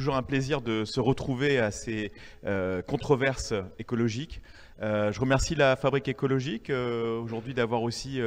[0.00, 2.10] Toujours un plaisir de se retrouver à ces
[2.46, 4.40] euh, controverses écologiques.
[4.80, 8.18] Euh, je remercie la Fabrique écologique euh, aujourd'hui d'avoir aussi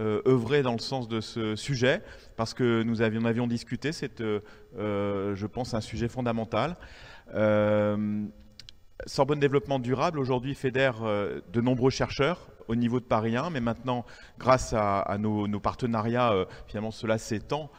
[0.00, 2.02] œuvré dans le sens de ce sujet,
[2.36, 6.76] parce que nous avions, avions discuté, c'est, je pense, un sujet fondamental.
[9.06, 14.04] Sorbonne Développement Durable aujourd'hui fédère de nombreux chercheurs au niveau de Paris 1, mais maintenant,
[14.38, 16.32] grâce à, nos, partenariats,
[16.66, 17.70] finalement, cela s'étend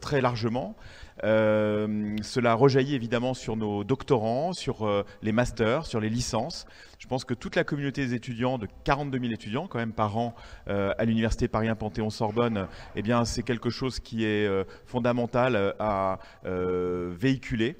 [0.00, 0.76] très largement.
[1.24, 6.66] Euh, cela rejaillit évidemment sur nos doctorants, sur euh, les masters, sur les licences.
[6.98, 10.16] Je pense que toute la communauté des étudiants, de 42 000 étudiants quand même par
[10.16, 10.34] an
[10.68, 14.48] euh, à l'université Paris 1 Panthéon-Sorbonne, eh bien c'est quelque chose qui est
[14.86, 17.76] fondamental à véhiculer.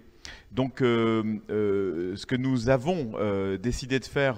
[0.50, 4.36] Donc, euh, euh, ce que nous avons euh, décidé de faire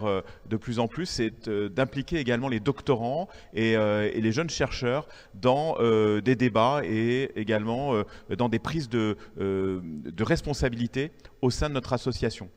[0.49, 5.77] de plus en plus, c'est d'impliquer également les doctorants et, les jeunes chercheurs dans
[6.21, 7.95] des débats et également
[8.37, 12.51] dans des prises de, de responsabilité au sein de notre association.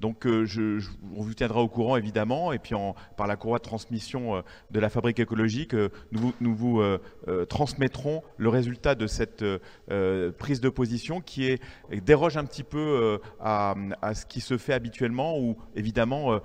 [0.00, 0.46] Donc euh,
[1.14, 2.74] on vous tiendra au courant évidemment, et puis
[3.16, 6.82] par la courroie de transmission euh, de la fabrique écologique, euh, nous, vous
[7.48, 9.44] transmettrons le résultat de cette
[10.38, 11.58] prise de position qui
[11.90, 13.74] déroge un petit peu à,
[14.14, 16.40] ce qui se fait habituellement, où évidemment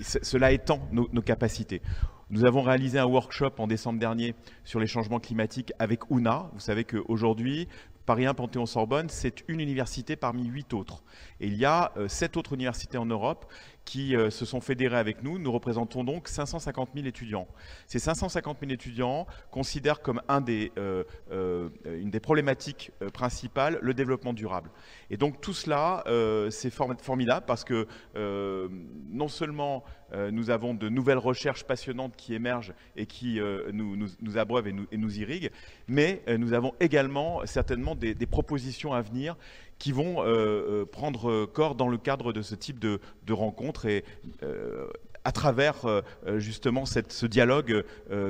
[0.00, 1.82] cela étend nos, nos capacités.
[2.30, 6.48] Nous avons réalisé un workshop en décembre dernier sur les changements climatiques avec UNA.
[6.52, 7.66] Vous savez qu'aujourd'hui,
[8.10, 11.04] Paris 1 Panthéon-Sorbonne, c'est une université parmi huit autres.
[11.38, 13.46] Et il y a euh, sept autres universités en Europe
[13.90, 15.40] qui euh, se sont fédérés avec nous.
[15.40, 17.48] Nous représentons donc 550 000 étudiants.
[17.88, 21.02] Ces 550 000 étudiants considèrent comme euh,
[21.32, 24.70] euh, une des problématiques principales le développement durable.
[25.10, 26.04] Et donc tout cela,
[26.50, 29.82] c'est formidable parce que non seulement
[30.30, 33.40] nous avons de nouvelles recherches passionnantes qui émergent et qui
[33.72, 35.50] nous, nous, abreuvent et nous, irriguent,
[35.88, 39.36] mais nous avons également certainement des propositions à venir
[39.80, 43.00] qui vont euh, euh, prendre corps dans le cadre de ce type de,
[43.32, 44.04] rencontres et
[44.42, 44.86] euh,
[45.24, 46.02] à travers
[46.38, 47.84] justement ce dialogue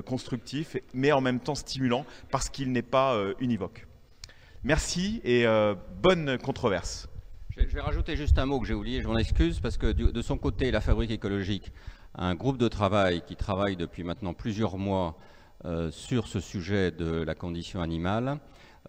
[0.05, 3.87] constructif, mais en même temps stimulant, parce qu'il n'est pas univoque.
[4.65, 5.47] Merci et
[6.03, 7.09] bonne controverse.
[7.57, 10.23] Je vais rajouter juste un mot que j'ai oublié, je m'en excuse, parce que de
[10.23, 11.73] son côté, la Fabrique écologique
[12.17, 15.17] un groupe de travail qui travaille depuis maintenant plusieurs mois
[15.93, 18.41] sur ce sujet de la condition animale.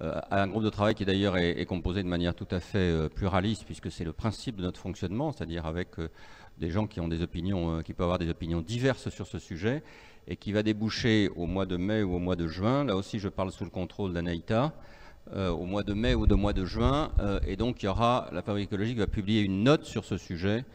[0.02, 3.08] Euh, un groupe de travail qui d'ailleurs est, composé de manière tout à fait euh,
[3.08, 6.10] pluraliste, puisque c'est le principe de notre fonctionnement, c'est-à-dire avec euh,
[6.58, 9.84] des gens qui ont des opinions, qui peuvent avoir des opinions diverses sur ce sujet,
[10.28, 12.84] et qui va déboucher au mois de mai ou au mois de juin.
[12.84, 14.74] Là aussi, je parle sous le contrôle d'Anaïta.
[15.36, 17.12] au mois de mai ou au mois de juin,
[17.48, 20.66] et donc il y aura, la Fabrique écologique va publier une note sur ce sujet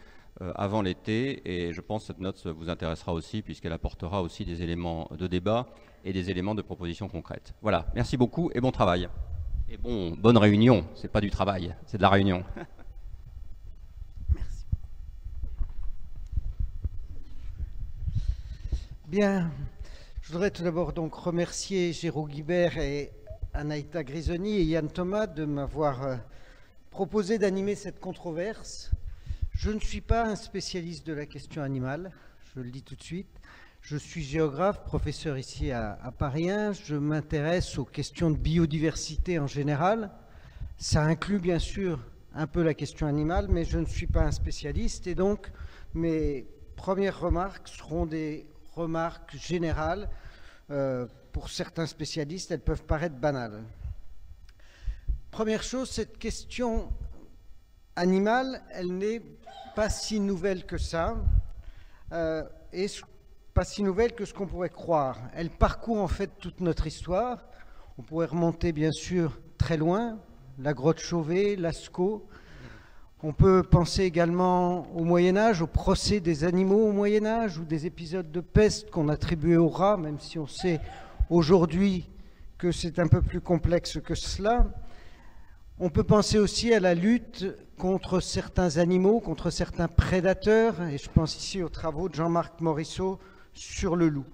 [0.40, 4.62] avant l'été, et je pense que cette note vous intéressera aussi, puisqu'elle apportera aussi des
[4.62, 5.68] éléments de débat
[6.06, 7.52] et des éléments de proposition concrètes.
[7.60, 9.08] Voilà, merci beaucoup et bon travail.
[9.68, 12.44] Et bon, bonne réunion, c'est pas du travail, c'est de la réunion.
[14.34, 14.64] Merci.
[19.08, 19.50] Bien,
[20.22, 23.10] je voudrais tout d'abord donc remercier Jérôme Guibert et
[23.52, 26.16] Anaïta Grisoni et Yann Thomas de m'avoir euh,
[26.90, 28.92] proposé d'animer cette controverse.
[29.54, 32.12] Je ne suis pas un spécialiste de la question animale,
[32.54, 33.40] je le dis tout de suite.
[33.88, 36.72] Je suis géographe, professeur ici à, Paris 1.
[36.72, 40.10] Je m'intéresse aux questions de biodiversité en général.
[40.76, 42.00] Ça inclut bien sûr
[42.34, 45.06] un peu la question animale, mais je ne suis pas un spécialiste.
[45.06, 45.52] Et donc,
[45.94, 50.08] mes premières remarques seront des remarques générales.
[50.72, 53.62] Euh, pour certains spécialistes, elles peuvent paraître banales.
[55.30, 56.92] Première chose, cette question
[57.94, 59.22] animale, elle n'est
[59.76, 61.14] pas si nouvelle que ça.
[62.10, 62.42] Euh,
[62.72, 62.88] et
[63.56, 65.18] pas si nouvelle que ce qu'on pourrait croire.
[65.34, 67.42] Elle parcourt en fait toute notre histoire.
[67.96, 70.18] On pourrait remonter bien sûr très loin,
[70.58, 72.26] la grotte Chauvet, Lascaux.
[73.22, 77.64] On peut penser également au Moyen Âge, au procès des animaux au Moyen Âge ou
[77.64, 80.78] des épisodes de peste qu'on attribuait aux rats, même si on sait
[81.30, 82.10] aujourd'hui
[82.58, 84.66] que c'est un peu plus complexe que cela.
[85.78, 87.46] On peut penser aussi à la lutte
[87.78, 93.18] contre certains animaux, contre certains prédateurs, et je pense ici aux travaux de Jean-Marc Morisseau
[93.58, 94.26] sur le loup.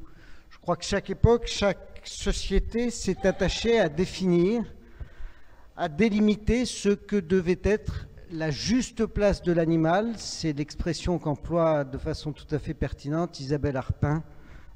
[0.50, 4.64] Je crois que chaque époque, chaque société s'est attachée à définir,
[5.76, 10.14] à délimiter ce que devait être la juste place de l'animal.
[10.16, 14.22] C'est l'expression qu'emploie de façon tout à fait pertinente Isabelle Arpin,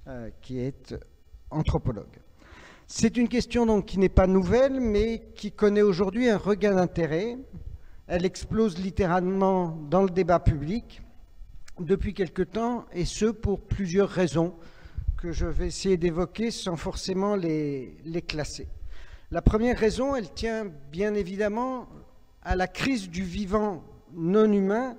[0.08, 0.94] euh, qui est
[1.50, 2.18] anthropologue.
[2.86, 7.36] C'est une question donc qui n'est pas nouvelle, mais qui connaît aujourd'hui un regain d'intérêt.
[8.06, 11.02] Elle explose littéralement dans le débat public
[11.80, 14.54] depuis quelque temps, et ce pour plusieurs raisons
[15.16, 18.68] que je vais essayer d'évoquer sans forcément les, classer.
[19.30, 21.88] La première raison, elle tient bien évidemment
[22.42, 23.82] à la crise du vivant
[24.12, 24.96] non humain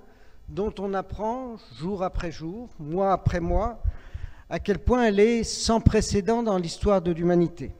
[0.49, 3.81] dont on apprend jour après jour, mois après mois,
[4.49, 7.71] à quel point elle est sans précédent dans l'histoire de l'humanité.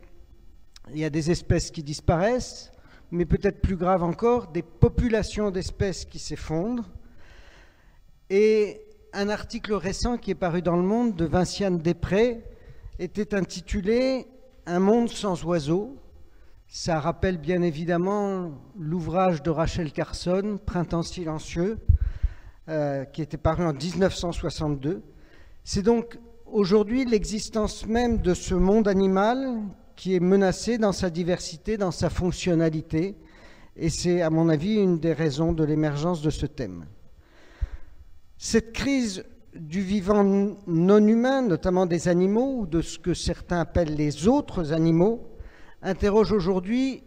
[0.92, 2.72] Il y a des espèces qui disparaissent,
[3.12, 6.90] mais peut-être plus grave encore, des populations d'espèces qui s'effondrent.
[8.30, 8.87] Et
[9.18, 12.44] un article récent qui est paru dans Le Monde de Vinciane Després
[13.00, 14.28] était intitulé
[14.68, 15.98] Un monde sans oiseaux.
[16.68, 21.80] Ça rappelle bien évidemment l'ouvrage de Rachel Carson, Printemps silencieux,
[22.70, 25.02] euh, qui était paru en 1962.
[25.64, 29.62] C'est donc aujourd'hui l'existence même de ce monde animal
[29.96, 33.16] qui est menacé dans sa diversité, dans sa fonctionnalité,
[33.76, 36.86] et c'est à mon avis une des raisons de l'émergence de ce thème.
[38.38, 39.24] Cette crise
[39.56, 40.24] du vivant
[40.68, 45.28] non humain, notamment des animaux ou de ce que certains appellent les autres animaux,
[45.82, 47.04] interroge aujourd'hui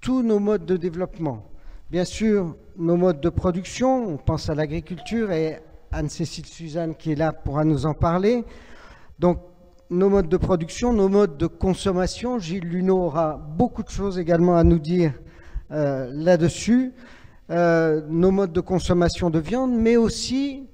[0.00, 1.44] tous nos modes de développement.
[1.90, 5.60] Bien sûr, nos modes de production, on pense à l'agriculture et
[5.92, 8.44] Anne-Cécile Suzanne qui est là pourra nous en parler.
[9.18, 9.40] Donc,
[9.90, 14.56] nos modes de production, nos modes de consommation, Gilles Luneau aura beaucoup de choses également
[14.56, 15.12] à nous dire
[15.70, 16.92] euh, là-dessus.
[17.50, 20.66] Euh, nos modes de consommation de viande, mais aussi,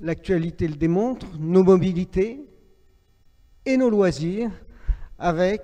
[0.00, 2.44] l'actualité le démontre, nos mobilités
[3.64, 4.50] et nos loisirs,
[5.20, 5.62] avec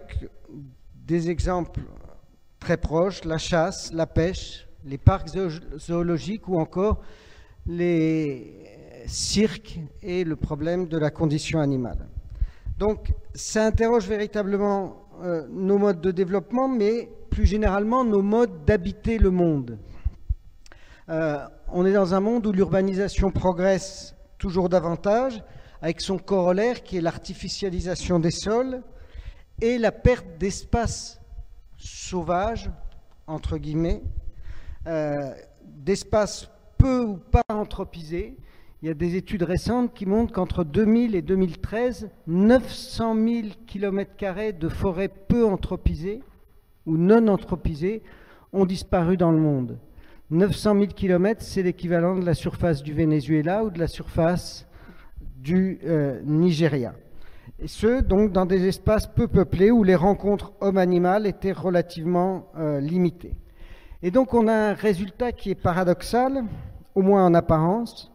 [0.95, 1.81] des exemples
[2.61, 5.31] très proches, la chasse, la pêche, les parcs
[5.79, 7.01] zoologiques ou encore
[7.67, 8.55] les
[9.07, 12.07] cirques et le problème de la condition animale.
[12.79, 19.19] Donc ça interroge véritablement euh, nos modes de développement, mais plus généralement nos modes d'habiter
[19.19, 19.77] le monde.
[21.11, 25.43] Euh, on est dans un monde où l'urbanisation progresse toujours davantage,
[25.83, 28.83] avec son corollaire qui est l'artificialisation des sols,
[29.61, 31.21] et la perte d'espace
[31.77, 32.71] sauvage,
[33.27, 34.03] entre guillemets,
[34.87, 35.33] euh,
[35.65, 36.49] d'espace
[36.79, 38.37] peu ou pas anthropisé.
[38.81, 44.59] Il y a des études récentes qui montrent qu'entre 2000 et 2013, 900 000 km
[44.59, 46.23] de forêts peu anthropisées
[46.87, 48.03] ou non anthropisées
[48.53, 49.79] ont disparu dans le monde.
[50.31, 54.67] 900 000 km, c'est l'équivalent de la surface du Venezuela ou de la surface
[55.37, 56.95] du euh, Nigeria
[57.63, 62.81] et ce, donc, dans des espaces peu peuplés où les rencontres homme-animal étaient relativement euh,
[62.81, 63.35] limitées.
[64.03, 66.45] Et donc, on a un résultat qui est paradoxal,
[66.95, 68.11] au moins en apparence.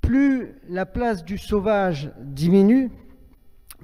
[0.00, 2.90] Plus la place du sauvage diminue,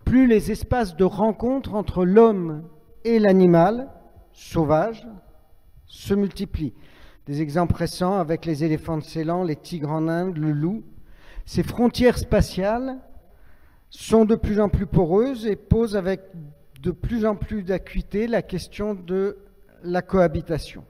[0.06, 2.62] plus les espaces de rencontre entre l'homme
[3.04, 3.90] et l'animal
[4.32, 5.06] sauvage
[5.84, 6.72] se multiplient.
[7.26, 10.84] Des exemples récents avec les éléphants de Ceylan, les tigres en Inde, le loup.
[11.44, 12.98] Ces frontières spatiales
[13.90, 16.20] sont de plus en plus poreuses et posent avec
[16.80, 19.38] de plus en plus d'acuité la question de
[19.82, 20.84] la cohabitation.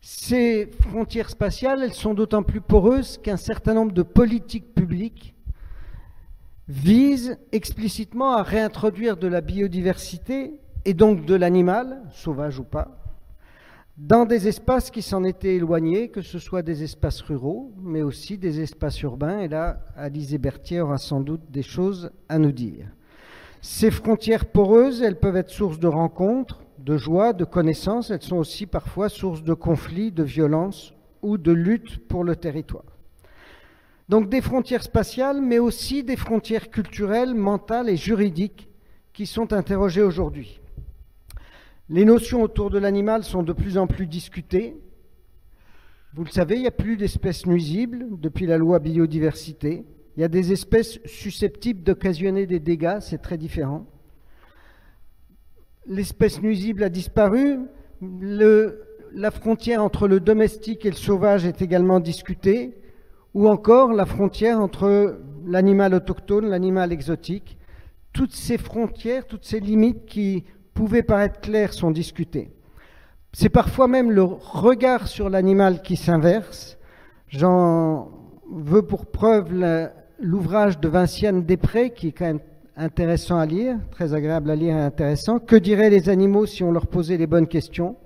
[0.00, 5.34] Ces frontières spatiales, elles sont d'autant plus poreuses qu'un certain nombre de politiques publiques
[6.68, 13.03] visent explicitement à réintroduire de la biodiversité et donc de l'animal, sauvage ou pas,
[13.96, 18.38] dans des espaces qui s'en étaient éloignés, que ce soit des espaces ruraux, mais aussi
[18.38, 19.38] des espaces urbains.
[19.40, 22.86] Et là, Alizé Berthier aura sans doute des choses à nous dire.
[23.60, 28.10] Ces frontières poreuses, elles peuvent être source de rencontres, de joie, de connaissances.
[28.10, 32.84] Elles sont aussi parfois source de conflits, de violences ou de lutte pour le territoire.
[34.08, 38.68] Donc des frontières spatiales, mais aussi des frontières culturelles, mentales et juridiques
[39.12, 40.60] qui sont interrogées aujourd'hui.
[41.90, 44.74] Les notions autour de l'animal sont de plus en plus discutées.
[46.14, 49.84] Vous le savez, il n'y a plus d'espèces nuisibles depuis la loi biodiversité.
[50.16, 53.86] Il y a des espèces susceptibles d'occasionner des dégâts, c'est très différent.
[55.86, 57.58] L'espèce nuisible a disparu.
[58.00, 62.78] la frontière entre le domestique et le sauvage est également discutée.
[63.34, 67.58] Ou encore la frontière entre l'animal autochtone, l'animal exotique.
[68.14, 72.50] Toutes ces frontières, toutes ces limites qui pouvaient paraître clairs sont discutés.
[73.32, 76.78] C'est parfois même le regard sur l'animal qui s'inverse.
[77.28, 78.10] J'en
[78.52, 79.52] veux pour preuve
[80.20, 82.40] l'ouvrage de Vinciane Després, qui est quand même
[82.76, 85.38] intéressant à lire, très agréable à lire et intéressant.
[85.38, 87.96] Que diraient les animaux si on leur posait les bonnes questions?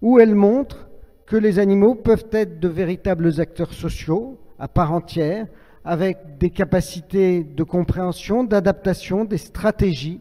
[0.00, 0.88] Où elle montre
[1.26, 5.46] que les animaux peuvent être de véritables acteurs sociaux à part entière,
[5.84, 10.20] avec des capacités de compréhension, d'adaptation, des stratégies,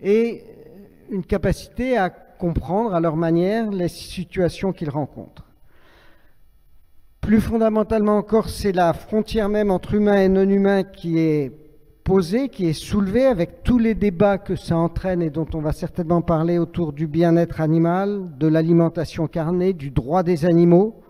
[0.00, 0.44] et
[1.10, 5.44] une capacité à comprendre à leur manière les situations qu'ils rencontrent.
[7.20, 11.52] Plus fondamentalement encore, c'est la frontière même entre humain et non humain qui est
[12.04, 15.72] posée, qui est soulevée avec tous les débats que ça entraîne et dont on va
[15.72, 21.00] certainement parler autour du bien-être animal, de l'alimentation carnée, du droit des animaux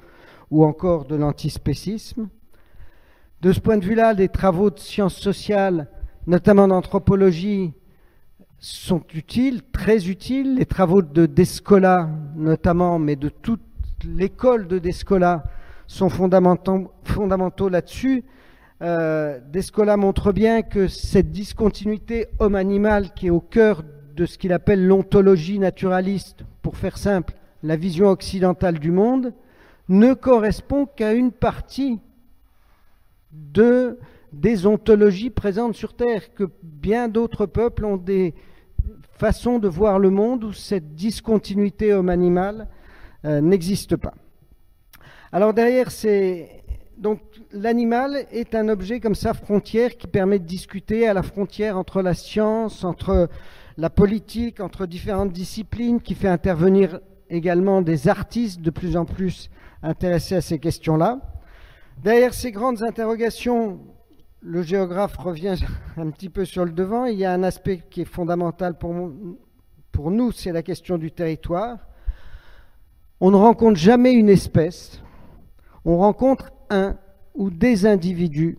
[0.52, 2.28] ou encore de l'antispécisme.
[3.42, 5.88] De ce point de vue-là, les travaux de sciences sociales,
[6.28, 7.72] notamment d'anthropologie,
[8.58, 10.56] sont utiles, très utiles.
[10.56, 13.60] Les travaux de Descola, notamment, mais de toute
[14.04, 15.44] l'école de Descola,
[15.86, 18.24] sont fondamentaux, là-dessus.
[18.82, 23.82] Euh, Descola montre bien que cette discontinuité homme-animal qui est au cœur
[24.16, 29.32] de ce qu'il appelle l'ontologie naturaliste, pour faire simple, la vision occidentale du monde,
[29.88, 32.00] ne correspond qu'à une partie
[33.32, 33.98] de,
[34.40, 38.34] des ontologies présentes sur Terre, que bien d'autres peuples ont des
[39.12, 42.68] façons de voir le monde où cette discontinuité homme-animal
[43.24, 44.14] euh, n'existe pas.
[45.32, 46.64] Alors derrière, c'est
[46.96, 47.20] donc
[47.52, 52.02] l'animal est un objet comme ça frontière qui permet de discuter à la frontière entre
[52.02, 53.28] la science, entre
[53.76, 57.00] la politique, entre différentes disciplines, qui fait intervenir
[57.30, 59.50] également des artistes de plus en plus
[59.82, 61.20] intéressés à ces questions-là.
[62.02, 63.80] Derrière ces grandes interrogations,
[64.44, 65.56] le géographe revient
[65.96, 67.06] un petit peu sur le devant.
[67.06, 68.94] Il y a un aspect qui est fondamental pour,
[69.90, 71.78] pour nous, c'est la question du territoire.
[73.20, 75.00] On ne rencontre jamais une espèce
[75.84, 76.96] on rencontre un
[77.34, 78.58] ou des individus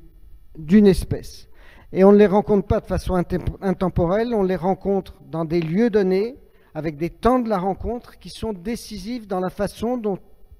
[0.57, 1.47] d'une espèce.
[1.91, 3.15] Et on ne les rencontre pas de façon
[3.61, 6.37] intemporelle, on les rencontre dans des lieux donnés,
[6.73, 10.19] avec des temps de la rencontre qui sont décisifs dans la façon dont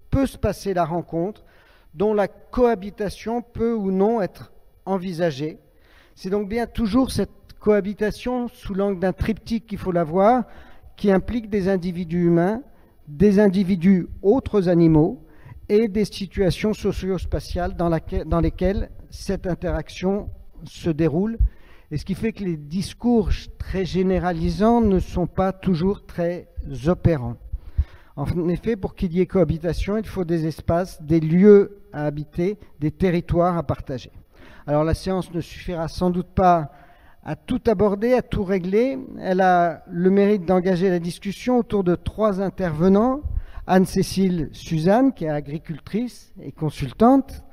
[0.10, 1.44] peut se passer la rencontre,
[1.94, 4.53] dont la cohabitation peut ou non être
[6.15, 10.43] C'est donc bien toujours cette cohabitation sous l'angle d'un triptyque qu'il faut la voir,
[10.97, 12.61] qui implique des individus humains,
[13.07, 15.25] des individus autres animaux,
[15.67, 20.29] et des situations socio-spatiales dans, lesquelles cette interaction
[20.63, 21.37] se déroule.
[21.91, 26.47] Et ce qui fait que les discours très généralisants ne sont pas toujours très
[26.87, 27.37] opérants.
[28.15, 32.57] En effet, pour qu'il y ait cohabitation, il faut des espaces, des lieux à habiter,
[32.79, 34.11] des territoires à partager.
[34.67, 36.72] Alors la séance ne suffira sans doute pas
[37.24, 38.98] à tout aborder, à tout régler.
[39.19, 43.22] Elle a le mérite d'engager la discussion autour de trois intervenants
[43.67, 47.43] Anne-Cécile Suzanne, qui est agricultrice et consultante,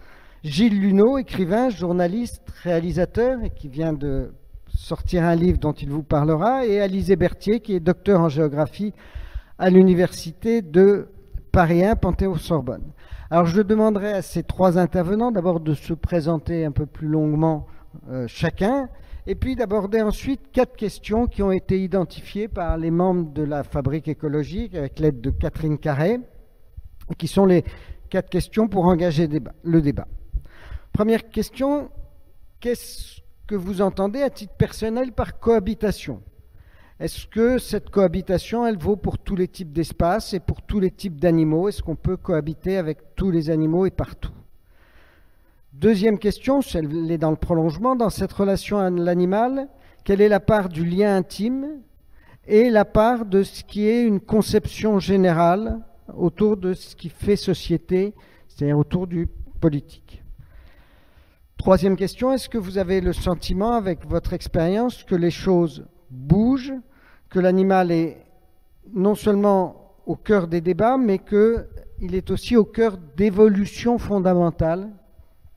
[0.44, 4.32] Gilles Luneau, écrivain, journaliste, réalisateur, et qui vient de
[4.68, 8.92] sortir un livre dont il vous parlera, et Alizé Berthier, qui est docteur en géographie
[9.58, 11.08] à l'université de
[11.50, 12.92] Paris 1, Panthéon-Sorbonne.
[13.32, 17.66] Alors je demanderai à ces trois intervenants d'abord de se présenter un peu plus longuement
[18.10, 18.90] euh, chacun,
[19.26, 23.64] et puis d'aborder ensuite quatre questions qui ont été identifiées par les membres de la
[23.64, 26.20] Fabrique écologique avec l'aide de Catherine Carré,
[27.16, 27.64] qui sont les
[28.10, 29.30] quatre questions pour engager
[29.62, 30.08] le débat.
[30.92, 31.88] Première question,
[32.60, 36.20] qu'est-ce que vous entendez à titre personnel par cohabitation?
[37.02, 40.92] Est-ce que cette cohabitation, elle vaut pour tous les types d'espaces et pour tous les
[40.92, 41.68] types d'animaux?
[41.68, 44.30] Est-ce qu'on peut cohabiter avec tous les animaux et partout?
[45.72, 49.66] Deuxième question, elle est dans le prolongement, dans cette relation à l'animal,
[50.04, 51.80] quelle est la part du lien intime
[52.46, 55.80] et la part de ce qui est une conception générale
[56.16, 58.14] autour de ce qui fait société,
[58.46, 59.26] c'est-à-dire autour du
[59.60, 60.22] politique?
[61.56, 66.74] Troisième question, est-ce que vous avez le sentiment, avec votre expérience, que les choses bougent,
[67.32, 68.18] que l'animal est
[68.92, 74.90] non seulement au cœur des débats, mais qu'il est aussi au cœur d'évolutions fondamentales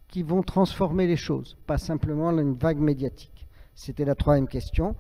[0.07, 3.47] qui vont transformer les choses, pas simplement une vague médiatique.
[3.73, 4.95] C'était la troisième question.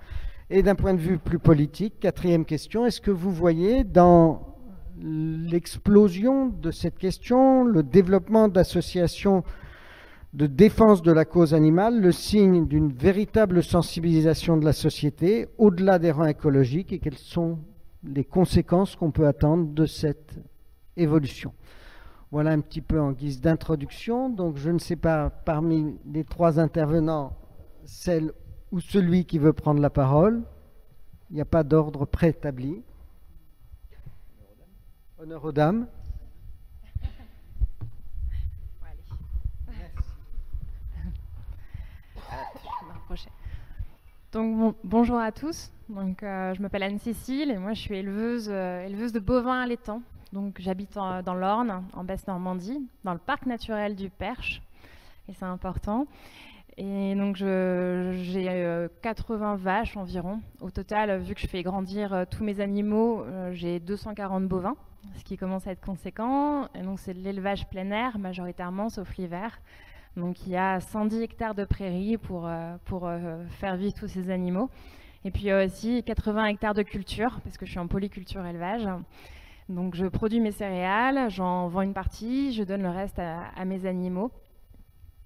[0.49, 4.57] Et d'un point de vue plus politique, quatrième question, est-ce que vous voyez dans
[4.99, 9.43] l'explosion de cette question, le développement d'associations
[10.35, 15.97] de défense de la cause animale, le signe d'une véritable sensibilisation de la société au-delà
[15.97, 17.59] des rangs écologiques et quelles sont
[18.03, 20.37] les conséquences qu'on peut attendre de cette
[20.97, 21.53] évolution.
[22.31, 24.29] Voilà un petit peu en guise d'introduction.
[24.29, 27.37] Donc je ne sais pas parmi les trois intervenants,
[27.85, 28.33] celle
[28.73, 30.43] ou celui qui veut prendre la parole.
[31.29, 32.83] Il n'y a pas d'ordre préétabli.
[35.17, 35.87] Honneur aux dames.
[44.31, 45.71] Donc bonjour à tous.
[45.89, 50.01] Donc euh, je m'appelle Anne-Cécile et moi je suis éleveuse, euh, éleveuse de bovins allaitants.
[50.33, 54.61] Donc j'habite dans l'Orne, en Basse-Normandie, dans le parc naturel du Perche,
[55.29, 56.07] et c'est important.
[56.77, 60.41] Et donc j'ai 80 euh, vaches environ.
[60.59, 64.75] Au total, vu que je fais grandir tous mes animaux, j'ai 240 bovins,
[65.15, 66.67] ce qui commence à être conséquent.
[66.75, 69.61] Et donc c'est de l'élevage plein air majoritairement, sauf l'hiver.
[70.17, 72.49] Donc il y a 110 hectares de prairies pour,
[72.85, 73.09] pour
[73.59, 74.69] faire vivre tous ces animaux.
[75.25, 77.87] Et puis il y a aussi 80 hectares de culture, parce que je suis en
[77.87, 78.87] polyculture élevage.
[79.69, 83.87] Donc je produis mes céréales, j'en vends une partie, je donne le reste à, mes
[83.87, 84.31] animaux.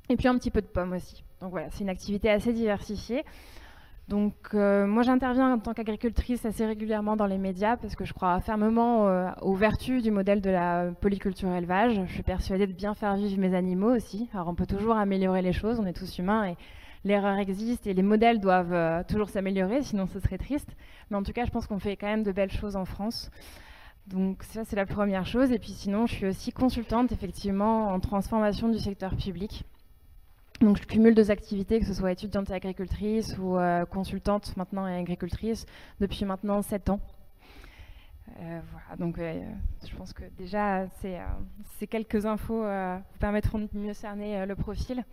[0.08, 1.24] Et puis un petit peu de pommes aussi.
[1.42, 3.26] Donc voilà, c'est une activité assez diversifiée.
[4.10, 8.14] Donc euh, moi j'interviens en tant qu'agricultrice assez régulièrement dans les médias parce que je
[8.14, 12.02] crois fermement euh, aux vertus du modèle de la polyculture élevage.
[12.08, 14.28] Je suis persuadée de bien faire vivre mes animaux aussi.
[14.34, 16.58] Alors on peut toujours améliorer les choses, on est tous humains et
[17.06, 20.76] l'erreur existe et les modèles doivent euh, toujours s'améliorer, sinon ce serait triste.
[21.12, 23.30] Mais en tout cas je pense qu'on fait quand même de belles choses en France.
[24.08, 25.52] Donc ça, c'est la première chose.
[25.52, 29.66] Et puis sinon, je suis aussi consultante, effectivement, en transformation du secteur public.
[30.62, 34.88] Donc je cumule deux activités, que ce soit étudiante et agricultrice ou euh, consultante maintenant
[34.88, 35.66] et agricultrice,
[36.02, 37.00] depuis maintenant sept ans.
[38.42, 39.42] Euh, voilà, donc euh,
[39.88, 45.06] je pense que déjà ces, quelques infos vous permettront de mieux cerner le profil.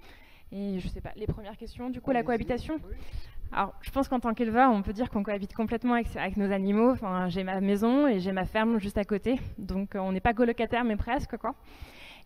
[0.52, 2.80] Et je sais pas, les premières questions, du coup, la cohabitation
[3.52, 6.90] alors, je pense qu'en tant qu'éleveur, on peut dire qu'on cohabite complètement avec, nos animaux.
[6.90, 9.38] Enfin, j'ai ma maison et j'ai ma ferme juste à côté.
[9.56, 11.54] Donc, on n'est pas colocataire, mais presque, quoi.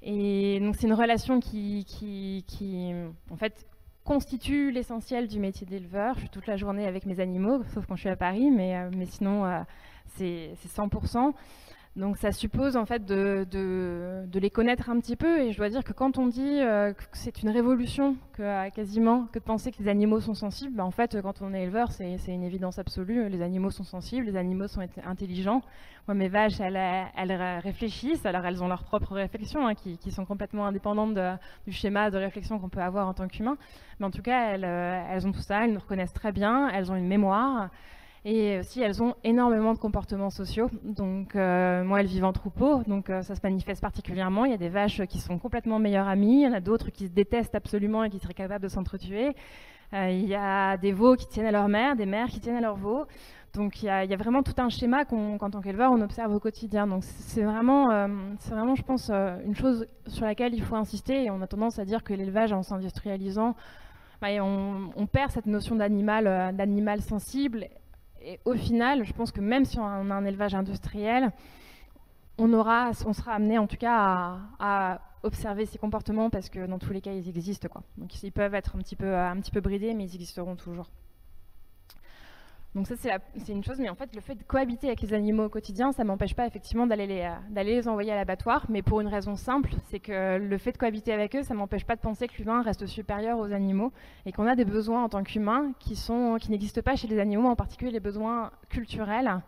[0.02, 2.92] Et donc, c'est une relation qui, qui,
[3.30, 3.66] en fait,
[4.04, 6.14] constitue l'essentiel du métier d'éleveur.
[6.14, 8.76] Je suis toute la journée avec mes animaux, sauf quand je suis à Paris, mais,
[8.76, 9.60] euh, mais sinon, euh,
[10.16, 11.34] c'est 100%.
[11.96, 13.44] Donc ça suppose en fait de,
[14.32, 17.02] les connaître un petit peu et je dois dire que quand on dit euh, que
[17.12, 20.84] c'est une révolution que euh, quasiment que de penser que les animaux sont sensibles, bah,
[20.84, 24.36] en fait quand on est éleveur c'est une évidence absolue, les animaux sont sensibles, les
[24.36, 25.62] animaux sont intelligents.
[26.06, 30.66] Moi mes vaches elles, réfléchissent, alors elles ont leurs propres réflexions hein, qui, sont complètement
[30.66, 31.18] indépendantes
[31.66, 33.56] du schéma de réflexion qu'on peut avoir en tant qu'humain,
[33.98, 36.68] mais en tout cas elles, euh, elles ont tout ça, elles nous reconnaissent très bien,
[36.68, 37.68] elles ont une mémoire.
[38.24, 40.68] Et aussi, elles ont énormément de comportements sociaux.
[40.84, 44.44] Donc, euh, moi, elles vivent en troupeau, donc euh, ça se manifeste particulièrement.
[44.44, 46.90] Il y a des vaches qui sont complètement meilleures amies, il y en a d'autres
[46.90, 49.34] qui se détestent absolument et qui seraient capables de s'entretuer.
[49.94, 52.56] Euh, il y a des veaux qui tiennent à leur mère, des mères qui tiennent
[52.56, 53.06] à leurs veaux.
[53.54, 56.86] Donc, il y, a, vraiment tout un schéma qu'en tant qu'éleveur, on observe au quotidien.
[56.86, 57.88] Donc, c'est vraiment,
[58.38, 61.28] c'est vraiment, je pense, une chose sur laquelle il faut insister.
[61.32, 63.56] On a tendance à dire que l'élevage, en s'industrialisant,
[64.22, 67.66] bah, on, on, perd cette notion d'animal sensible
[68.22, 71.32] et au final, je pense que même si on a un élevage industriel,
[72.38, 72.48] on,
[73.12, 77.12] sera amené en tout cas à, observer ces comportements parce que dans tous les cas,
[77.12, 77.68] ils existent.
[77.68, 77.82] Quoi.
[77.98, 80.88] Donc ils peuvent être un petit peu, un petit peu bridés, mais ils existeront toujours.
[82.76, 85.46] Donc ça, c'est une chose, mais en fait, le fait de cohabiter avec les animaux
[85.46, 89.08] au quotidien, ça m'empêche pas effectivement d'aller les, euh, envoyer à l'abattoir, mais pour une
[89.08, 92.28] raison simple, c'est que le fait de cohabiter avec eux, ça m'empêche pas de penser
[92.28, 93.92] que l'humain reste supérieur aux animaux
[94.24, 95.96] et qu'on a des besoins en tant qu'humain qui
[96.48, 99.40] n'existent pas chez les animaux, en particulier les besoins culturels.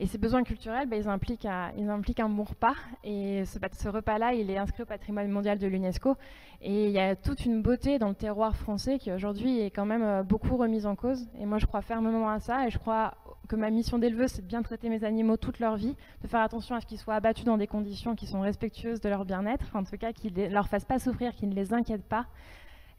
[0.00, 2.74] Et ces besoins culturels, bah, ils, impliquent un, bon repas.
[3.02, 6.16] Et ce, ce repas-là, il est inscrit au patrimoine mondial de l'UNESCO.
[6.60, 9.86] Et il y a toute une beauté dans le terroir français qui aujourd'hui est quand
[9.86, 11.26] même euh, beaucoup remise en cause.
[11.40, 12.66] Et moi, je crois fermement à ça.
[12.66, 13.14] Et je crois
[13.48, 16.40] que ma mission d'éleveuse, c'est de bien traiter mes animaux toute leur vie, de faire
[16.40, 19.64] attention à ce qu'ils soient abattus dans des conditions qui sont respectueuses de leur bien-être,
[19.74, 22.26] en tout cas qu'ils ne leur fassent pas souffrir, qu'ils ne les inquiètent pas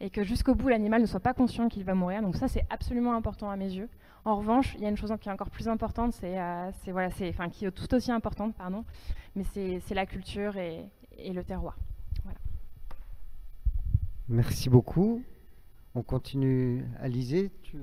[0.01, 2.21] et que jusqu'au bout l'animal ne soit pas conscient qu'il va mourir.
[2.21, 3.89] Donc ça c'est absolument important à mes yeux.
[4.25, 7.09] En revanche, il y a une chose qui est encore plus importante, c'est, euh, voilà,
[7.11, 8.83] c'est, enfin qui est tout aussi importante, pardon,
[9.35, 10.85] mais c'est, la culture et,
[11.17, 11.77] le terroir.
[14.27, 15.23] Merci beaucoup.
[15.95, 16.85] On continue.
[16.99, 17.77] Alizé, tu...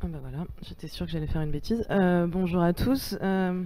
[0.00, 1.86] Ah bah voilà, j'étais sûre que j'allais faire une bêtise.
[1.90, 3.16] Euh, bonjour à tous.
[3.22, 3.62] Euh,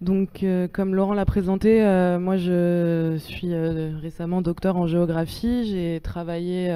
[0.00, 5.64] donc, euh, comme Laurent l'a présenté, euh, moi je suis euh, récemment docteur en géographie.
[5.66, 6.74] J'ai travaillé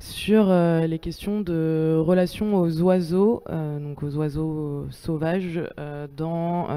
[0.00, 5.62] sur les questions de relation aux oiseaux, donc aux oiseaux sauvages
[6.14, 6.68] dans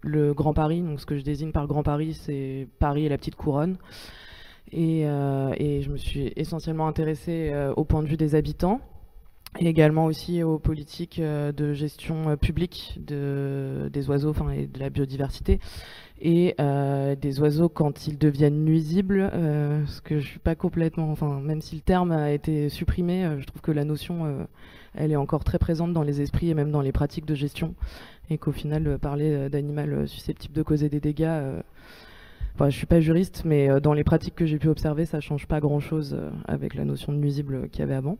[0.00, 0.80] le Grand Paris.
[0.80, 3.76] Donc, ce que je désigne par Grand Paris, c'est Paris et la petite couronne.
[4.72, 8.80] Et, et je me suis essentiellement intéressée au point de vue des habitants
[9.58, 14.66] et également aussi aux politiques euh, de gestion euh, publique de, des oiseaux enfin, et
[14.66, 15.60] de la biodiversité
[16.20, 19.30] et euh, des oiseaux quand ils deviennent nuisibles,
[19.86, 23.44] ce que je suis pas complètement, enfin même si le terme a été supprimé, je
[23.44, 24.46] trouve que la notion,
[24.94, 27.74] elle est encore très présente dans les esprits et même dans les pratiques de gestion,
[28.30, 31.38] et qu'au final parler d'animal susceptible de causer des dégâts,
[32.54, 35.46] enfin je suis pas juriste, mais dans les pratiques que j'ai pu observer, ça change
[35.46, 38.16] pas grand chose avec la notion de nuisible qu'il y avait avant.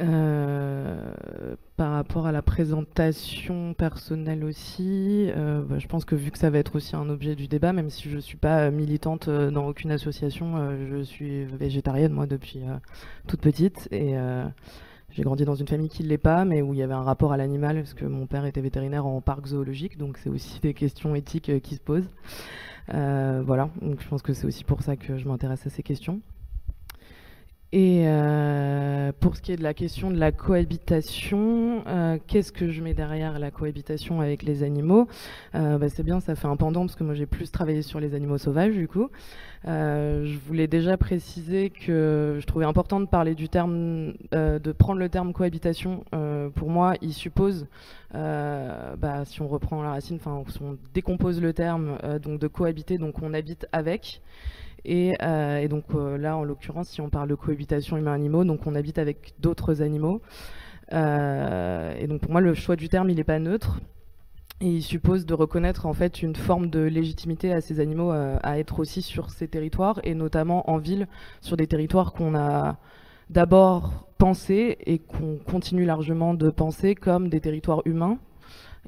[0.00, 6.38] Euh, par rapport à la présentation personnelle aussi, euh, bah, je pense que vu que
[6.38, 9.28] ça va être aussi un objet du débat, même si je ne suis pas militante
[9.28, 10.56] euh, dans aucune association,
[10.90, 12.62] je suis végétarienne moi depuis
[13.26, 14.14] toute petite et
[15.10, 17.02] j'ai grandi dans une famille qui ne l'est pas, mais où il y avait un
[17.02, 20.60] rapport à l'animal, parce que mon père était vétérinaire en parc zoologique, donc c'est aussi
[20.62, 22.10] des questions éthiques qui se posent.
[22.88, 26.20] voilà, donc je pense que c'est aussi pour ça que je m'intéresse à ces questions.
[27.72, 32.68] Et euh, pour ce qui est de la question de la cohabitation, euh, qu'est-ce que
[32.68, 35.06] je mets derrière la cohabitation avec les animaux?
[35.54, 38.00] Euh, bah, C'est bien, ça fait un pendant parce que moi j'ai plus travaillé sur
[38.00, 39.08] les animaux sauvages du coup.
[39.64, 45.08] je voulais déjà préciser que je trouvais important de parler du terme, de prendre le
[45.08, 46.04] terme cohabitation.
[46.56, 47.68] pour moi, il suppose,
[48.12, 52.98] bah, si on reprend la racine, enfin si on décompose le terme, donc de cohabiter,
[52.98, 54.22] donc on habite avec.
[54.88, 58.74] Euh, et, donc euh, là, en l'occurrence, si on parle de cohabitation humain-animaux, donc on
[58.74, 60.20] habite avec d'autres animaux.
[60.92, 63.80] Euh, et donc pour moi, le choix du terme, il n'est pas neutre.
[64.62, 68.58] Et il suppose de reconnaître en fait une forme de légitimité à ces animaux à
[68.58, 71.08] être aussi sur ces territoires, et notamment en ville,
[71.40, 72.76] sur des territoires qu'on a
[73.30, 78.18] d'abord pensés et qu'on continue largement de penser comme des territoires humains,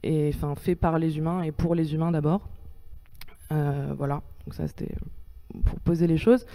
[0.03, 2.51] et enfin faits par les humains et pour les humains d'abord.
[3.49, 4.95] voilà, donc ça c'était
[5.65, 6.47] pour poser les choses.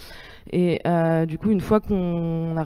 [0.52, 2.66] Et euh, du coup, une fois qu'on a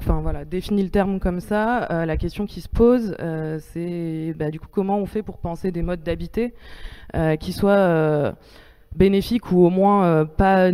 [0.00, 4.32] enfin, voilà, défini le terme comme ça, euh, la question qui se pose, euh, c'est
[4.38, 6.54] bah, du coup comment on fait pour penser des modes d'habiter
[7.40, 8.34] qui soient
[8.94, 10.70] bénéfiques ou au moins pas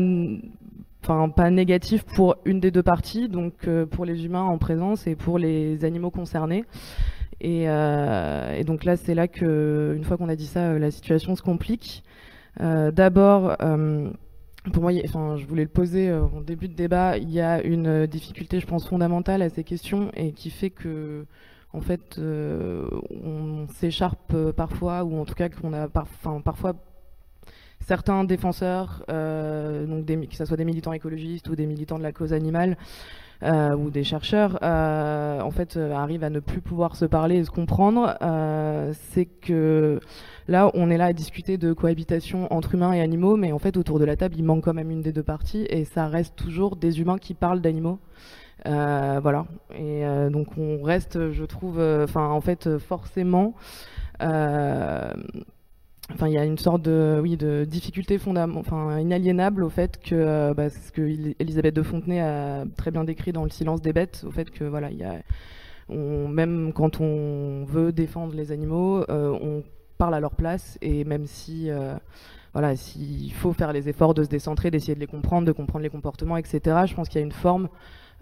[1.00, 5.14] enfin pas négatifs pour une des deux parties, donc pour les humains en présence et
[5.14, 6.64] pour les animaux concernés.
[7.40, 11.36] Et, et donc là, c'est là que, une fois qu'on a dit ça, la situation
[11.36, 12.02] se complique.
[12.58, 13.56] D'abord,
[14.72, 17.62] pour moi, enfin, je voulais le poser euh, en début de débat, il y a
[17.62, 21.26] une euh, difficulté, je pense, fondamentale à ces questions et qui fait que,
[21.72, 26.74] en fait, euh, on s'écharpe parfois, ou en tout cas qu'on a parfois
[27.80, 32.32] certains défenseurs, donc que ce soit des militants écologistes ou des militants de la cause
[32.32, 32.78] animale,
[33.42, 38.16] ou des chercheurs, en fait, arrivent à ne plus pouvoir se parler et se comprendre.
[38.92, 40.00] c'est que
[40.46, 43.76] Là, on est là à discuter de cohabitation entre humains et animaux, mais en fait,
[43.76, 46.36] autour de la table, il manque quand même une des deux parties, et ça reste
[46.36, 47.98] toujours des humains qui parlent d'animaux.
[48.66, 49.46] Euh, voilà.
[49.74, 53.54] Et euh, donc, on reste, je trouve, euh, enfin, en fait, forcément.
[56.12, 60.92] Enfin, il y a une sorte de, difficulté enfin, inaliénable au fait que, bah, ce
[60.92, 61.00] que
[61.40, 64.64] Elisabeth de Fontenay a très bien décrit dans Le silence des bêtes, au fait que,
[64.64, 65.14] voilà, il y a,
[65.88, 69.62] même quand on veut défendre les animaux, on
[69.98, 71.94] parlent à leur place et même si euh,
[72.52, 75.82] voilà, s'il faut faire les efforts de se décentrer, d'essayer de les comprendre, de comprendre
[75.82, 76.60] les comportements, etc.
[76.86, 77.68] Je pense qu'il y a une forme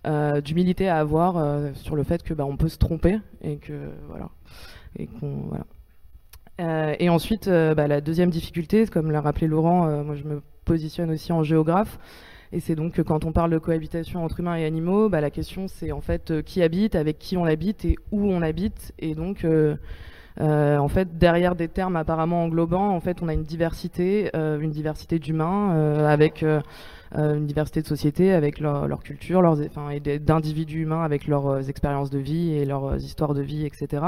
[0.07, 3.59] euh, d'humilité à avoir euh, sur le fait que bah, on peut se tromper et
[3.59, 4.31] que voilà
[4.99, 6.97] et qu'on voilà.
[6.99, 11.33] et ensuite, bah, la deuxième difficulté, comme l'a rappelé Laurent, moi je me positionne aussi
[11.33, 11.99] en géographe.
[12.55, 15.31] Et c'est donc que quand on parle de cohabitation entre humains et animaux, bah, la
[15.31, 18.93] question c'est en fait qui habite, avec qui on habite et où on habite.
[18.99, 19.47] Et donc
[20.41, 24.71] en fait, derrière des termes apparemment englobants, en fait, on a une diversité, euh, une
[24.71, 26.45] diversité d'humains euh, avec
[27.15, 32.09] une diversité de sociétés, avec leur, culture, leurs, enfin, et d'individus humains avec leurs expériences
[32.09, 34.03] de vie et leurs histoires de vie, etc.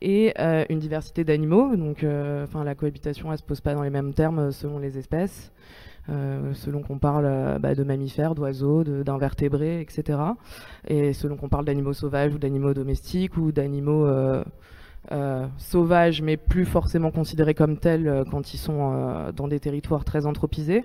[0.00, 0.32] Et
[0.70, 1.76] une diversité d'animaux.
[1.76, 2.06] Donc,
[2.42, 5.52] enfin, la cohabitation, elle se pose pas dans les mêmes termes selon les espèces.
[6.08, 10.18] selon qu'on parle bah, de mammifères, d'oiseaux, d'invertébrés, etc.
[10.88, 14.42] Et selon qu'on parle d'animaux sauvages ou d'animaux domestiques ou d'animaux euh,
[15.58, 20.04] sauvages, mais plus forcément considérés comme tels euh, quand ils sont euh, dans des territoires
[20.04, 20.84] très anthropisés.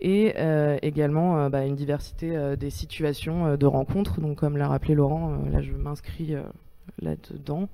[0.00, 0.34] Et
[0.82, 4.20] également bah, une diversité des situations de rencontres.
[4.20, 6.36] Donc, comme l'a rappelé Laurent, là je m'inscris
[7.02, 7.68] là-dedans.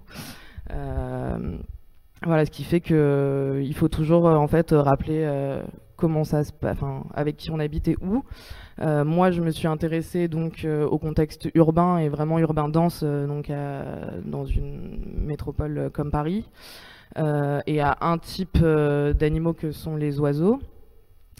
[2.24, 5.61] voilà, ce qui fait qu'il faut toujours en fait rappeler
[5.96, 8.24] comment ça se enfin avec qui on habite et où.
[8.81, 13.01] Euh, moi, je me suis intéressée donc euh, au contexte urbain et vraiment urbain dense,
[13.03, 13.53] euh, donc
[14.25, 16.45] dans une métropole comme Paris,
[17.17, 20.61] et à un type d'animaux que sont les oiseaux.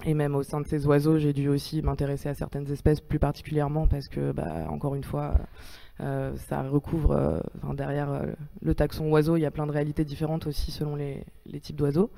[0.05, 3.19] Et même au sein de ces oiseaux, j'ai dû aussi m'intéresser à certaines espèces plus
[3.19, 5.35] particulièrement parce que, bah, encore une fois,
[5.99, 7.41] ça recouvre,
[7.75, 8.23] derrière
[8.63, 12.11] le taxon oiseau, il y a plein de réalités différentes aussi selon les types d'oiseaux.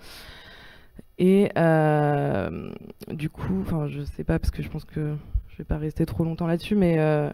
[1.18, 2.70] Et euh,
[3.08, 5.14] du coup, enfin, je sais pas parce que je pense que
[5.48, 7.30] je vais pas rester trop longtemps là-dessus, mais euh,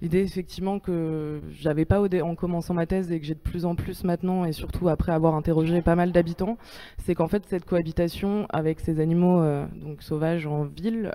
[0.00, 3.76] l'idée effectivement que j'avais pas en commençant ma thèse et que j'ai de plus en
[3.76, 6.58] plus maintenant et surtout après avoir interrogé pas mal d'habitants,
[6.98, 11.12] c'est qu'en fait cette cohabitation avec ces animaux euh, donc sauvages en ville,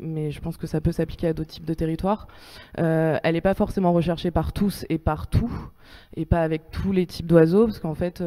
[0.00, 2.28] mais je pense que ça peut s'appliquer à d'autres types de territoires,
[2.76, 5.52] elle n'est pas forcément recherchée par tous et partout
[6.16, 8.24] et pas avec tous les types d'oiseaux parce qu'en fait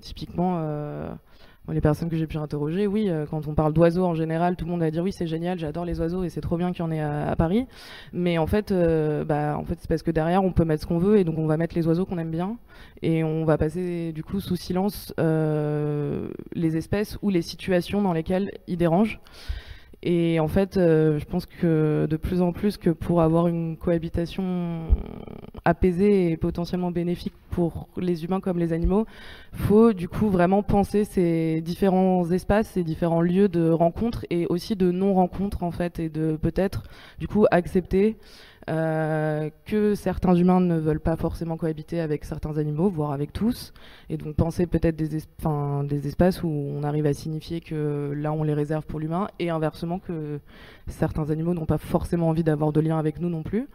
[0.00, 0.58] typiquement
[1.72, 4.64] les personnes que j'ai pu interroger, oui, euh, quand on parle d'oiseaux en général, tout
[4.64, 6.80] le monde va dire oui, c'est génial, j'adore les oiseaux et c'est trop bien qu'il
[6.80, 7.66] y en ait à, Paris.
[8.12, 10.86] Mais en fait, euh, bah, en fait c'est parce que derrière, on peut mettre ce
[10.86, 12.56] qu'on veut et donc on va mettre les oiseaux qu'on aime bien
[13.02, 18.12] et on va passer du coup sous silence euh, les espèces ou les situations dans
[18.12, 19.20] lesquelles ils dérangent.
[20.02, 23.76] Et en fait, euh, je pense que de plus en plus que pour avoir une
[23.76, 24.86] cohabitation
[25.66, 29.06] apaisée et potentiellement bénéfique pour les humains comme les animaux,
[29.52, 34.74] faut du coup vraiment penser ces différents espaces, ces différents lieux de rencontre et aussi
[34.74, 36.84] de non-rencontre en fait, et de peut-être
[37.18, 38.16] du coup accepter
[38.68, 43.72] euh, que certains humains ne veulent pas forcément cohabiter avec certains animaux, voire avec tous,
[44.10, 45.16] et donc penser peut-être des,
[46.06, 49.98] espaces où on arrive à signifier que là on les réserve pour l'humain, et inversement
[49.98, 50.40] que
[50.88, 53.66] certains animaux n'ont pas forcément envie d'avoir de lien avec nous non plus,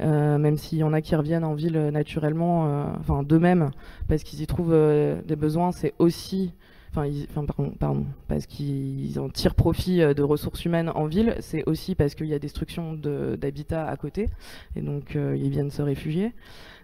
[0.00, 3.70] euh, même s'il y en a qui reviennent en ville naturellement, euh, enfin d'eux-mêmes,
[4.08, 4.76] parce qu'ils y trouvent
[5.24, 6.54] des besoins, c'est aussi
[6.96, 7.46] enfin,
[7.78, 12.14] pardon, parce qu'ils en tirent profit euh, de ressources humaines en ville, c'est aussi parce
[12.14, 14.28] qu'il y a destruction d'habitats à côté,
[14.76, 16.32] et donc euh, ils viennent se réfugier.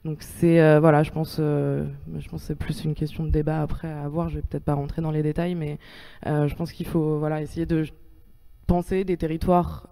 [0.04, 3.88] Donc c'est euh, voilà, je pense, je pense c'est plus une question de débat après
[3.88, 4.28] à avoir.
[4.28, 5.78] Je vais peut-être pas rentrer dans les détails, mais
[6.24, 7.84] je pense qu'il faut voilà essayer de
[8.66, 9.88] penser des territoires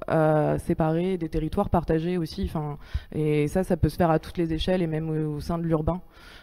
[0.59, 2.45] séparés, des territoires partagés aussi.
[2.45, 2.79] Enfin,
[3.13, 5.65] et ça, ça peut se faire à toutes les échelles et même au, sein de
[5.65, 6.01] l'urbain,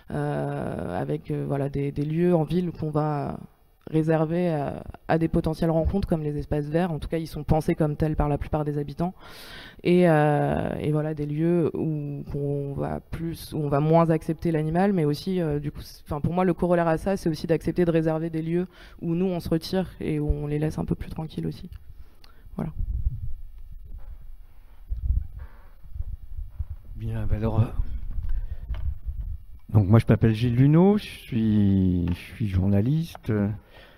[0.09, 3.39] avec voilà des, lieux en ville qu'on va
[3.89, 4.49] réservés
[5.07, 6.91] à, des potentielles rencontres comme les espaces verts.
[6.91, 9.13] En tout cas, ils sont pensés comme tels par la plupart des habitants.
[9.83, 14.93] Et, euh, voilà, des lieux où on va plus, où on va moins accepter l'animal,
[14.93, 17.85] mais aussi, euh, du coup, enfin pour moi, le corollaire à ça, c'est aussi d'accepter
[17.85, 18.67] de réserver des lieux
[19.01, 21.69] où nous on se retire et où on les laisse un peu plus tranquilles aussi.
[22.55, 22.71] Voilà.
[26.95, 27.59] Bien, ben alors.
[27.59, 27.65] Euh,
[29.69, 32.07] donc moi je m'appelle Gilles Luneau, je suis
[32.39, 33.31] journaliste,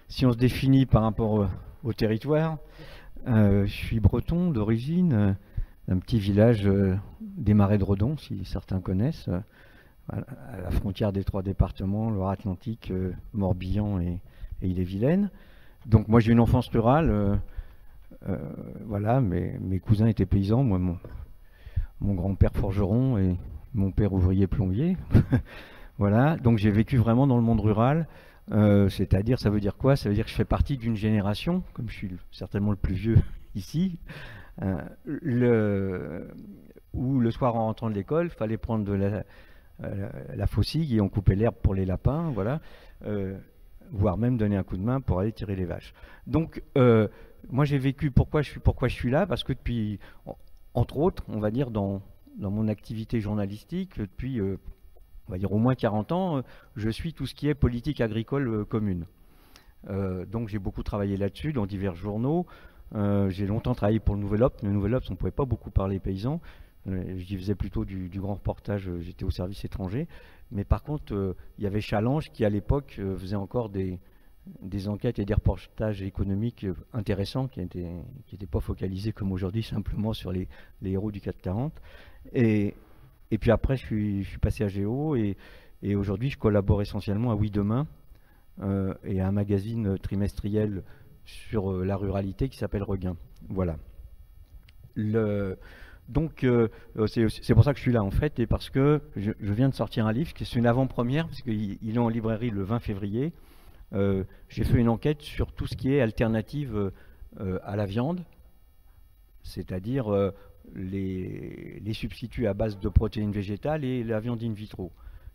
[0.07, 1.47] si on se définit par rapport
[1.83, 2.57] au, territoire,
[3.27, 5.33] euh, je suis breton d'origine, euh,
[5.87, 9.29] d'un petit village euh, des Marais de Redon, si certains connaissent,
[10.09, 12.93] à la frontière des trois départements, Loire-Atlantique,
[13.33, 14.21] Morbihan et,
[14.61, 15.29] et Ille-et-Vilaine.
[15.85, 17.39] Donc moi j'ai une enfance rurale,
[18.85, 20.97] voilà, mes, mes, cousins étaient paysans, moi mon,
[21.99, 23.35] mon grand-père forgeron et
[23.73, 24.95] mon père ouvrier plombier.
[25.97, 28.07] voilà, donc j'ai vécu vraiment dans le monde rural.
[28.51, 29.95] Euh, c'est-à-dire, ça veut dire quoi?
[29.95, 32.95] Ça veut dire que je fais partie d'une génération, comme je suis certainement le plus
[32.95, 33.19] vieux
[33.55, 33.99] ici,
[34.61, 36.25] euh,
[36.93, 39.23] où le soir en rentrant de l'école, il fallait prendre de la,
[39.83, 42.61] euh, la, faucille et on coupait l'herbe pour les lapins, voilà,
[43.91, 45.93] voire même donner un coup de main pour aller tirer les vaches.
[46.25, 46.63] Donc,
[47.49, 49.99] moi j'ai vécu, pourquoi je, suis, pourquoi je suis là Parce que depuis,
[50.73, 52.01] entre autres, on va dire, dans,
[52.37, 54.39] dans mon activité journalistique, depuis
[55.27, 56.41] on va dire au moins 40 ans, euh,
[56.75, 59.05] je suis tout ce qui est politique agricole euh, commune.
[59.89, 62.45] Euh, donc j'ai beaucoup travaillé là-dessus dans divers journaux.
[62.93, 64.61] j'ai longtemps travaillé pour le Nouvel Obs.
[64.63, 66.41] Le Nouvel Obs, on ne pouvait pas beaucoup parler paysans.
[67.17, 70.07] J'y faisais plutôt du, grand reportage, j'étais au service étranger.
[70.51, 73.99] Mais par contre, il y avait Challenge qui, à l'époque, faisait encore des,
[74.87, 80.47] enquêtes et des reportages économiques intéressants qui n'étaient pas focalisés comme aujourd'hui simplement sur les,
[80.81, 81.73] les héros du 440.
[82.33, 82.73] Et,
[83.31, 85.35] et puis après, je suis, passé à Géo et,
[85.95, 87.87] aujourd'hui, je collabore essentiellement à Oui Demain
[88.61, 90.83] euh, et à un magazine trimestriel
[91.25, 93.15] sur euh, la ruralité qui s'appelle Regain.
[93.49, 93.77] Voilà.
[96.07, 96.69] donc, euh,
[97.07, 99.75] c'est pour ça que je suis là en fait, et parce que je, viens de
[99.75, 103.33] sortir un livre, qui est une avant-première, parce qu'il est en librairie le 20 février.
[103.91, 106.91] J'ai fait une enquête sur tout ce qui est alternative
[107.39, 108.23] à la viande,
[109.43, 110.33] c'est-à-dire
[110.75, 114.91] les, substituts à base de protéines végétales et la viande in vitro.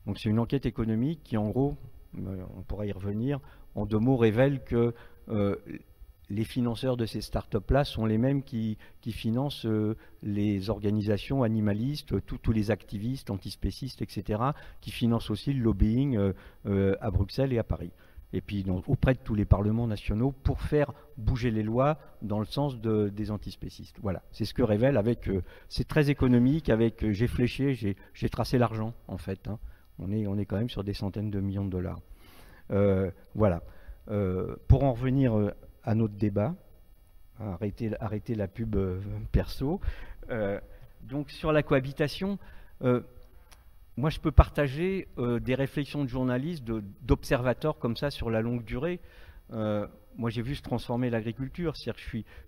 [0.07, 1.77] Donc c'est une enquête économique qui en gros,
[2.19, 3.41] euh, on pourra y revenir,
[3.75, 4.95] en deux mots révèle que
[5.29, 5.57] euh,
[6.29, 8.79] les financeurs de ces startups-là sont les mêmes qui,
[9.11, 14.43] financent euh, les organisations animalistes, tous les activistes, antispécistes, etc.,
[14.81, 16.33] qui financent aussi le lobbying
[16.65, 17.93] à Bruxelles et à Paris
[18.33, 22.45] et puis auprès de tous les parlements nationaux pour faire bouger les lois dans le
[22.45, 23.97] sens des antispécistes.
[24.03, 25.29] Voilà, c'est ce que révèle avec.
[25.29, 27.05] Euh, c'est très économique, avec.
[27.05, 29.49] Euh, j'ai fléché, j'ai tracé l'argent en fait.
[29.49, 29.59] Hein.
[29.99, 32.01] On, est, on est quand même sur des centaines de millions de dollars.
[32.71, 33.63] Euh, voilà.
[34.69, 35.53] pour en revenir
[35.85, 36.55] à notre débat,
[37.39, 38.77] arrêter, arrêter la pub
[39.31, 39.81] perso.
[41.03, 42.39] donc sur la cohabitation
[43.97, 46.65] moi, je peux partager euh, des réflexions de journalistes,
[47.03, 49.01] d'observateurs comme ça sur la longue durée.
[49.53, 51.75] Euh, moi, j'ai vu se transformer l'agriculture.
[51.75, 51.93] Je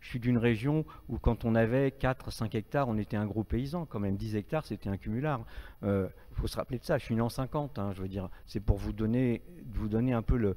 [0.00, 3.84] suis, d'une région où, quand on avait 4, 5 hectares, on était un gros paysan.
[3.84, 5.44] Quand même, 10 hectares, c'était un cumulard.
[5.82, 6.96] Il euh, faut se rappeler de ça.
[6.96, 7.78] Je suis né en 50.
[7.78, 9.42] Hein, je veux dire, c'est pour vous donner,
[9.74, 10.56] vous donner un peu le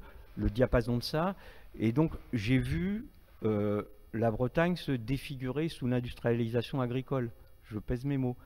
[0.50, 1.34] diapason de ça.
[1.78, 3.06] Et donc j'ai vu
[3.42, 7.30] la Bretagne se défigurer sous l'industrialisation agricole.
[7.64, 8.36] Je pèse mes mots.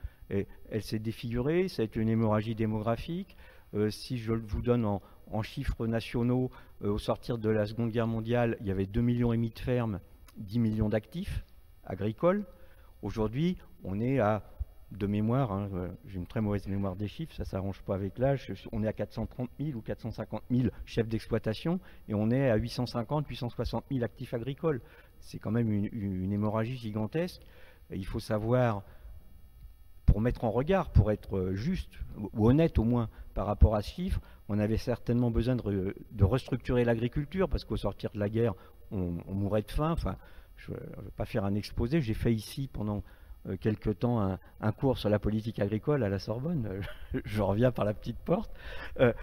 [0.70, 3.36] Elle s'est défigurée, ça a été une hémorragie démographique.
[3.90, 6.50] si je vous donne en, chiffres nationaux,
[6.82, 10.00] au sortir de la Seconde Guerre mondiale, il y avait 2,5 millions de fermes,
[10.38, 11.44] 10 millions d'actifs
[11.84, 12.44] agricoles.
[13.02, 14.42] Aujourd'hui, on est à,
[14.96, 17.94] de mémoire, hein, euh, j'ai une très mauvaise mémoire des chiffres, ça ne s'arrange pas
[17.94, 22.50] avec l'âge, on est à 430 000 ou 450 000 chefs d'exploitation et on est
[22.50, 24.80] à 850, 860 000 actifs agricoles.
[25.20, 27.42] C'est quand même une, hémorragie gigantesque.
[27.90, 28.82] il faut savoir,
[30.12, 31.94] pour mettre en regard, pour être juste
[32.34, 34.20] ou honnête au moins par rapport à ce chiffre,
[34.50, 38.52] on avait certainement besoin de, restructurer l'agriculture parce qu'au sortir de la guerre,
[38.90, 39.90] on, on mourait de faim.
[39.90, 40.16] Enfin,
[40.56, 43.02] je ne vais pas faire un exposé, j'ai fait ici pendant
[43.48, 46.82] euh, quelque temps un, cours sur la politique agricole à la Sorbonne,
[47.24, 48.52] je reviens par la petite porte.
[49.00, 49.14] Euh,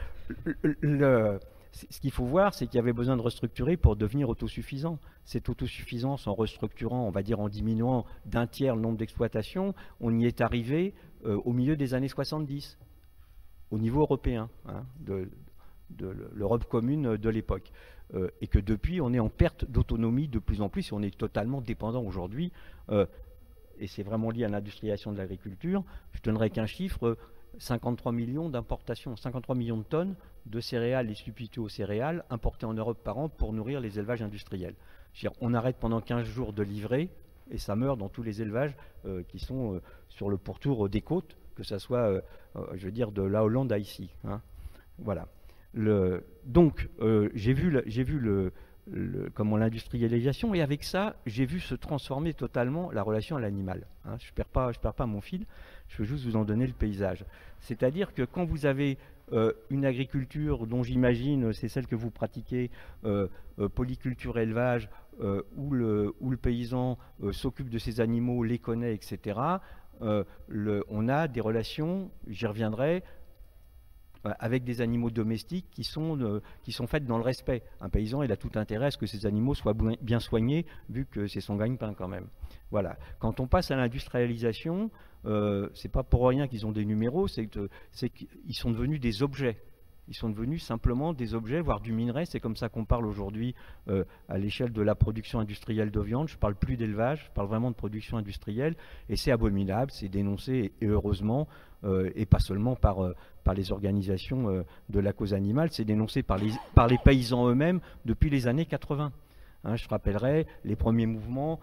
[1.71, 4.99] ce qu'il faut voir, c'est qu'il y avait besoin de restructurer pour devenir autosuffisant.
[5.25, 10.17] Cette autosuffisance, en restructurant, on va dire en diminuant d'un tiers le nombre d'exploitations, on
[10.17, 10.93] y est arrivé
[11.25, 12.77] euh, au milieu des années 70,
[13.71, 15.29] au niveau européen, hein, de,
[16.33, 17.71] l'Europe commune de l'époque.
[18.15, 21.01] Euh, et que depuis, on est en perte d'autonomie de plus en plus, et on
[21.01, 22.51] est totalement dépendant aujourd'hui,
[22.89, 23.05] euh,
[23.77, 25.83] et c'est vraiment lié à l'industrialisation de l'agriculture.
[26.13, 27.17] Je donnerai qu'un chiffre,
[27.59, 32.73] 53 millions d'importations, 53 millions de tonnes de céréales et substituts aux céréales importés en
[32.73, 34.75] Europe par an pour nourrir les élevages industriels.
[35.41, 37.09] on arrête pendant 15 jours de livrer,
[37.51, 41.37] et ça meurt dans tous les élevages euh, qui sont sur le pourtour des côtes,
[41.55, 42.21] que ce soit,
[42.73, 44.09] je veux dire, de la Hollande à ici.
[44.23, 44.41] Hein.
[44.97, 45.27] Voilà
[45.73, 48.51] donc, euh, j'ai vu, vu
[49.33, 53.85] comment l'industrialisation, et avec ça, j'ai vu se transformer totalement la relation à l'animal.
[54.05, 54.17] Hein.
[54.19, 55.45] je ne perds, perds pas mon fil,
[55.89, 57.25] je veux juste vous en donner le paysage.
[57.59, 58.97] C'est-à-dire que quand vous avez
[59.33, 62.71] euh, une agriculture dont j'imagine c'est celle que vous pratiquez,
[63.05, 63.27] euh,
[63.75, 64.89] polyculture élevage,
[65.57, 66.97] où le, paysan
[67.31, 69.37] s'occupe de ses animaux, les connaît, etc.,
[69.99, 73.18] on a des relations, j'y reviendrai, euh,
[74.23, 77.63] avec des animaux domestiques qui sont, euh, qui sont faites dans le respect.
[77.79, 81.05] Un paysan, il a tout intérêt à ce que ces animaux soient bien soignés, vu
[81.05, 82.27] que c'est son gagne-pain quand même.
[82.71, 82.97] Voilà.
[83.19, 84.91] Quand on passe à l'industrialisation,
[85.25, 89.57] euh, c'est pas pour rien qu'ils ont des numéros, c'est qu'ils sont devenus des objets.
[90.09, 92.25] Ils sont devenus simplement des objets, voire du minerai.
[92.25, 93.53] C'est comme ça qu'on parle aujourd'hui
[93.87, 96.27] euh, à l'échelle de la production industrielle de viande.
[96.27, 98.75] Je ne parle plus d'élevage, je parle vraiment de production industrielle.
[99.07, 101.47] Et c'est abominable, c'est dénoncé, et heureusement,
[101.83, 103.13] euh, et pas seulement par, euh,
[103.55, 108.29] les organisations de la cause animale, c'est dénoncé par les, par les paysans eux-mêmes depuis
[108.29, 109.11] les années 80.
[109.63, 111.59] Hein, je rappellerai les premiers mouvements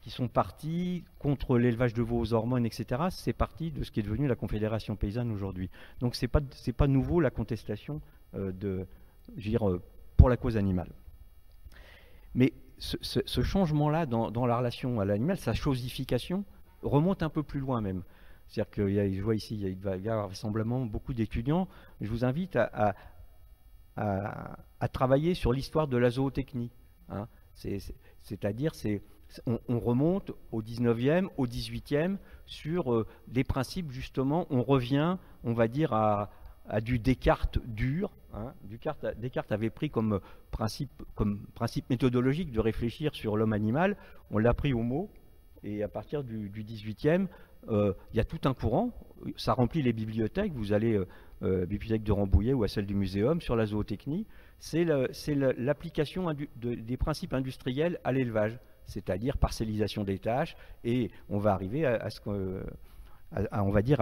[0.00, 4.00] qui sont partis contre l'élevage de veaux aux hormones, etc., c'est parti de ce qui
[4.00, 5.70] est devenu la Confédération paysanne aujourd'hui.
[6.00, 6.40] Donc ce n'est pas,
[6.76, 8.00] pas nouveau la contestation
[8.34, 8.86] euh, de,
[9.36, 9.82] dire, euh,
[10.16, 10.90] pour la cause animale.
[12.34, 16.44] Mais ce, changement-là dans, la relation à l'animal, sa chosification,
[16.82, 18.02] remonte un peu plus loin même.
[18.46, 21.68] C'est-à-dire que je vois ici, il va y avoir vraisemblablement beaucoup d'étudiants.
[22.00, 22.94] Je vous invite à,
[23.96, 26.70] à, travailler sur l'histoire de la zootechnie.
[27.08, 27.26] Hein.
[27.54, 29.02] C'est-à-dire, c'est
[29.46, 35.68] on, remonte au 19e, au 18e, sur euh, des principes, justement, on revient, on va
[35.68, 36.30] dire, à,
[36.82, 38.10] du Descartes dur.
[38.34, 38.52] Hein.
[38.64, 40.90] Descartes, avait pris comme principe,
[41.90, 43.96] méthodologique de réfléchir sur l'homme-animal,
[44.30, 45.10] on l'a pris au mot,
[45.62, 47.26] et à partir du, 18e,
[47.70, 48.92] euh, il y a tout un courant,
[49.36, 51.06] ça remplit les bibliothèques, vous allez euh,
[51.42, 54.26] à la bibliothèque de Rambouillet ou à celle du Muséum sur la zootechnie,
[54.58, 58.58] c'est l'application des principes industriels à l'élevage
[58.88, 62.20] c'est-à-dire parcellisation des tâches, et on va arriver à, ce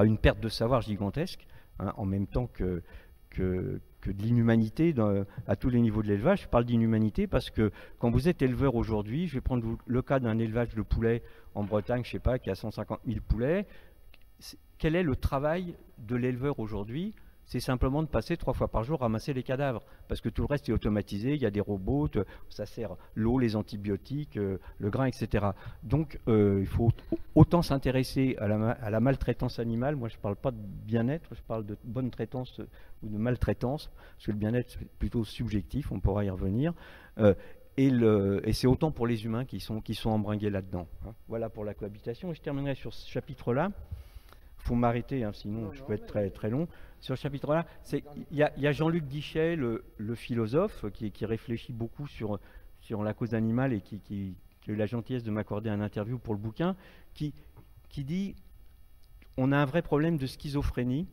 [0.05, 1.47] une perte de savoir gigantesque,
[1.79, 2.83] hein, en même temps que,
[3.31, 4.95] que, de l'inhumanité
[5.49, 6.43] à tous les niveaux de l'élevage.
[6.43, 10.21] Je parle d'inhumanité parce que quand vous êtes éleveur aujourd'hui, je vais prendre le cas
[10.21, 11.25] d'un élevage de poulets
[11.57, 13.67] en Bretagne, je ne sais pas, qui a 150 000 poulets.
[14.79, 17.15] Quel est le travail de l'éleveur aujourd'hui
[17.47, 20.47] c'est simplement de passer trois fois par jour ramasser les cadavres, parce que tout le
[20.47, 22.09] reste est automatisé, il y a des robots,
[22.51, 25.47] ça sert l'eau, les antibiotiques, euh, le grain, etc.
[25.85, 26.91] Donc euh, il faut
[27.35, 31.65] autant s'intéresser à la, maltraitance animale, moi je ne parle pas de bien-être, je parle
[31.65, 32.69] de bonne traitance euh,
[33.05, 36.75] ou de maltraitance, parce que le bien-être c'est plutôt subjectif, on pourra y revenir.
[37.77, 40.89] et, c'est autant pour les humains qui sont, qui sont embringués là-dedans.
[41.07, 41.15] Hein.
[41.29, 42.33] Voilà pour la cohabitation.
[42.33, 43.71] Et je terminerai sur ce chapitre-là
[44.67, 46.69] faut m'arrêter, hein, sinon je peux être très, très long.
[47.01, 52.41] Sur ce chapitre-là, il y a, Jean-Luc Dichet, le, philosophe, qui, réfléchit beaucoup sur,
[52.81, 54.37] sur la cause animale et qui,
[54.69, 56.75] a eu la gentillesse de m'accorder un interview pour le bouquin,
[57.15, 57.33] qui,
[57.89, 58.35] qui dit
[59.37, 61.07] on a un vrai problème de schizophrénie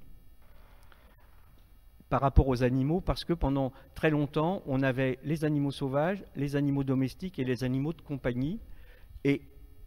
[2.09, 6.55] par rapport aux animaux parce que pendant très longtemps, on avait les animaux sauvages, les
[6.55, 8.59] animaux domestiques et les animaux de compagnie.
[9.25, 9.41] Et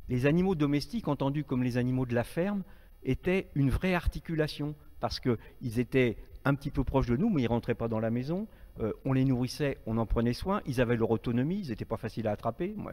[0.08, 2.62] les animaux domestiques, entendus comme les animaux de la ferme,
[3.06, 7.46] étaient une vraie articulation parce qu'ils étaient un petit peu proches de nous, mais ils
[7.46, 8.46] ne rentraient pas dans la maison.
[8.80, 10.60] Euh, on les nourrissait, on en prenait soin.
[10.66, 12.74] Ils avaient leur autonomie, ils n'étaient pas faciles à attraper.
[12.76, 12.92] Moi,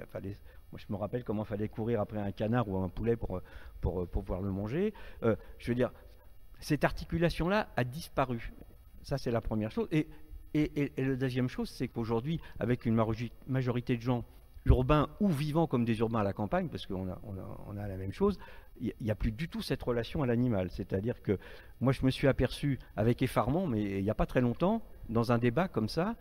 [0.78, 3.42] je me rappelle comment il fallait courir après un canard ou un poulet pour,
[3.82, 4.94] pour, pouvoir le manger.
[5.24, 5.92] Euh, je veux dire,
[6.60, 8.54] cette articulation-là a disparu.
[9.02, 9.88] Ça, c'est la première chose.
[9.92, 10.08] Et,
[10.54, 12.96] et, la deuxième chose, c'est qu'aujourd'hui, avec une
[13.48, 14.24] majorité de gens
[14.66, 17.20] urbains ou vivants comme des urbains à la campagne, parce qu'on a,
[17.68, 18.40] on a, la même chose,
[18.80, 20.70] il n'y a plus du tout cette relation à l'animal.
[20.72, 21.38] C'est-à-dire que
[21.80, 25.32] moi, je me suis aperçu avec effarement, mais il n'y a pas très longtemps, dans
[25.32, 26.16] un débat comme ça,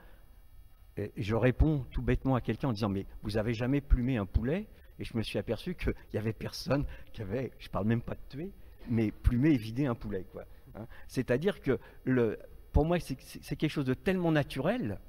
[1.17, 4.67] je réponds tout bêtement à quelqu'un en disant Mais vous avez jamais plumé un poulet?
[4.99, 8.03] Et je me suis aperçu qu'il n'y avait personne qui avait, je ne parle même
[8.03, 8.53] pas de tuer,
[8.89, 10.27] mais plumé et vidé un poulet.
[10.75, 10.87] Hein.
[11.09, 11.79] C'est-à-dire que
[12.73, 13.17] pour moi, c'est
[13.57, 15.01] quelque chose de tellement naturel,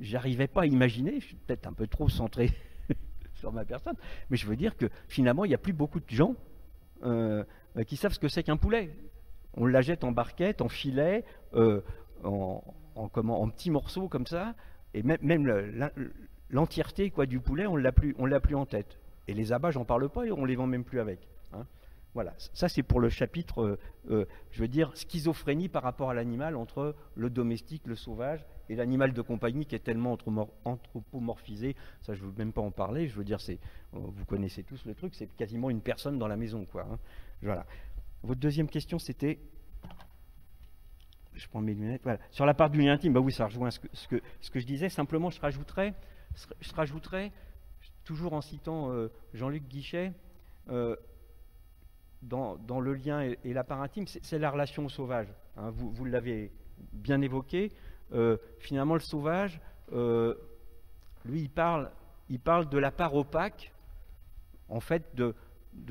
[0.00, 2.50] j'arrivais pas à imaginer, je suis peut-être un peu trop centré
[3.34, 3.96] sur ma personne,
[4.30, 6.34] mais je veux dire que finalement, il n'y a plus beaucoup de gens
[7.04, 7.44] euh,
[7.86, 8.90] qui savent ce que c'est qu'un poulet.
[9.54, 11.24] On la jette en barquette, en filet,
[11.54, 11.80] euh,
[12.24, 12.62] en,
[13.50, 14.54] petits morceaux comme ça,
[14.94, 15.90] et même, même
[16.50, 18.98] l'entièreté quoi du poulet, on l'a plus, l'a plus en tête.
[19.28, 21.26] Et les abats, j'en parle pas, et on les vend même plus avec.
[22.16, 26.14] Voilà, ça c'est pour le chapitre, euh, euh, je veux dire, schizophrénie par rapport à
[26.14, 30.16] l'animal entre le domestique, le sauvage et l'animal de compagnie qui est tellement
[30.64, 31.76] anthropomorphisé.
[32.00, 33.06] Ça, je ne veux même pas en parler.
[33.06, 33.58] Je veux dire, c'est,
[33.92, 36.86] euh, vous connaissez tous le truc, c'est quasiment une personne dans la maison, quoi.
[36.90, 36.98] Hein.
[37.42, 37.66] Voilà.
[38.22, 39.38] Votre deuxième question, c'était
[41.34, 42.00] je prends mes lunettes.
[42.02, 42.18] Voilà.
[42.30, 44.88] Sur la part du lien intime, bah oui, ça rejoint ce que, je disais.
[44.88, 47.30] Simplement, je rajouterais
[48.04, 48.90] toujours en citant
[49.34, 50.14] Jean-Luc Guichet,
[52.22, 55.28] dans, le lien et, la part intime, c'est la relation au sauvage.
[55.56, 55.70] Hein.
[55.70, 56.52] vous, l'avez
[56.92, 57.72] bien évoqué.
[58.12, 59.60] Euh, finalement, le sauvage,
[59.92, 60.34] euh,
[61.24, 61.90] lui, il parle,
[62.28, 63.72] il parle de la part opaque,
[64.68, 65.34] en fait, de,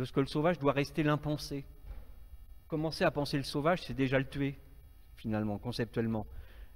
[0.03, 1.65] ce que le sauvage doit rester l'impensé.
[2.67, 4.57] Commencer à penser le sauvage, c'est déjà le tuer,
[5.15, 6.25] finalement, conceptuellement.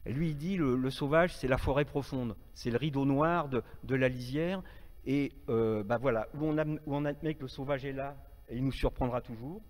[0.05, 3.49] Et lui, il dit le, le sauvage, c'est la forêt profonde, c'est le rideau noir
[3.49, 4.61] de, la lisière.
[5.05, 8.15] Et euh, bah voilà, où on admet que le sauvage est là,
[8.49, 9.61] et il nous surprendra toujours,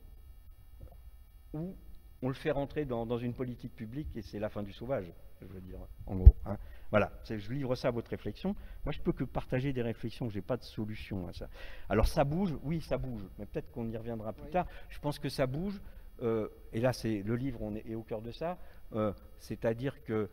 [1.53, 1.75] ou
[2.21, 5.11] on le fait rentrer dans, une politique publique et c'est la fin du sauvage,
[5.41, 6.35] je veux dire, en gros.
[6.45, 6.57] Hein.
[6.91, 8.55] Voilà, je livre ça à votre réflexion.
[8.83, 11.47] Moi, je peux que partager des réflexions, je n'ai pas de solution à ça.
[11.87, 14.65] Alors, ça bouge, oui, ça bouge, mais peut-être qu'on y reviendra plus tard.
[14.89, 15.79] Je pense que ça bouge,
[16.21, 18.57] euh, et là, c'est le livre, on est, au cœur de ça,
[18.93, 20.29] euh, c'est-à-dire que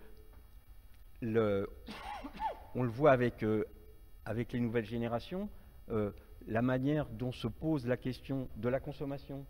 [1.20, 1.68] le,
[2.74, 3.64] on le voit avec, euh,
[4.24, 5.48] avec les nouvelles générations
[6.46, 9.44] la manière dont se pose la question de la consommation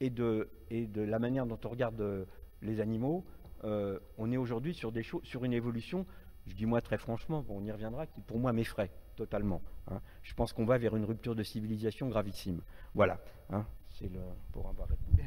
[0.00, 0.48] et de,
[0.96, 2.24] la manière dont on regarde euh,
[2.60, 3.24] les animaux,
[3.64, 4.92] euh, on est aujourd'hui sur,
[5.44, 6.06] une évolution,
[6.46, 9.62] je dis moi très franchement, on y reviendra, qui pour moi m'effraie totalement.
[9.88, 10.00] Hein.
[10.22, 12.60] Je pense qu'on va vers une rupture de civilisation gravissime.
[12.94, 13.20] Voilà,
[13.50, 13.64] hein.
[13.90, 14.20] c'est le,
[14.50, 15.22] pour répondu.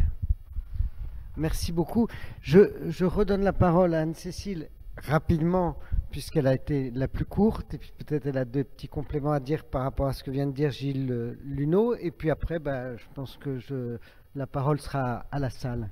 [1.38, 2.08] Merci beaucoup.
[2.42, 5.78] Je, je redonne la parole à Anne-Cécile rapidement
[6.16, 9.42] puisqu'elle a été la plus courte, et puis peut-être elle a deux petits compléments à
[9.42, 12.58] dire par rapport à ce que vient de dire Gilles euh, Luneau, et puis après,
[12.58, 13.98] bah, je pense que je,
[14.34, 15.90] la parole sera à la salle.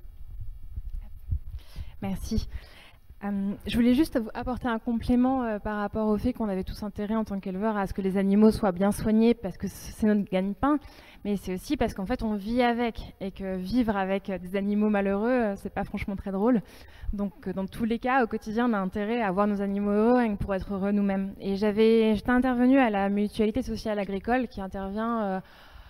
[2.01, 2.47] Merci.
[3.24, 6.84] Euh, je voulais juste apporter un complément euh, par rapport au fait qu'on avait tous
[6.84, 10.07] intérêt en tant qu'éleveurs à ce que les animaux soient bien soignés parce que c'est
[10.07, 10.78] notre gagne-pain,
[11.24, 14.89] mais c'est aussi parce qu'en fait on vit avec et que vivre avec des animaux
[14.89, 16.61] malheureux, c'est pas franchement très drôle.
[17.13, 19.91] Donc, euh, dans tous les cas, au quotidien, on a intérêt à avoir nos animaux
[19.91, 21.36] heureux pour être heureux nous-mêmes.
[21.39, 25.39] Et j'avais, j'étais intervenue à la mutualité sociale agricole qui intervient, euh,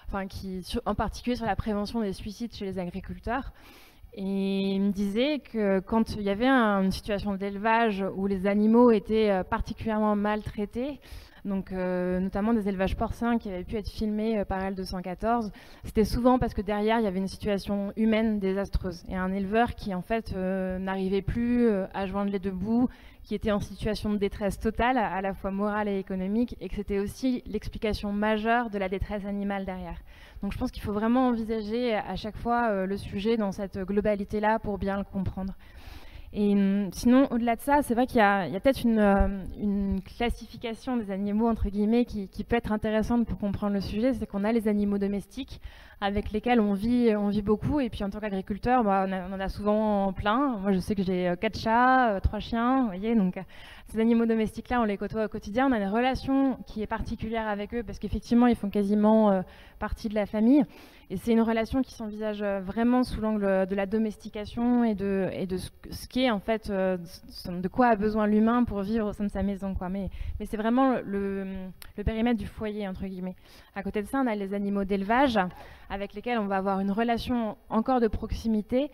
[0.07, 3.53] enfin, qui, en particulier sur la prévention des suicides chez les agriculteurs.
[4.15, 8.91] Et il me disait que quand il y avait une situation d'élevage où les animaux
[8.91, 10.99] étaient euh, particulièrement maltraités,
[11.45, 15.51] donc euh, notamment des élevages porcins qui avaient pu être filmés euh, par L214.
[15.83, 19.75] C'était souvent parce que derrière il y avait une situation humaine désastreuse et un éleveur
[19.75, 22.87] qui en fait euh, n'arrivait plus à joindre les deux bouts,
[23.23, 26.75] qui était en situation de détresse totale, à la fois morale et économique, et que
[26.75, 30.01] c'était aussi l'explication majeure de la détresse animale derrière.
[30.41, 34.59] Donc je pense qu'il faut vraiment envisager à chaque fois le sujet dans cette globalité-là
[34.59, 35.53] pour bien le comprendre.
[36.35, 40.97] Et hum, sinon, au-delà de ça, c'est vrai qu'il y a, peut-être euh, une, classification
[40.97, 44.13] des animaux, entre guillemets, qui, peut être intéressante pour comprendre le sujet.
[44.13, 45.61] C'est qu'on a les animaux domestiques,
[46.01, 47.13] avec lesquels on vit,
[47.43, 47.79] beaucoup.
[47.79, 50.57] Et puis en tant qu'agriculteur, bah, on, en a souvent plein.
[50.57, 53.15] Moi, je sais que j'ai euh, quatre chats, euh, trois chiens, vous voyez.
[53.93, 55.67] Ces animaux domestiques-là, on les côtoie au quotidien.
[55.69, 59.43] On a une relation qui est particulière avec eux parce qu'effectivement, ils font quasiment
[59.79, 60.65] partie de la famille.
[61.09, 65.69] Et c'est une relation qui s'envisage vraiment sous l'angle de la domestication et de, ce,
[66.11, 66.97] foyer, en fait, euh,
[67.47, 69.75] de quoi a besoin l'humain pour vivre au sein de sa maison.
[69.91, 70.09] Mais,
[70.45, 71.45] c'est vraiment le,
[72.03, 73.35] périmètre du foyer, entre guillemets.
[73.75, 75.39] À côté de ça, on a les animaux d'élevage,
[75.89, 78.89] avec lesquels on va avoir une relation encore de proximité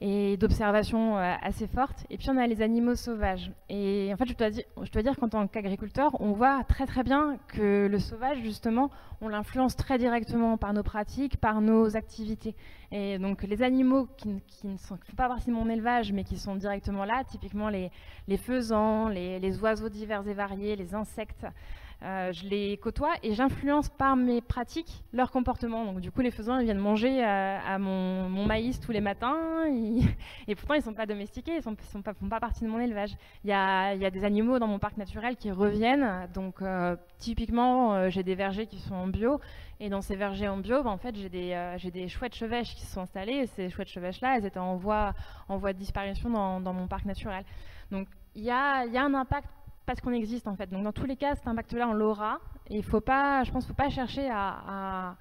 [0.00, 2.06] et d'observation euh, assez forte.
[2.08, 3.50] Et puis on a les animaux sauvages.
[3.68, 7.02] Et en fait, je dois dire, dois dire qu'en tant qu'agriculteur, on voit très très
[7.02, 8.90] bien que le sauvage, justement,
[9.20, 12.54] on l'influence très directement par nos pratiques, par nos activités.
[12.92, 14.28] Et donc les animaux qui,
[14.64, 17.90] ne font pas partie de mon élevage, mais qui sont directement là, typiquement les,
[18.26, 21.46] les faisans, les, les oiseaux divers et variés, les insectes,
[22.02, 25.84] euh, je les côtoie et j'influence par mes pratiques leur comportement.
[25.84, 29.36] Donc du coup, les faisans viennent manger euh, à, mon, maïs tous les matins
[30.48, 31.76] et pourtant ils ne sont pas domestiqués, ils ne
[32.12, 33.10] font pas partie de mon élevage.
[33.44, 36.26] Il y, a, des animaux dans mon parc naturel qui reviennent.
[36.32, 39.38] Donc euh, typiquement, j'ai des vergers qui sont en bio
[39.78, 42.92] et dans ces vergers en bio, bah, en fait, j'ai des, chouettes chevêches qui se
[42.92, 45.12] sont installées ces chouettes chevêches-là, elles étaient en voie,
[45.48, 46.30] de disparition
[46.60, 47.44] dans, mon parc naturel.
[47.90, 49.48] Donc il y a un impact
[49.90, 50.70] parce qu'on existe en fait.
[50.70, 52.38] Donc dans tous les cas, cet impact-là, on l'aura.
[52.68, 55.16] Et il faut pas, je pense, faut pas chercher à,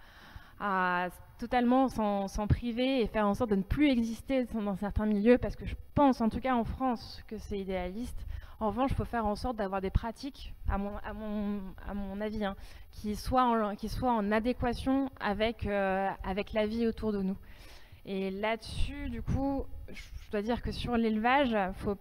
[1.39, 5.55] totalement s'en priver et faire en sorte de ne plus exister dans certains milieux, parce
[5.55, 8.27] que je pense, en tout cas en France, que c'est idéaliste.
[8.59, 11.93] En revanche, il faut faire en sorte d'avoir des pratiques, à mon, à mon, à
[11.95, 12.55] mon avis, hein,
[12.91, 17.37] qui, soient en, qui soient en adéquation avec, euh, avec la vie autour de nous.
[18.05, 21.97] Et là-dessus, du coup, je dois dire que sur l'élevage, faut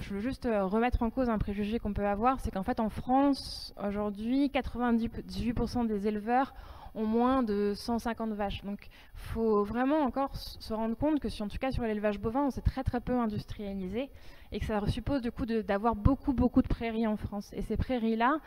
[0.00, 2.80] je veux juste euh, remettre en cause un préjugé qu'on peut avoir, c'est qu'en fait
[2.80, 6.54] en France, aujourd'hui, 98% des éleveurs
[6.94, 8.62] ont moins de 150 vaches.
[8.64, 12.18] Donc il faut vraiment encore se rendre compte que si en tout cas sur l'élevage
[12.18, 14.10] bovin, on s'est très très peu industrialisé
[14.50, 17.50] et que ça suppose du coup d'avoir beaucoup beaucoup de prairies en France.
[17.54, 18.38] Et ces prairies-là,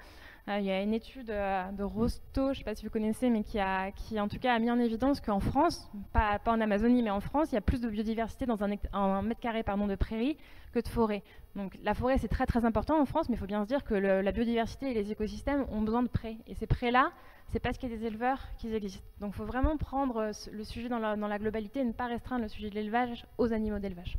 [0.47, 3.29] il y a une étude euh, de Rosto, je ne sais pas si vous connaissez,
[3.31, 6.51] mais qui, a, qui en tout cas a mis en évidence qu'en France, pas, pas,
[6.51, 9.63] en Amazonie, mais en France, il y a plus de biodiversité dans un, mètre carré
[9.63, 10.37] de prairie
[10.71, 11.23] que de forêt.
[11.55, 13.83] Donc la forêt, c'est très très important en France, mais il faut bien se dire
[13.83, 16.37] que la biodiversité et les écosystèmes ont besoin de prés.
[16.47, 17.11] Et ces prés-là,
[17.51, 19.03] c'est parce qu'il y a des éleveurs qui existent.
[19.21, 22.43] Donc il faut vraiment prendre euh, le sujet dans la globalité et ne pas restreindre
[22.43, 24.17] le sujet de l'élevage aux animaux d'élevage.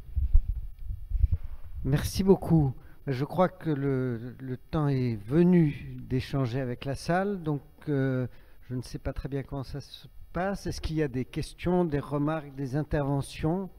[1.85, 2.73] Merci beaucoup.
[3.07, 8.27] Je crois que le, temps est venu d'échanger avec la salle, donc euh,
[8.69, 10.67] je ne sais pas très bien comment ça se passe.
[10.67, 13.71] Est-ce qu'il y a des questions, des remarques, des interventions?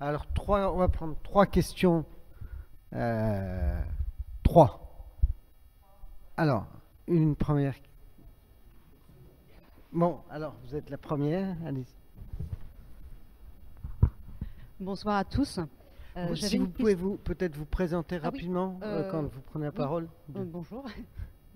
[0.00, 2.04] Alors, trois, on va prendre trois questions.
[2.92, 3.80] Euh,
[4.42, 5.14] trois.
[6.36, 6.66] Alors,
[7.06, 7.76] une première.
[9.92, 11.56] Bon, alors, vous êtes la première.
[11.64, 11.86] Allez.
[14.80, 15.60] Bonsoir à tous.
[16.18, 19.66] Euh, si vous pouvez vous peut-être vous présenter ah rapidement euh, euh, quand vous prenez
[19.66, 20.08] la parole.
[20.28, 20.84] bonjour.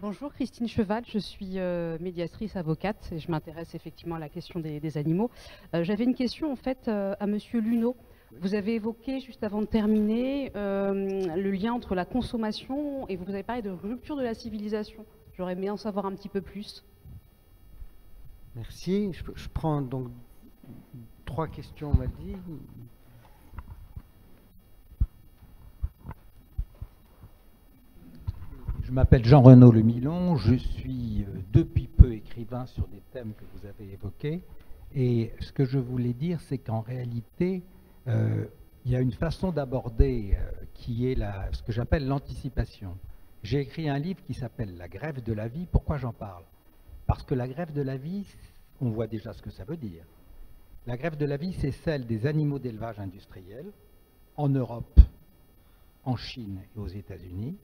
[0.00, 1.58] Bonjour Christine Cheval, je suis
[2.00, 5.30] médiatrice avocate et je m'intéresse effectivement à la question des, animaux.
[5.72, 7.94] J'avais une question en fait à Monsieur Luneau.
[8.40, 13.44] Vous avez évoqué juste avant de terminer le lien entre la consommation et vous avez
[13.44, 15.06] parlé de rupture de la civilisation.
[15.38, 16.84] J'aurais aimé en savoir un petit peu plus.
[18.56, 19.12] Merci.
[19.12, 20.08] Je, je prends donc
[21.24, 22.34] trois questions, on m'a dit.
[28.92, 33.66] Je m'appelle Jean-Renaud Lemilon, je suis euh, depuis peu écrivain sur des thèmes que vous
[33.66, 34.42] avez évoqués.
[34.94, 37.62] Et ce que je voulais dire, c'est qu'en réalité,
[38.06, 38.44] euh,
[38.84, 42.94] il y a une façon d'aborder euh, qui est la, ce que j'appelle l'anticipation.
[43.42, 45.66] J'ai écrit un livre qui s'appelle La grève de la vie.
[45.72, 46.44] Pourquoi j'en parle?
[47.06, 48.26] Parce que la grève de la vie,
[48.82, 50.04] on voit déjà ce que ça veut dire.
[50.86, 53.64] La grève de la vie, c'est celle des animaux d'élevage industriel
[54.36, 55.00] en Europe,
[56.04, 57.56] en Chine et aux États-Unis,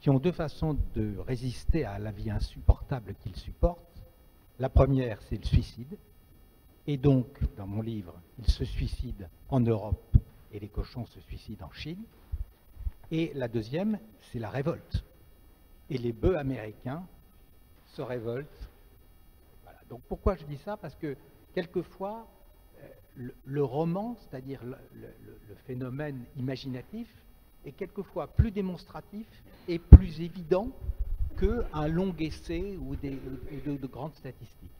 [0.00, 4.02] qui ont deux façons de résister à la vie insupportable qu'ils supportent.
[4.58, 5.96] La première, c'est le suicide.
[6.86, 7.26] Et donc,
[7.56, 10.16] dans mon livre, ils se suicident en Europe
[10.52, 12.02] et les cochons se suicident en Chine.
[13.10, 15.04] Et la deuxième, c'est la révolte.
[15.90, 17.06] Et les bœufs américains
[17.86, 18.70] se révoltent.
[19.88, 20.76] Donc pourquoi je dis ça?
[20.76, 21.16] Parce que
[21.54, 22.26] quelquefois,
[22.78, 24.74] euh, le, roman, c'est-à-dire le,
[25.66, 27.08] phénomène imaginatif,
[27.66, 29.26] est quelquefois plus démonstratif
[29.68, 30.70] et plus évident
[31.38, 34.70] qu'un long essai ou de, grandes statistiques.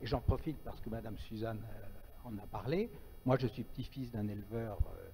[0.00, 2.90] Et j'en profite parce que Madame Suzanne euh, en a parlé.
[3.24, 5.08] Moi, je suis petit-fils d'un éleveur euh,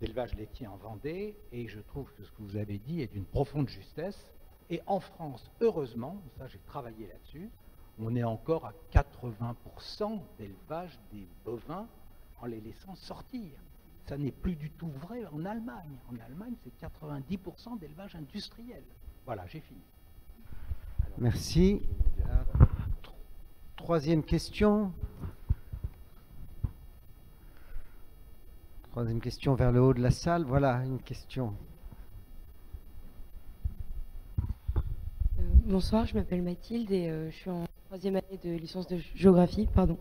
[0.00, 3.24] d'élevage laitier en Vendée et je trouve que ce que vous avez dit est d'une
[3.24, 4.32] profonde justesse.
[4.70, 7.50] Et en France, heureusement, ça j'ai travaillé là-dessus,
[7.98, 11.86] on est encore à 80% d'élevage des bovins
[12.40, 13.50] en les laissant sortir.
[14.06, 15.96] Ça n'est plus du tout vrai en Allemagne.
[16.10, 18.82] En Allemagne, c'est 90% d'élevage industriel.
[19.24, 19.80] Voilà, j'ai fini.
[21.18, 21.82] Merci.
[23.76, 24.92] Troisième question.
[28.92, 30.44] Troisième question vers le haut de la salle.
[30.44, 31.54] Voilà une question.
[34.76, 38.98] Euh, bonsoir, je m'appelle Mathilde et euh, je suis en troisième année de licence de
[39.14, 39.98] géographie, pardon.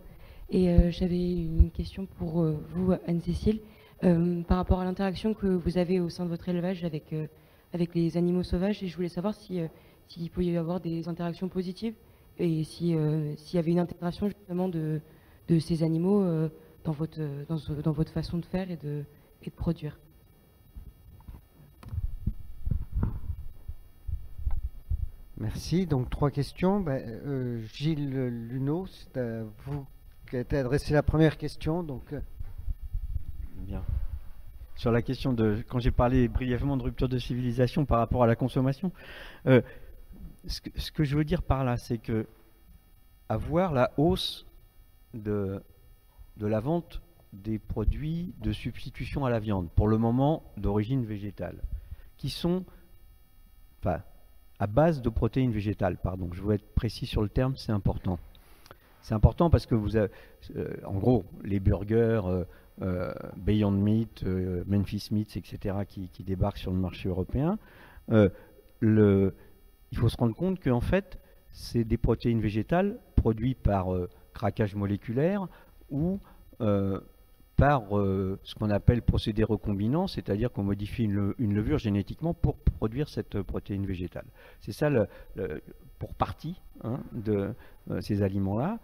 [0.50, 3.62] Et euh, j'avais une question pour vous, Anne-Cécile,
[4.02, 7.14] par rapport à l'interaction que vous avez au sein de votre élevage avec,
[7.74, 8.82] avec les animaux sauvages.
[8.84, 9.62] Et je voulais savoir si,
[10.08, 11.94] s'il pouvait y avoir des interactions positives
[12.40, 12.96] et s'il
[13.54, 15.02] y avait une intégration justement de,
[15.48, 16.26] de ces animaux
[16.84, 19.04] dans votre, dans, dans, votre façon de faire et de,
[19.44, 19.98] et de produire.
[25.42, 25.88] Merci.
[25.88, 26.80] Donc trois questions.
[26.80, 29.86] Ben, euh, Gilles Luneau, c'est à vous
[30.30, 31.82] qui a été adressé la première question.
[31.82, 32.14] Donc.
[32.14, 32.22] Euh.
[33.66, 33.84] Bien.
[34.76, 38.28] Sur la question de, quand j'ai parlé brièvement de rupture de civilisation par rapport à
[38.28, 38.92] la consommation,
[39.46, 39.62] euh,
[40.48, 42.26] ce, que, je veux dire par là, c'est que
[43.30, 44.48] avoir la hausse
[45.14, 45.62] de,
[46.38, 47.02] de la vente
[47.34, 51.62] des produits de substitution à la viande, pour le moment d'origine végétale,
[52.18, 52.66] qui sont,
[53.80, 54.02] enfin,
[54.60, 58.20] à base de protéines végétales, pardon, je veux être précis sur le terme, c'est important.
[59.02, 60.12] C'est important parce que vous avez,
[60.56, 62.44] euh, en gros, les burgers, euh,
[62.80, 64.24] Beyond Meat,
[64.66, 67.58] Memphis Meats, etc., qui, débarquent sur le marché européen,
[68.08, 69.36] le,
[69.92, 71.20] il faut se rendre compte qu'en fait,
[71.52, 73.88] c'est des protéines végétales produites par
[74.34, 75.48] craquage moléculaire
[75.90, 76.20] ou
[76.62, 77.00] euh,
[77.58, 83.08] par euh, ce qu'on appelle procédé recombinant, c'est-à-dire qu'on modifie une, levure génétiquement pour produire
[83.08, 84.26] cette protéine végétale.
[84.62, 84.90] C'est ça
[86.00, 87.54] pour partie hein, de
[87.92, 88.80] euh, ces aliments-là.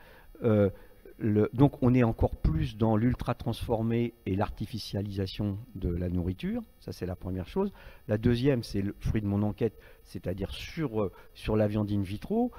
[1.20, 7.06] Donc on est encore plus dans l'ultra transformé et l'artificialisation de la nourriture, ça c'est
[7.06, 7.72] la première chose.
[8.08, 12.52] La deuxième, c'est le fruit de mon enquête, c'est-à-dire sur, sur la viande in vitro,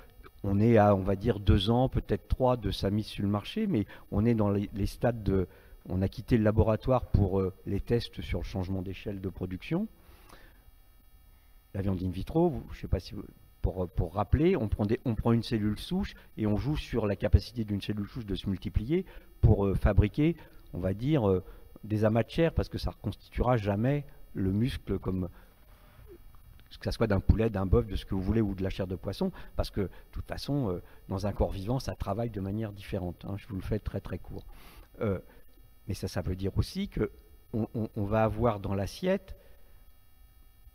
[0.44, 3.30] on est à, on va dire, deux ans, peut-être trois de sa mise sur le
[3.30, 5.48] marché, mais on est dans les, stades de...
[5.88, 9.88] On a quitté le laboratoire pour euh, les tests sur le changement d'échelle de production.
[11.74, 13.14] La viande in vitro, je ne sais pas si
[13.72, 18.06] pour, rappeler, on prend, une cellule souche et on joue sur la capacité d'une cellule
[18.08, 19.04] souche de se multiplier
[19.40, 20.36] pour euh, fabriquer,
[20.72, 21.44] on va dire, euh,
[21.84, 24.04] des amas de chair, parce que ça ne reconstituera jamais
[24.34, 25.28] le muscle comme
[26.80, 28.68] que ce soit d'un poulet, d'un bœuf, de ce que vous voulez, ou de la
[28.68, 32.30] chair de poisson, parce que de toute façon, euh, dans un corps vivant, ça travaille
[32.30, 33.24] de manière différente.
[33.24, 33.36] Hein.
[33.38, 34.44] je vous le fais très très court.
[35.00, 37.10] Mais ça, ça veut dire aussi que
[37.52, 39.36] on, va avoir dans l'assiette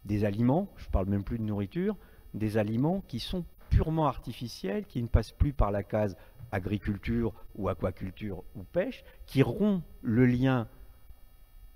[0.05, 1.95] des aliments, je ne parle même plus de nourriture,
[2.33, 6.15] des aliments qui sont purement artificiels, qui ne passent plus par la case
[6.51, 10.67] agriculture ou aquaculture ou pêche, qui rompt le lien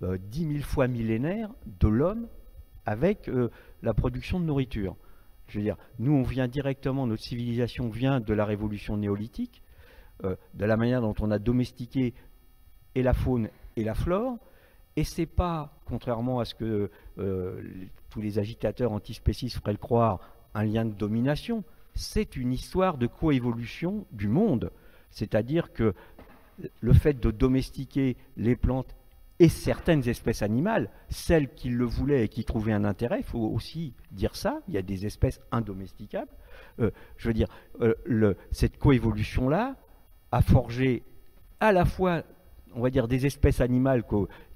[0.02, 1.50] euh, dix mille fois millénaire
[1.80, 2.28] de l'homme
[2.86, 3.30] avec
[3.82, 4.96] la production de nourriture.
[5.48, 9.62] Je veux dire, nous, on vient directement, notre civilisation vient de la révolution néolithique,
[10.24, 12.14] euh, de la manière dont on a domestiqué
[12.94, 14.38] et la faune et la flore,
[14.96, 17.62] et c'est pas, contrairement à ce que euh,
[18.10, 20.20] tous les agitateurs antispécistes feraient le croire,
[20.58, 24.70] un lien de domination, c'est une histoire de coévolution du monde.
[25.10, 25.94] C'est-à-dire que
[26.80, 28.94] le fait de domestiquer les plantes
[29.40, 33.38] et certaines espèces animales, celles qui le voulaient et qui trouvaient un intérêt, il faut
[33.38, 36.30] aussi dire ça, il y a des espèces indomesticables.
[36.80, 37.48] Euh, je veux dire,
[37.80, 39.76] euh, cette coévolution-là
[40.32, 41.04] a forgé
[41.60, 42.24] à la fois,
[42.74, 44.02] on va dire, des espèces animales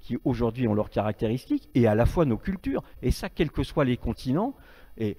[0.01, 2.83] qui aujourd'hui ont leurs caractéristiques, et à la fois nos cultures.
[3.01, 4.53] Et ça, quels que soient les continents,
[4.97, 5.17] et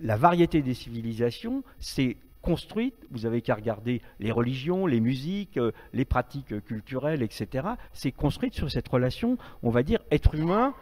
[0.00, 5.72] la variété des civilisations, c'est construite, vous avez qu'à regarder les religions, les musiques, euh,
[5.94, 7.68] les pratiques culturelles, etc.
[7.94, 10.74] C'est construite sur cette relation, on va dire, être humain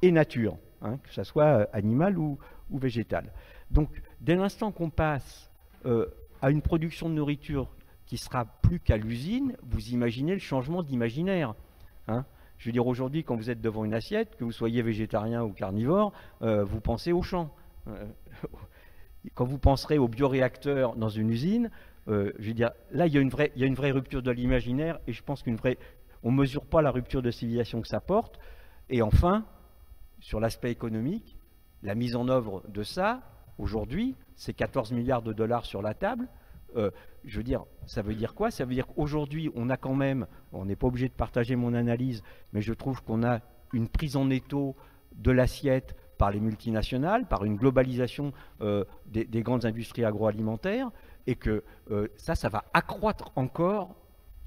[0.00, 2.38] et nature, hein, que ce soit euh, animal ou,
[2.70, 3.30] végétal.
[3.70, 3.90] Donc,
[4.22, 5.50] dès l'instant qu'on passe
[5.84, 6.06] euh,
[6.40, 7.68] à une production de nourriture
[8.06, 11.54] qui sera plus qu'à l'usine, vous imaginez le changement d'imaginaire.
[12.08, 12.24] Hein.
[12.62, 15.50] Je veux dire, aujourd'hui, quand vous êtes devant une assiette, que vous soyez végétarien ou
[15.50, 17.52] carnivore, vous pensez au champ
[19.34, 21.70] quand vous penserez au bioréacteur dans une usine,
[22.08, 23.92] euh, je veux dire, là, il y, a une vraie, il y a une vraie
[23.92, 25.78] rupture de l'imaginaire et je pense qu'une vraie.
[26.22, 28.38] On ne mesure pas la rupture de civilisation que ça porte.
[28.90, 29.44] Et enfin,
[30.20, 31.36] sur l'aspect économique,
[31.82, 33.22] la mise en œuvre de ça,
[33.58, 36.28] aujourd'hui, c'est 14 milliards de dollars sur la table.
[36.76, 36.90] Euh,
[37.24, 38.50] je veux dire, ça veut dire quoi?
[38.50, 41.74] Ça veut dire qu'aujourd'hui, on a quand même, on n'est pas obligé de partager mon
[41.74, 43.40] analyse, mais je trouve qu'on a
[43.72, 44.76] une prise en étau
[45.14, 50.90] de l'assiette par les multinationales, par une globalisation euh, des, grandes industries agroalimentaires,
[51.26, 53.94] et que euh, ça, ça va accroître encore,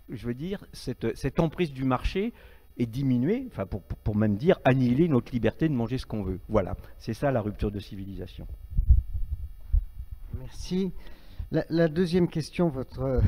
[0.09, 2.33] je veux dire, cette, emprise du marché
[2.77, 6.39] et diminuer, enfin pour, même dire annihiler notre liberté de manger ce qu'on veut.
[6.49, 8.47] Voilà, c'est ça la rupture de civilisation.
[10.37, 10.93] Merci.
[11.69, 13.21] La, deuxième question, votre,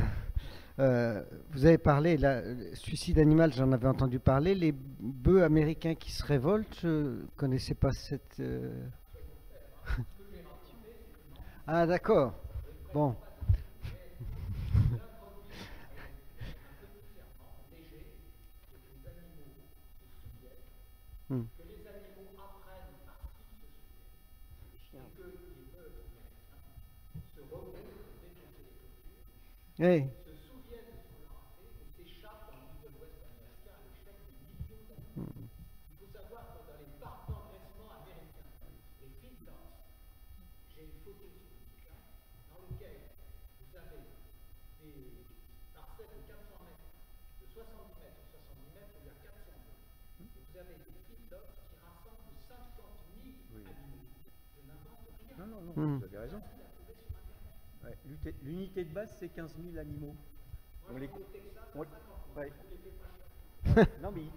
[0.80, 4.54] Euh, vous avez parlé, le suicide animal, j'en avais entendu parler.
[4.54, 8.40] Les bœufs américains qui se révoltent, je ne connaissais pas cette.
[8.40, 8.86] Euh,
[11.68, 12.34] ah, d'accord.
[12.94, 13.16] Bon.
[29.80, 30.17] Hey.
[58.44, 60.16] L'unité de base, c'est 15 000 animaux.
[60.90, 61.08] On les...
[64.02, 64.32] non, mais ils,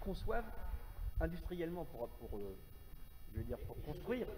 [0.00, 0.50] conçoivent
[1.20, 2.56] industriellement pour, pour euh,
[3.32, 4.28] je veux dire, pour construire.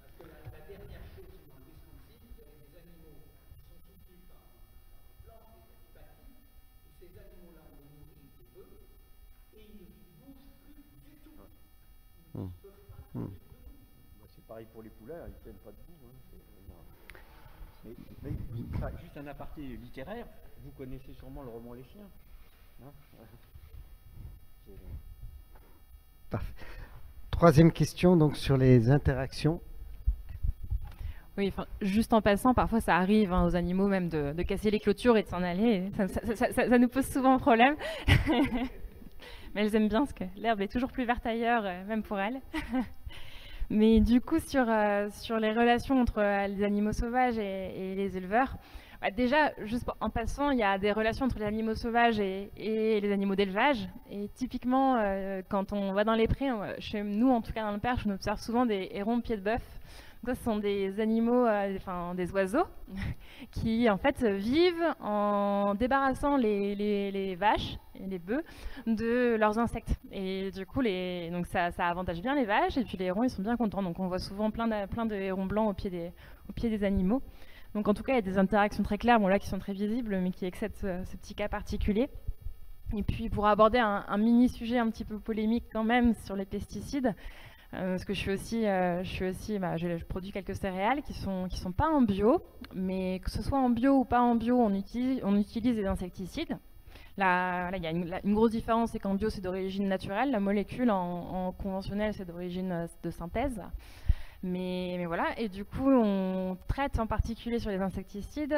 [0.00, 3.30] Parce que la, la dernière chose qui m'a Wisconsin, vous avez des animaux qui
[3.68, 4.58] sont soutenus par des
[5.22, 6.42] plantes, des bâtis,
[6.88, 8.74] et ces animaux-là, on les nourrit des bœufs,
[9.54, 9.86] et ils ne
[10.18, 11.38] bougent plus du tout.
[12.18, 12.98] Ils ne peuvent pas.
[13.14, 13.30] Mmh
[14.52, 15.91] pareil pour les poulets, ils ne tiennent pas debout.
[19.00, 20.26] Juste un aparté littéraire,
[20.64, 22.08] vous connaissez sûrement le roman Les Chiens.
[22.82, 22.92] Hein?
[27.30, 29.60] Troisième question donc sur les interactions.
[31.38, 35.16] Oui, juste en passant, parfois ça arrive hein, aux animaux même de, casser les clôtures
[35.16, 35.90] et de s'en aller.
[35.96, 37.74] Ça, ça, nous pose souvent problème.
[39.54, 42.18] Mais elles aiment bien parce que l'herbe est toujours plus verte ailleurs, euh, même pour
[42.18, 42.40] elles.
[43.74, 48.18] Mais du coup, sur, euh, sur les relations entre euh, les animaux sauvages et, les
[48.18, 48.58] éleveurs,
[49.00, 52.50] bah, déjà, juste en passant, il y a des relations entre les animaux sauvages et,
[52.58, 53.88] les animaux d'élevage.
[54.10, 56.50] Et typiquement, euh, quand on va dans les prés,
[56.80, 59.38] chez nous, en tout cas dans le Perche, on observe souvent des hérons de pied
[59.38, 59.62] de bœuf
[60.24, 62.66] ce sont des animaux, euh, enfin des oiseaux,
[63.50, 68.44] qui en fait vivent en débarrassant les, vaches et les bœufs
[68.86, 69.96] de leurs insectes.
[70.12, 73.42] Et du coup, donc ça, avantage bien les vaches et puis les hérons ils sont
[73.42, 73.82] bien contents.
[73.82, 77.22] Donc on voit souvent plein de, hérons blancs au pied, des, animaux.
[77.74, 79.58] Donc en tout cas, il y a des interactions très claires, bon là qui sont
[79.58, 82.08] très visibles, mais qui excèdent ce, petit cas particulier.
[82.94, 86.36] Et puis pour aborder un, un, mini sujet un petit peu polémique quand même sur
[86.36, 87.12] les pesticides, euh,
[87.72, 89.02] parce que je suis aussi, euh,
[89.58, 92.42] bah, je, produis quelques céréales qui sont qui sont pas en bio,
[92.74, 95.86] mais que ce soit en bio ou pas en bio, on utilise on utilise des
[95.86, 96.58] insecticides.
[97.16, 100.90] Là, il y a une, grosse différence, c'est qu'en bio c'est d'origine naturelle, la molécule
[100.90, 103.60] en, conventionnel c'est d'origine euh, de synthèse.
[104.44, 108.56] Mais, mais, voilà, et du coup, on traite en particulier sur les insecticides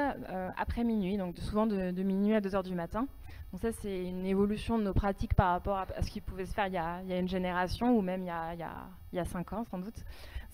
[0.56, 3.06] après minuit, donc souvent de, de, minuit à 2 heures du matin.
[3.54, 6.52] Donc ça, c'est une évolution de nos pratiques par rapport à, ce qui pouvait se
[6.52, 8.26] faire il y, a, une génération ou même il
[9.14, 9.94] y a, cinq ans sans doute.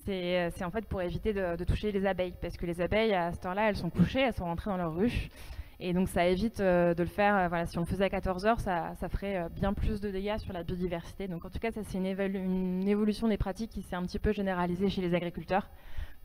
[0.05, 3.47] C'est en fait pour éviter de, toucher les abeilles, parce que les abeilles, à cette
[3.47, 5.31] heure-là, elles sont couchées, elles sont rentrées dans leur ruche.
[5.79, 8.11] Et donc ça évite euh, de le faire, euh, voilà, si on le faisait à
[8.11, 11.27] 14 heures, ça, ferait euh, bien plus de dégâts sur la biodiversité.
[11.27, 14.33] Donc en tout cas, ça c'est une, évolution des pratiques qui s'est un petit peu
[14.33, 15.71] généralisée chez les agriculteurs.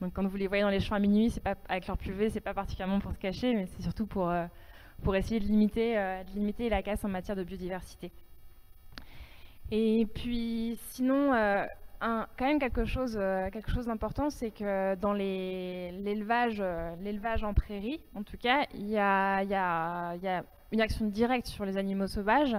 [0.02, 2.42] Donc quand vous les voyez dans les champs à minuit, pas avec leur pluvé, c'est
[2.42, 4.30] pas particulièrement pour se cacher, mais c'est surtout pour
[5.04, 8.12] pour essayer de limiter, euh, de limiter la casse en matière de biodiversité.
[9.72, 11.66] Et puis sinon, euh,
[12.00, 16.62] quand même quelque chose, euh, quelque chose d'important, c'est que dans l'élevage,
[17.44, 20.16] en prairie, en tout cas, il y a,
[20.72, 22.56] une action directe sur les animaux sauvages.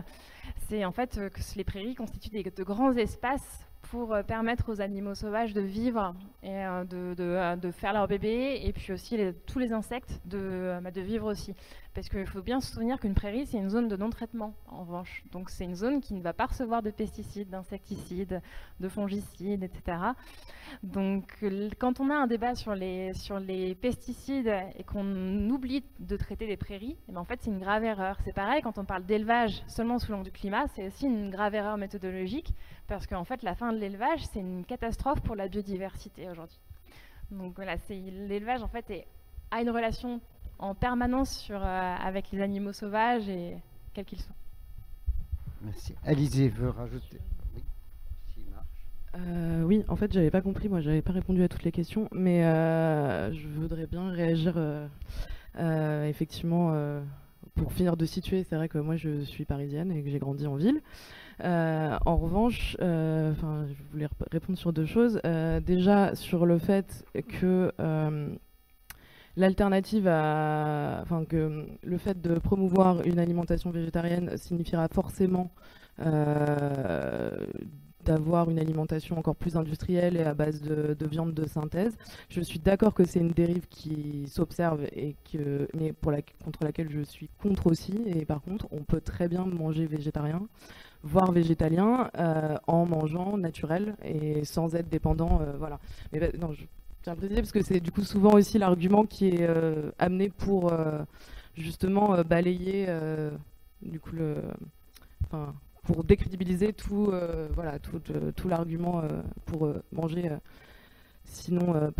[0.68, 5.52] C'est en fait que les prairies constituent de grands espaces pour permettre aux animaux sauvages
[5.52, 9.16] de vivre et de, faire leur bébé, et puis aussi
[9.46, 11.54] tous les insectes de, bah, de vivre aussi.
[11.96, 15.24] Parce qu'il faut bien se souvenir qu'une prairie, c'est une zone de non-traitement, en revanche.
[15.32, 18.42] Donc c'est une zone qui ne va pas recevoir de pesticides, d'insecticides,
[18.80, 19.96] de fongicides, etc.
[20.82, 21.42] Donc
[21.78, 26.98] quand on a un débat sur les, pesticides et qu'on oublie de traiter les prairies,
[27.08, 28.18] eh ben, en fait c'est une grave erreur.
[28.26, 31.54] C'est pareil quand on parle d'élevage seulement sous l'angle du climat, c'est aussi une grave
[31.54, 32.52] erreur méthodologique
[32.88, 36.60] parce qu'en fait la fin de l'élevage c'est une catastrophe pour la biodiversité aujourd'hui.
[37.30, 39.06] Donc voilà, l'élevage en fait
[39.50, 40.20] a une relation
[40.58, 43.56] en permanence sur, euh, avec les animaux sauvages et
[43.94, 44.34] quels qu'ils soient.
[45.62, 45.94] Merci.
[46.04, 47.18] Alizé veut rajouter.
[49.16, 52.08] Euh, oui, en fait, j'avais pas compris, moi, j'avais pas répondu à toutes les questions,
[52.12, 56.74] mais euh, je voudrais bien réagir euh, effectivement.
[57.54, 60.46] pour finir de situer, c'est vrai que moi je suis parisienne et que j'ai grandi
[60.46, 60.82] en ville.
[61.42, 65.20] en revanche, je voulais répondre sur deux choses.
[65.64, 67.06] déjà sur le fait
[67.40, 67.72] que
[69.36, 75.50] l'alternative à, enfin que le fait de promouvoir une alimentation végétarienne signifiera forcément
[78.06, 81.98] d'avoir une alimentation encore plus industrielle et à base de, viande de synthèse.
[82.30, 84.86] Je suis d'accord que c'est une dérive qui s'observe
[85.74, 88.00] mais pour la, contre laquelle je suis contre aussi.
[88.06, 90.46] Et par contre, on peut très bien manger végétarien,
[91.02, 95.40] voire végétalien, euh, en mangeant naturel et sans être dépendant.
[95.42, 95.80] Euh, voilà.
[96.12, 96.64] Mais bah, non, je
[97.06, 100.28] tiens à préciser parce que c'est du coup souvent aussi l'argument qui est euh, amené
[100.28, 100.72] pour
[101.54, 102.88] justement balayer
[103.80, 104.42] du coup le,
[105.84, 110.30] pour décrédibiliser tout, euh, voilà, tout, euh, tout l'argument euh, pour manger
[111.24, 111.92] sinon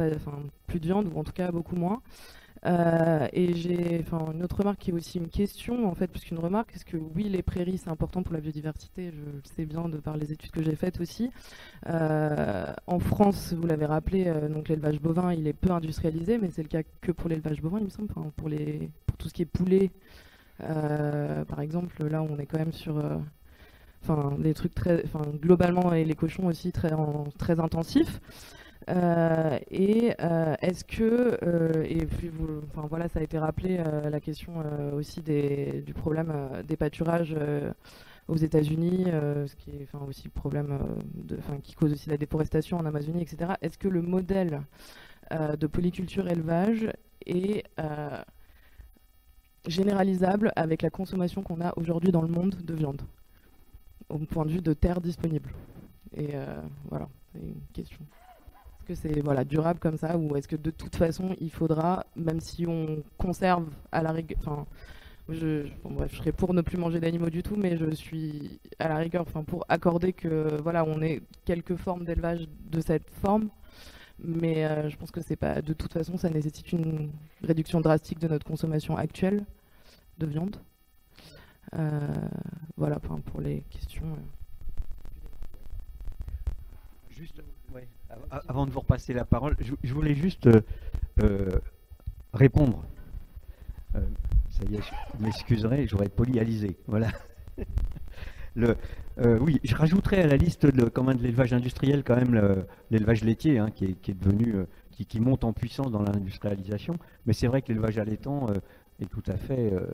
[0.67, 2.03] plus de viande ou en tout cas beaucoup moins.
[2.67, 6.75] Et j'ai une autre remarque qui est aussi une question, en fait, plus qu'une remarque,
[6.75, 9.99] est-ce que oui, les prairies, c'est important pour la biodiversité, je le sais bien de
[9.99, 11.31] par les études que j'ai faites aussi.
[11.87, 16.69] en France, vous l'avez rappelé, donc l'élevage bovin, il est peu industrialisé, mais c'est le
[16.69, 19.47] cas que pour l'élevage bovin, il me semble, pour, les, pour tout ce qui est
[19.47, 19.91] poulet,
[20.59, 23.03] par exemple, là, on est quand même sur
[24.03, 26.91] enfin des trucs très, enfin globalement et les cochons aussi très
[27.39, 28.21] très intensifs.
[28.89, 33.79] Euh, et euh, est-ce que, euh, et puis vous, enfin voilà, ça a été rappelé
[33.79, 34.63] la question
[34.95, 36.33] aussi des, du problème
[36.67, 37.37] des pâturages
[38.29, 40.79] aux États-Unis, ce qui est enfin aussi problème
[41.15, 43.53] de, enfin qui cause aussi la déforestation en Amazonie, etc.
[43.63, 44.63] Est-ce que le modèle
[45.33, 46.89] de polyculture élevage
[47.25, 47.65] est
[49.67, 53.03] généralisable avec la consommation qu'on a aujourd'hui dans le monde de viande
[54.09, 55.53] au point de vue de terre disponible.
[56.17, 56.35] Et
[56.89, 58.07] voilà, c'est une question.
[58.87, 62.41] Que c'est voilà, durable comme ça ou est-ce que de toute façon il faudra, même
[62.41, 64.65] si on conserve à la rigueur, enfin,
[65.29, 68.97] je, je serais pour ne plus manger d'animaux du tout, mais je suis à la
[68.97, 73.49] rigueur, pour accorder que voilà, on ait quelques formes d'élevage de cette forme,
[74.19, 77.11] mais euh, je pense que c'est pas, de toute façon, ça nécessite une
[77.43, 79.45] réduction drastique de notre consommation actuelle
[80.19, 80.57] de viande.
[81.75, 81.99] Euh,
[82.77, 84.07] voilà pour les questions.
[84.07, 84.37] Euh.
[88.31, 90.49] Avant de vous repasser la parole, je, voulais juste
[91.23, 91.51] euh,
[92.33, 92.85] répondre.
[93.93, 96.77] ça y est, je m'excuserai, j'aurais polyalisé.
[96.87, 97.09] Voilà.
[98.55, 98.75] Le,
[99.41, 103.71] oui, je rajouterai à la liste de, de l'élevage industriel quand même l'élevage laitier hein,
[103.71, 104.55] qui, est, devenu,
[104.93, 106.97] qui, monte en puissance dans l'industrialisation.
[107.27, 108.47] Mais c'est vrai que l'élevage allaitant
[109.01, 109.87] et tout à fait, euh,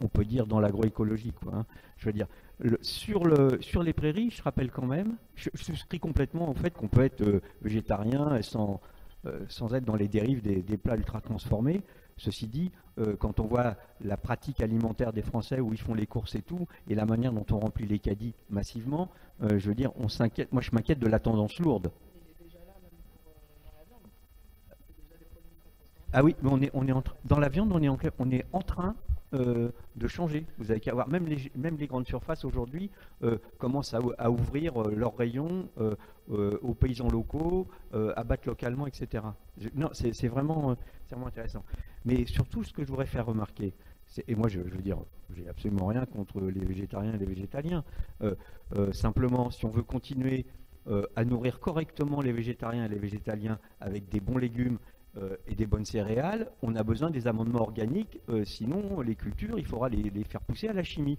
[0.00, 1.32] on, peut, dire dans l'agroécologie.
[1.52, 1.66] Hein.
[1.98, 2.26] Je veux dire,
[2.80, 6.88] sur, le, sur les prairies, je rappelle quand même, je, souscris complètement au fait qu'on
[6.88, 8.80] peut être euh, végétarien sans,
[9.26, 11.82] euh, sans être dans les dérives des, plats ultra transformés.
[12.16, 12.72] Ceci dit,
[13.20, 16.66] quand on voit la pratique alimentaire des Français où ils font les courses et tout,
[16.88, 19.08] et la manière dont on remplit les caddies massivement,
[19.40, 20.52] je veux dire, on s'inquiète.
[20.52, 21.92] Moi, je m'inquiète de la tendance lourde.
[26.12, 26.92] Ah oui, mais on est, on est
[27.24, 28.96] dans la viande, on est en, on est en train
[29.34, 30.46] euh, de changer.
[30.56, 32.90] Vous avez qu'à voir, même les, les grandes surfaces aujourd'hui
[33.22, 35.68] euh, commencent à, ouvrir euh, leurs rayons
[36.30, 39.24] aux paysans locaux, à battre localement, etc.
[39.74, 40.76] non, c'est vraiment,
[41.10, 41.64] vraiment intéressant.
[42.04, 43.74] Mais surtout, ce que je voudrais faire remarquer,
[44.26, 44.98] et moi je, je, veux dire,
[45.34, 47.82] j'ai absolument rien contre les végétariens et les végétaliens.
[48.92, 50.44] simplement, si on veut continuer
[51.16, 54.78] à nourrir correctement les végétariens et les végétaliens avec des bons légumes
[55.46, 59.66] et des bonnes céréales, on a besoin des amendements organiques, euh, sinon les cultures, il
[59.66, 61.18] faudra les, faire pousser à la chimie.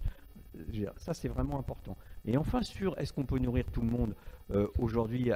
[0.56, 1.98] Euh, ça, c'est vraiment important.
[2.26, 4.16] Et enfin, sur est-ce qu'on peut nourrir tout le monde
[4.80, 5.32] aujourd'hui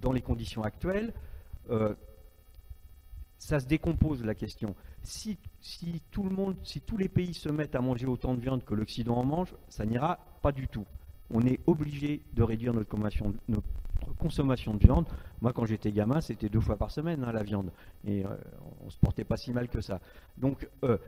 [0.00, 1.12] dans les conditions actuelles,
[3.38, 4.74] ça se décompose la question.
[5.02, 8.40] Si, si, tout le monde, si tous les pays se mettent à manger autant de
[8.40, 10.86] viande que l'Occident en mange, ça n'ira pas du tout.
[11.30, 13.68] On est obligé de réduire notre consommation, notre
[14.18, 15.06] consommation de viande.
[15.40, 17.70] Moi, quand j'étais gamin, c'était deux fois par semaine hein, la viande.
[18.06, 18.28] Et euh,
[18.84, 20.00] on se portait pas si mal que ça.
[20.36, 20.98] Donc, euh,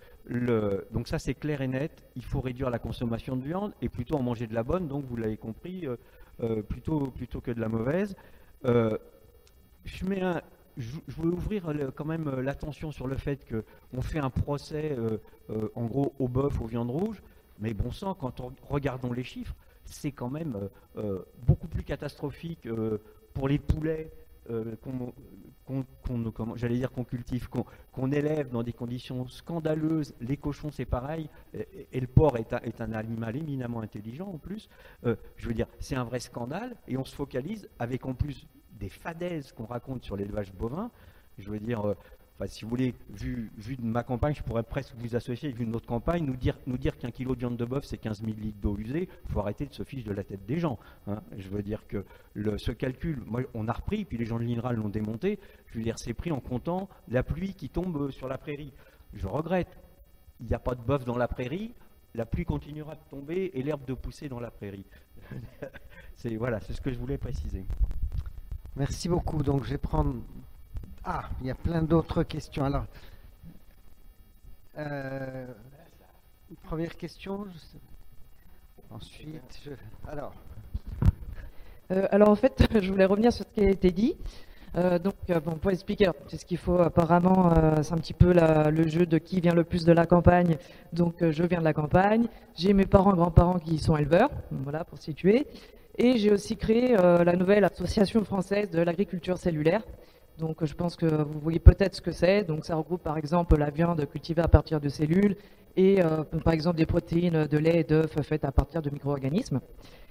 [0.90, 2.04] donc ça, c'est clair et net.
[2.16, 4.88] Il faut réduire la consommation de viande et plutôt en manger de la bonne.
[4.88, 8.16] Donc, vous l'avez compris, euh, plutôt, plutôt que de la mauvaise.
[8.64, 10.42] je mets un,
[10.76, 14.96] je, veux ouvrir quand même l'attention sur le fait qu'on fait un procès,
[15.74, 17.22] en gros, au bœuf, aux viandes rouges.
[17.58, 19.54] Mais bon sang, quand on regardons les chiffres,
[19.86, 20.68] c'est quand même euh,
[20.98, 22.98] euh, beaucoup plus catastrophique euh,
[23.34, 24.10] pour les poulets
[24.80, 25.12] qu'on,
[26.54, 30.14] j'allais dire qu'on cultive, qu'on, élève dans des conditions scandaleuses.
[30.20, 31.28] Les cochons, c'est pareil.
[31.92, 34.68] Et, le porc est un, animal éminemment intelligent en plus.
[35.02, 36.76] je veux dire, c'est un vrai scandale.
[36.86, 40.92] Et on se focalise avec en plus des fadaises qu'on raconte sur l'élevage bovin.
[41.38, 41.96] Je veux dire,
[42.38, 45.74] Enfin, si vous voulez, vu, de ma campagne, je pourrais presque vous associer avec une
[45.74, 48.36] autre campagne, nous dire, nous dire qu'un kilo de viande de bœuf, c'est 15 000
[48.38, 49.08] litres d'eau usée.
[49.24, 50.78] Il faut arrêter de se fiche de la tête des gens.
[51.06, 51.22] hein.
[51.38, 52.04] Je veux dire que
[52.58, 55.38] ce calcul, moi, on a repris, puis les gens de l'INRAL l'ont démonté.
[55.68, 58.74] Je veux dire, c'est pris en comptant la pluie qui tombe sur la prairie.
[59.14, 59.78] Je regrette.
[60.40, 61.72] Il n'y a pas de bœuf dans la prairie.
[62.14, 64.84] La pluie continuera de tomber et l'herbe de pousser dans la prairie.
[66.16, 67.64] c'est voilà, c'est ce que je voulais préciser.
[68.76, 69.42] Merci beaucoup.
[69.42, 70.16] Donc, je vais prendre.
[71.08, 72.64] Ah, il y a plein d'autres questions.
[72.64, 72.84] Alors,
[74.78, 75.46] euh,
[76.64, 77.46] première question.
[78.90, 79.70] Ensuite, je-
[80.10, 80.32] alors,
[81.92, 84.16] Euh, alors en fait, je voulais revenir sur ce qui a été dit.
[84.76, 88.88] Euh, donc, bon, pour expliquer, c'est ce qu'il faut apparemment, c'est un petit peu le
[88.88, 90.58] jeu de qui vient le plus de la campagne.
[90.92, 92.26] Donc, je viens de la campagne.
[92.56, 95.46] J'ai mes parents, grands-parents qui sont éleveurs, voilà pour situer.
[95.96, 99.82] Et j'ai aussi créé la nouvelle association française de l'agriculture cellulaire.
[100.38, 102.44] Donc, je pense que vous voyez peut-être ce que c'est.
[102.44, 105.36] Donc, ça regroupe par exemple la viande cultivée à partir de cellules
[105.76, 109.60] et euh, par exemple des protéines de lait et d'œufs faites à partir de micro-organismes.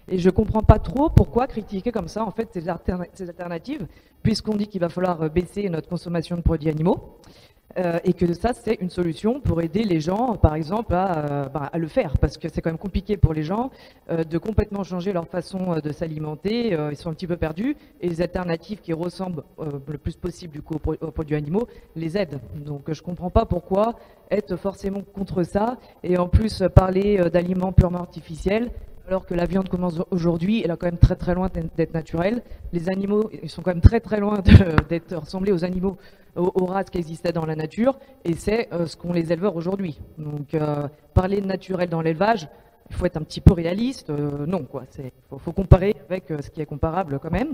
[0.07, 3.87] Et je comprends pas trop pourquoi critiquer comme ça en fait ces alternatives,
[4.21, 7.17] puisqu'on dit qu'il va falloir euh, baisser notre consommation de produits animaux.
[7.77, 11.45] Euh, et que ça, c'est une solution pour aider les gens, par exemple, à, euh,
[11.49, 13.69] bah, le faire, parce que c'est quand même compliqué pour les gens
[14.09, 16.77] euh, de complètement changer leur façon de s'alimenter.
[16.91, 19.43] ils sont un petit peu perdus, et les alternatives qui ressemblent
[19.87, 22.39] le plus possible du coup, aux, pro- aux produits animaux les aident.
[22.55, 23.95] Donc, je comprends pas pourquoi
[24.31, 28.71] être forcément contre ça, et en plus parler d'aliments purement artificiels,
[29.07, 32.41] alors que la viande commence aujourd'hui, elle est quand même très très loin d'être naturelle.
[32.73, 34.39] Les animaux, ils sont quand même très très loin
[34.89, 35.97] d'être ressemblés aux animaux,
[36.35, 39.55] aux, aux races qui existaient dans la nature, et c'est euh, ce qu'ont les éleveurs
[39.55, 39.99] aujourd'hui.
[40.17, 42.47] Donc euh, parler de naturel dans l'élevage,
[42.89, 44.09] il faut être un petit peu réaliste.
[44.09, 44.83] euh, non, quoi.
[44.97, 47.53] Il faut, comparer avec ce qui est comparable quand même.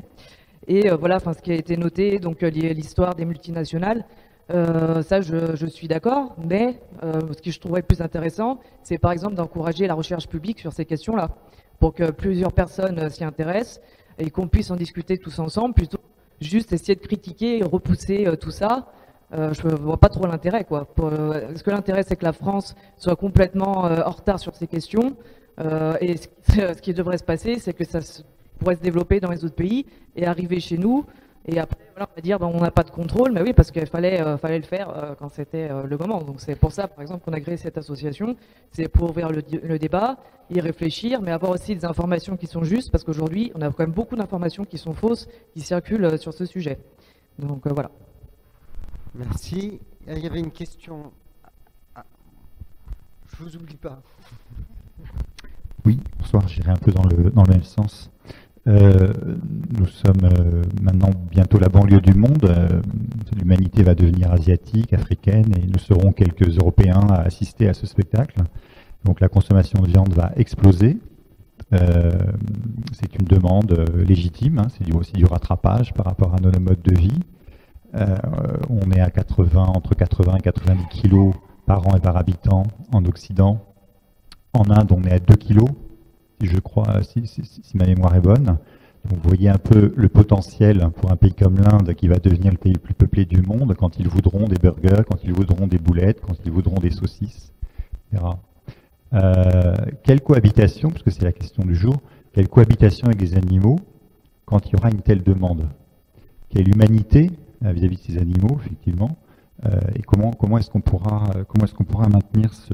[0.67, 4.05] Et voilà, ce qui a été noté, donc l'histoire des multinationales.
[4.53, 9.11] Euh, ça, je, suis d'accord, mais euh, ce que je trouverais plus intéressant, c'est par
[9.11, 11.29] exemple d'encourager la recherche publique sur ces questions-là,
[11.79, 13.81] pour que plusieurs personnes euh, s'y intéressent
[14.17, 15.99] et qu'on puisse en discuter tous ensemble, plutôt
[16.39, 18.87] juste essayer de critiquer et repousser tout ça.
[19.31, 20.65] Je ne vois pas trop l'intérêt.
[20.65, 25.15] Est-ce que l'intérêt, c'est que la France soit complètement en retard sur ces questions
[26.01, 26.15] Et
[26.49, 27.99] ce, qui devrait se passer, c'est que ça
[28.59, 29.85] pourrait se développer dans les autres pays
[30.15, 31.05] et arriver chez nous
[31.45, 33.71] et après, voilà, on va dire, ben, on n'a pas de contrôle, mais oui, parce
[33.71, 36.21] qu'il fallait, euh, fallait le faire euh, quand c'était euh, le moment.
[36.21, 38.35] Donc c'est pour ça, par exemple, qu'on a créé cette association,
[38.71, 40.17] c'est pour ouvrir le, débat,
[40.51, 43.79] y réfléchir, mais avoir aussi des informations qui sont justes, parce qu'aujourd'hui, on a quand
[43.79, 46.77] même beaucoup d'informations qui sont fausses, qui circulent euh, sur ce sujet.
[47.39, 47.89] Donc euh, voilà.
[49.15, 49.79] merci.
[50.07, 51.11] Il y avait une question.
[51.95, 52.03] Ah,
[53.27, 54.01] Je vous oublie pas.
[55.85, 58.11] Oui, bonsoir, j'irai un peu dans le, dans le même sens.
[58.67, 59.11] Euh,
[59.75, 62.45] nous sommes euh, maintenant bientôt la banlieue du monde.
[62.45, 62.81] Euh,
[63.35, 68.39] L'humanité va devenir asiatique, africaine, et nous serons quelques Européens à assister à ce spectacle.
[69.03, 70.97] Donc la consommation de viande va exploser.
[71.71, 76.99] C'est une demande légitime, hein, c'est aussi du rattrapage par rapport à nos modes de
[76.99, 77.19] vie.
[77.93, 81.33] On est à 80, entre 80 et 90 kilos
[81.65, 83.59] par an et par habitant en Occident.
[84.53, 85.69] En Inde, on est à 2 kilos,
[86.47, 87.23] je crois, si,
[87.75, 88.57] ma mémoire est bonne.
[89.03, 92.57] Vous voyez un peu le potentiel pour un pays comme l'Inde qui va devenir le
[92.57, 95.79] pays le plus peuplé du monde quand ils voudront des burgers, quand ils voudront des
[95.79, 97.51] boulettes, quand ils voudront des saucisses,
[98.11, 98.25] etc.
[99.13, 99.73] Euh,
[100.03, 101.95] quelle cohabitation, parce que c'est la question du jour,
[102.33, 103.79] quelle cohabitation avec les animaux
[104.45, 105.67] quand il y aura une telle demande?
[106.49, 107.31] Quelle humanité
[107.65, 109.17] euh, vis-à-vis de ces animaux, effectivement,
[109.65, 112.73] euh, et comment, est-ce qu'on pourra, comment est-ce qu'on pourra maintenir ce,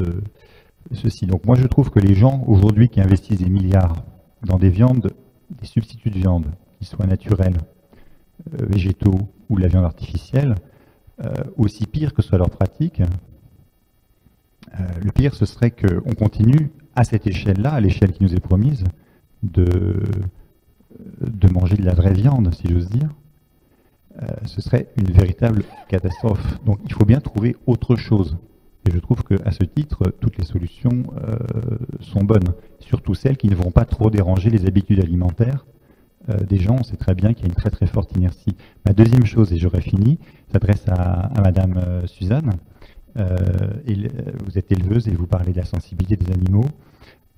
[0.94, 4.04] ceci Donc moi je trouve que les gens aujourd'hui qui investissent des milliards
[4.44, 5.12] dans des viandes,
[5.50, 6.46] des substituts de viande,
[6.78, 7.58] qu'ils soient naturels,
[8.54, 9.18] euh, végétaux
[9.50, 10.56] ou de la viande artificielle,
[11.24, 13.02] euh, aussi pire que soit leur pratique,
[14.80, 18.40] euh, le pire ce serait qu'on continue à cette échelle-là, à l'échelle qui nous est
[18.40, 18.84] promise,
[19.44, 20.00] de,
[21.52, 23.10] manger de la vraie viande, si j'ose dire.
[24.46, 26.60] Ce serait une véritable catastrophe.
[26.66, 28.38] Donc il faut bien trouver autre chose.
[28.88, 31.38] Et je trouve qu'à ce titre, toutes les solutions euh,
[32.00, 35.66] sont bonnes, surtout celles qui ne vont pas trop déranger les habitudes alimentaires
[36.30, 36.78] euh, des gens.
[36.80, 38.56] On sait très bien qu'il y a une très très forte inertie.
[38.86, 40.20] Ma deuxième chose, et j'aurai fini,
[40.54, 42.52] s'adresse à, Madame euh, Suzanne.
[43.16, 46.66] Vous êtes éleveuse et vous parlez de la sensibilité des animaux.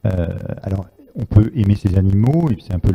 [0.04, 2.92] Alors, on peut aimer ces animaux, et c'est un peu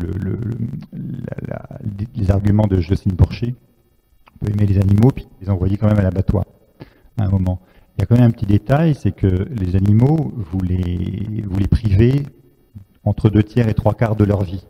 [2.14, 3.54] les arguments de Jocelyne Porcher.
[4.34, 6.44] On peut aimer les animaux, puis les envoyer quand même à l'abattoir
[7.16, 7.60] à un moment.
[7.96, 12.26] Il y a quand même un petit détail, c'est que les animaux, vous les, privez
[13.04, 14.66] entre deux tiers et trois quarts de leur vie.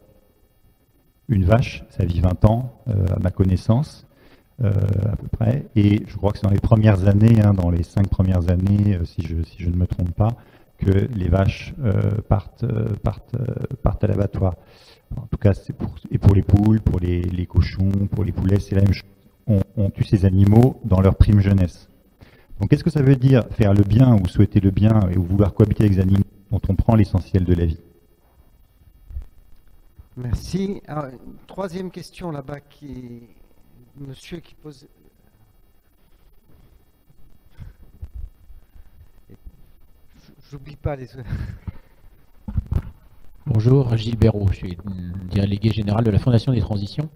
[1.28, 4.06] Une vache, ça vit 20 ans, euh, à ma connaissance.
[4.62, 5.66] à peu près.
[5.74, 8.98] Et je crois que c'est dans les premières années, hein, dans les cinq premières années,
[9.04, 10.36] si, je, si je ne me trompe pas,
[10.78, 11.74] que les vaches
[12.28, 14.54] partent, à l'abattoir.
[15.16, 18.60] En tout cas, c'est pour, et pour les poules, pour les, cochons, pour les poulets,
[18.60, 19.08] c'est la même chose.
[19.76, 21.88] On, tue ces animaux dans leur prime jeunesse.
[22.60, 25.24] Donc, qu'est-ce que ça veut dire faire le bien ou souhaiter le bien et ou
[25.24, 27.80] vouloir cohabiter avec des animaux dont on prend l'essentiel de la vie?
[30.16, 30.80] Merci.
[30.86, 31.06] Alors,
[31.46, 33.28] troisième question là-bas qui
[33.96, 34.86] monsieur qui pose.
[40.50, 41.08] J'oublie pas les.
[43.46, 44.78] Bonjour, Gilles Béraud, je suis
[45.32, 47.10] délégué général de la Fondation des Transitions.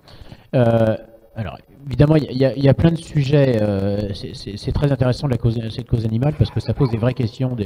[0.54, 0.96] Euh,
[1.38, 3.58] alors, évidemment, il y, a plein de sujets.
[3.62, 7.14] Euh, c'est très intéressant la cause, cette cause animale parce que ça pose des vraies
[7.14, 7.56] questions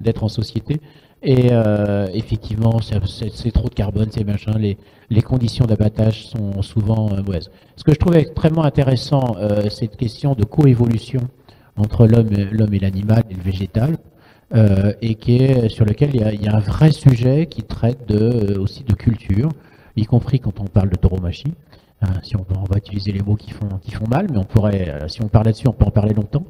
[0.00, 0.80] d'être en société.
[1.22, 4.58] Et euh, effectivement, c'est trop de carbone, ces machins.
[4.58, 4.76] Les,
[5.08, 7.48] les conditions d'abattage sont souvent euh, mauvaises.
[7.76, 11.20] Ce que je trouve extrêmement intéressant, euh, cette question de coévolution
[11.76, 13.98] entre l'homme et l'animal et le végétal.
[15.00, 18.84] Et qui est, sur lequel il y, a, un vrai sujet qui traite de, aussi
[18.84, 19.48] de culture,
[19.96, 21.54] y compris quand on parle de tauromachie.
[22.02, 24.44] Hein, si on, on, va utiliser les mots qui font, qui font mal, mais on
[24.44, 26.44] pourrait, euh, si on parle là-dessus, on peut en parler longtemps.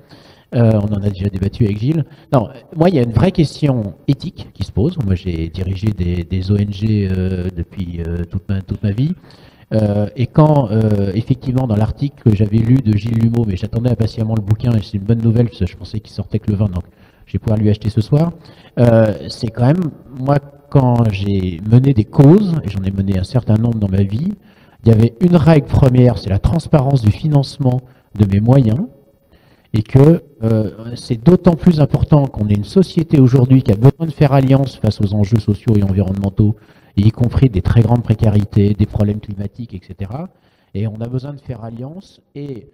[0.54, 2.04] Euh, on en a déjà débattu avec Gilles.
[2.32, 4.98] Non, moi, il y a une vraie question éthique qui se pose.
[5.04, 8.00] Moi, j'ai dirigé des, des ONG euh, depuis
[8.30, 9.14] toute ma, toute ma vie.
[10.16, 10.68] et quand,
[11.14, 14.82] effectivement, dans l'article que j'avais lu de Gilles Lumeau, mais j'attendais impatiemment le bouquin, et
[14.82, 16.84] c'est une bonne nouvelle, parce que je pensais qu'il sortait que le 20, donc
[17.32, 18.32] je vais pouvoir lui acheter ce soir.
[18.78, 20.38] Euh, c'est quand même, moi,
[20.68, 24.32] quand j'ai mené des causes, et j'en ai mené un certain nombre dans ma vie,
[24.84, 27.80] il y avait une règle première, c'est la transparence du financement
[28.16, 28.86] de mes moyens,
[29.74, 34.06] et que euh, c'est d'autant plus important qu'on ait une société aujourd'hui qui a besoin
[34.06, 36.56] de faire alliance face aux enjeux sociaux et environnementaux,
[36.96, 40.10] y compris des très grandes précarités, des problèmes climatiques, etc.
[40.74, 42.68] Et on a besoin de faire alliance et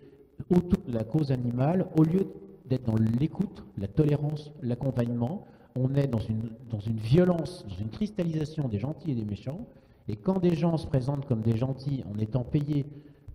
[0.51, 2.27] autour de la cause animale, au lieu
[2.69, 5.47] d'être dans l'écoute, la tolérance, l'accompagnement.
[5.77, 9.67] On est dans une violence, dans une cristallisation des gentils et des méchants.
[10.09, 12.87] Et quand des gens se présentent comme des gentils en étant payés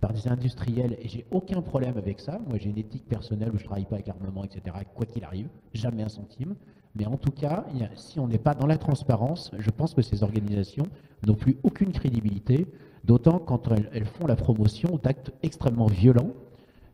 [0.02, 3.58] par des industriels, et j'ai aucun problème avec ça, moi j'ai une éthique personnelle où
[3.58, 6.56] je ne travaille pas avec l'armement, etc., quoi qu'il arrive, jamais un centime.
[6.96, 7.66] Mais en tout cas,
[7.96, 10.86] si on n'est pas dans la transparence, je pense que ces organisations
[11.26, 12.68] n'ont plus aucune crédibilité,
[13.04, 16.32] d'autant quand elles, font la promotion d'actes extrêmement violents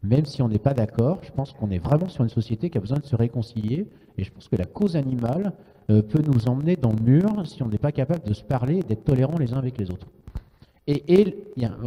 [0.04, 2.78] même si on n'est pas d'accord, je pense qu'on est vraiment sur une société qui
[2.78, 5.54] a besoin de se réconcilier, et je pense que la cause animale
[5.90, 9.04] peut nous emmener dans le mur si on n'est pas capable de se parler d'être
[9.04, 10.08] tolérants les uns avec les autres.
[10.88, 11.04] Et,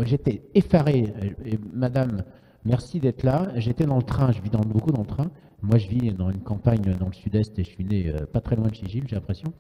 [0.04, 1.12] j'étais effaré,
[1.44, 2.22] et, madame,
[2.64, 5.30] merci d'être là, j'étais dans le train, je vis dans, beaucoup dans le train,
[5.62, 8.40] moi je vis dans une campagne dans le sud-est et je suis né euh, pas
[8.40, 9.52] très loin de chez j'ai l'impression,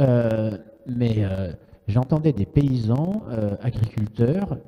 [0.00, 1.52] euh, mais euh,
[1.88, 4.58] j'entendais des paysans, euh, agriculteurs,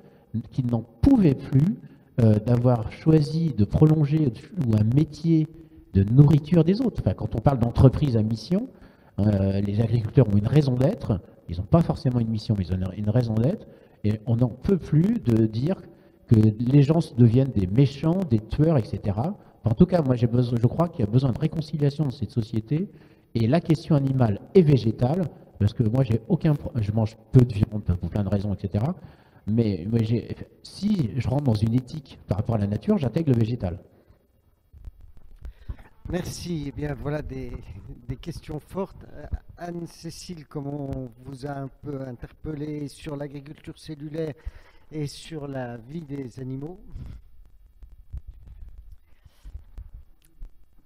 [0.50, 1.76] qui n'en pouvaient plus
[2.20, 4.32] euh, d'avoir choisi de prolonger
[4.66, 5.46] ou un métier
[5.94, 7.00] de nourriture des autres.
[7.00, 8.68] Enfin, quand on parle d'entreprise à mission,
[9.18, 11.20] euh, les agriculteurs ont une raison d'être.
[11.48, 13.66] Ils n'ont pas forcément une mission, mais ils ont une raison d'être.
[14.04, 15.76] Et on n'en peut plus de dire
[16.26, 19.18] que les gens deviennent des méchants, des tueurs, etc.
[19.64, 20.26] En tout cas, moi, je
[20.66, 22.88] crois qu'il y a besoin de réconciliation dans cette société.
[23.34, 25.22] Et la question animale et végétale,
[25.58, 28.84] parce que moi, j'ai aucun, je mange peu de viande pour plein de raisons, etc.
[29.46, 30.04] Mais, mais
[30.62, 33.78] si je rentre dans une éthique par rapport à la nature, j'intègre le végétal.
[36.08, 36.66] Merci.
[36.68, 37.50] Eh bien, voilà des,
[38.20, 39.04] questions fortes.
[39.12, 39.26] Euh,
[39.58, 44.34] Anne-Cécile, comment on vous a un peu interpellé sur l'agriculture cellulaire
[44.92, 46.78] et sur la vie des animaux?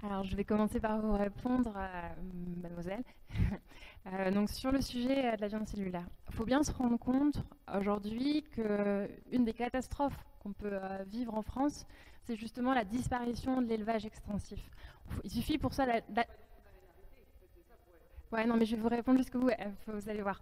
[0.02, 2.14] Alors, je vais commencer par vous répondre, à
[2.62, 3.04] mademoiselle.
[4.06, 6.98] Euh, donc sur le sujet euh, de la viande cellulaire, il faut bien se rendre
[6.98, 7.44] compte
[7.78, 11.84] aujourd'hui qu'une des catastrophes qu'on peut euh, vivre en France,
[12.24, 14.58] c'est justement la disparition de l'élevage extensif.
[15.24, 15.86] Il suffit pour ça...
[18.32, 19.50] Ouais, non, mais je vais vous répondre jusqu'au bout,
[19.88, 20.40] vous allez voir.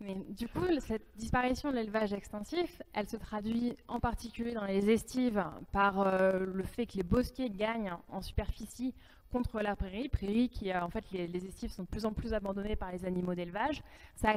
[0.00, 4.90] Mais du coup, cette disparition de l'élevage extensif, elle se traduit en particulier dans les
[4.90, 8.94] estives par euh, le fait que les bosquets gagnent en superficie
[9.32, 12.12] contre la prairie, prairie qui, euh, en fait, les, les, estives sont de plus en
[12.12, 13.82] plus abandonnées par les animaux d'élevage.
[14.14, 14.34] Ça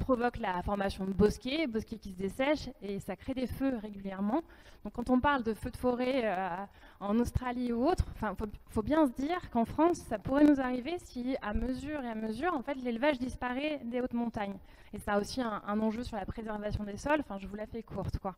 [0.00, 4.42] provoque la formation de bosquets, bosquets qui se dessèchent, et ça crée des feux régulièrement.
[4.82, 6.56] Donc quand on parle de feux de forêt euh,
[6.98, 10.96] en Australie ou autre, il faut, bien se dire qu'en France, ça pourrait nous arriver
[10.98, 14.58] si, à mesure et à mesure, en fait, l'élevage disparaît des hautes montagnes.
[14.92, 17.66] Et ça a aussi un, enjeu sur la préservation des sols, enfin, je vous la
[17.66, 18.34] fais courte, quoi.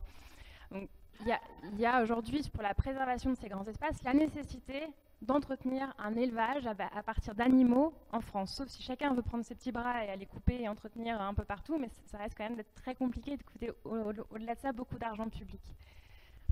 [1.25, 4.83] Il y a aujourd'hui, pour la préservation de ces grands espaces, la nécessité
[5.23, 8.55] d'entretenir un élevage à, partir d'animaux en France.
[8.55, 11.43] Sauf si chacun veut prendre ses petits bras et aller couper et entretenir un peu
[11.43, 14.71] partout, mais ça reste quand même d'être très compliqué de coûter au-delà au de ça
[14.71, 15.61] beaucoup d'argent public.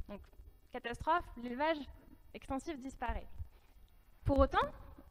[0.08, 0.22] Donc,
[0.72, 1.78] catastrophe, l'élevage
[2.34, 3.28] extensif disparaît.
[4.26, 4.68] Pour autant,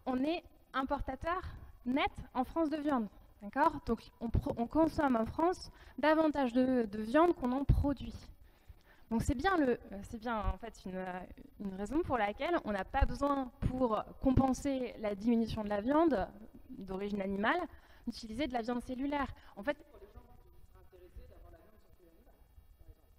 [0.06, 0.42] on est
[0.72, 1.42] importateur
[1.84, 3.08] net en France de viande.
[3.42, 3.80] D'accord?
[3.86, 8.14] Donc on, consomme en France davantage de, viande qu'on en produit.
[9.10, 9.78] Donc c'est bien, le,
[10.18, 15.64] bien en fait une, raison pour laquelle on n'a pas besoin, pour compenser la diminution
[15.64, 16.28] de la viande
[16.70, 17.60] d'origine animale,
[18.06, 19.26] d'utiliser de la viande cellulaire.
[19.56, 19.76] En fait,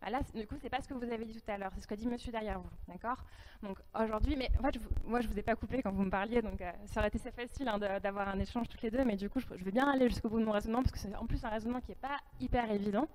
[0.03, 1.81] Ah, là, du coup, c'est pas ce que vous avez dit tout à l'heure, c'est
[1.81, 3.23] ce que dit monsieur derrière vous, d'accord?
[3.61, 6.41] Donc aujourd'hui, mais en fait, moi, je vous ai pas coupé quand vous me parliez,
[6.41, 9.15] donc euh, ça aurait été assez facile hein, d'avoir un échange toutes les deux, mais
[9.15, 11.27] du coup, je, vais bien aller jusqu'au bout de mon raisonnement, parce que c'est en
[11.27, 13.07] plus un raisonnement qui n'est pas hyper évident.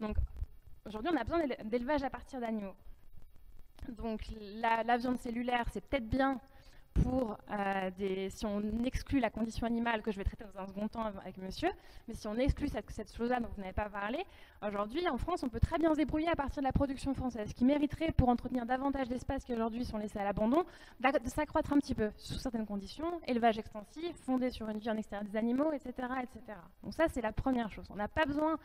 [0.00, 0.16] Donc
[0.86, 2.74] aujourd'hui, on a besoin d'élevage à partir d'animaux.
[3.88, 4.20] Donc
[4.60, 6.40] la, viande cellulaire, c'est peut-être bien
[7.02, 10.66] pour euh, des, si on exclut la condition animale, que je vais traiter dans un
[10.66, 11.68] second temps avec monsieur,
[12.08, 14.24] mais si on exclut cette, cette chose-là dont vous n'avez pas parlé,
[14.66, 17.52] aujourd'hui en France on peut très bien se débrouiller à partir de la production française,
[17.52, 20.64] qui mériterait pour entretenir davantage d'espaces qui aujourd'hui sont laissés à l'abandon,
[21.00, 24.96] de s'accroître un petit peu sous certaines conditions, élevage extensif, fondé sur une vie en
[24.96, 25.92] extérieur des animaux, etc.
[26.22, 26.58] etc.
[26.82, 27.86] Donc ça c'est la première chose.
[27.90, 28.58] On n'a pas besoin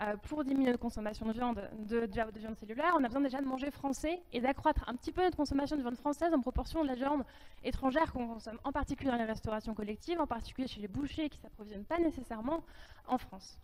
[0.00, 3.40] euh, pour diminuer notre consommation de viande, de, de, viande cellulaire, on a besoin déjà
[3.40, 6.82] de manger français et d'accroître un petit peu notre consommation de viande française en proportion
[6.82, 7.22] de la viande
[7.64, 11.38] étrangère qu'on consomme, en particulier dans les restaurations collectives, en particulier chez les bouchers qui
[11.38, 12.64] ne s'approvisionnent pas nécessairement
[13.08, 13.58] en France.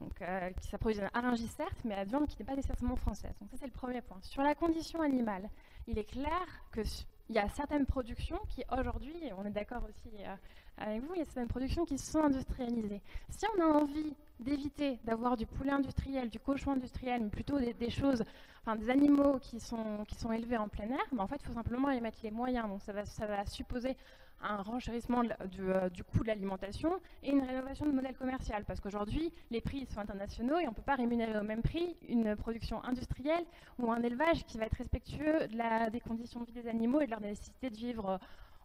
[0.00, 3.34] Donc, euh, qui s'approvisionnent à Rungis certes, mais à viande qui n'est pas nécessairement française.
[3.40, 4.18] Donc ça c'est le premier point.
[4.20, 5.48] Sur la condition animale,
[5.86, 6.82] il est clair que
[7.28, 10.34] il y a certaines productions qui aujourd'hui, on est d'accord aussi euh,
[10.78, 13.00] avec vous, il y a certaines productions qui sont industrialisées.
[13.30, 17.90] Si on a envie d'éviter d'avoir du poulet industriel, du cochon industriel, mais plutôt des,
[17.90, 18.22] choses,
[18.62, 21.46] enfin des animaux qui sont, qui sont élevés en plein air, ben en fait il
[21.46, 22.68] faut simplement y mettre les moyens.
[22.68, 23.96] Donc ça va, ça va supposer
[24.40, 25.22] un renchérissement
[25.60, 28.64] euh, du, coût de l'alimentation et une rénovation de modèle commercial.
[28.64, 31.96] Parce qu'aujourd'hui, les prix sont internationaux et on ne peut pas rémunérer au même prix
[32.08, 33.44] une production industrielle
[33.78, 35.48] ou un élevage qui va être respectueux
[35.92, 38.18] des conditions de vie des animaux et de leur nécessité de vivre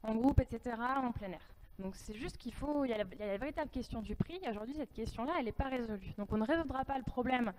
[0.04, 1.53] en groupe, etc., en plein air.
[1.80, 4.40] Donc c'est juste qu'il faut, il y, a la, véritable question du prix.
[4.50, 6.14] Aujourd'hui, cette question-là, elle n'est pas résolue.
[6.18, 7.52] Donc on ne résoudra pas le problème,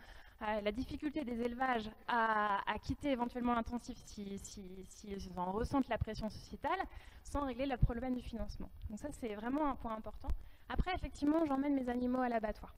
[0.42, 5.98] euh, la difficulté des élevages à, quitter éventuellement l'intensif s'ils si, si, en ressentent la
[5.98, 6.78] pression sociétale,
[7.24, 8.70] sans régler le problème du financement.
[8.88, 10.28] Donc ça, c'est vraiment un point important.
[10.68, 12.72] Après, effectivement, j'emmène mes animaux à l'abattoir.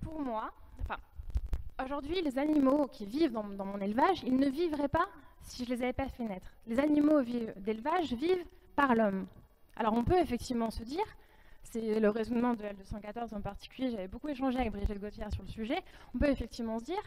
[0.00, 0.98] Pour moi, enfin,
[1.84, 5.08] aujourd'hui, les animaux qui vivent dans, dans mon élevage, ils ne vivraient pas
[5.40, 6.54] si je les avais pas fait naître.
[6.66, 8.44] Les animaux d'élevage vivent
[8.76, 9.26] par l'homme.
[9.76, 11.04] Alors on peut effectivement se dire,
[11.62, 15.48] c'est le raisonnement de L214 en particulier, j'avais beaucoup échangé avec Brigitte Gauthier sur le
[15.48, 15.82] sujet,
[16.14, 17.02] on peut effectivement se dire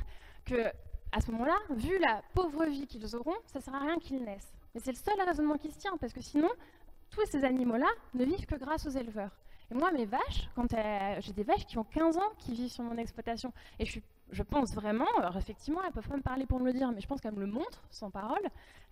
[0.45, 0.72] que
[1.11, 4.23] à ce moment-là, vu la pauvre vie qu'ils auront, ça ne sert à rien qu'ils
[4.23, 4.52] naissent.
[4.73, 6.49] Mais c'est le seul raisonnement qui se tient, parce que sinon,
[7.10, 9.31] tous ces animaux-là ne vivent que grâce aux éleveurs.
[9.72, 10.68] Et moi, mes vaches, quand
[11.19, 14.03] j'ai des vaches qui ont 15 ans qui vivent sur mon exploitation, et je suis
[14.32, 17.02] je pense vraiment, alors effectivement, elles peuvent pas me parler pour me le dire, mais
[17.02, 18.41] je pense qu'elles me le montrent, sans parole,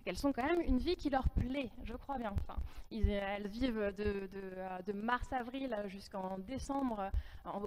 [0.04, 2.32] qu'elles sont quand même une vie qui leur plaît, je crois bien.
[2.32, 2.56] Enfin,
[2.92, 7.10] elles vivent de, mars-avril jusqu'en décembre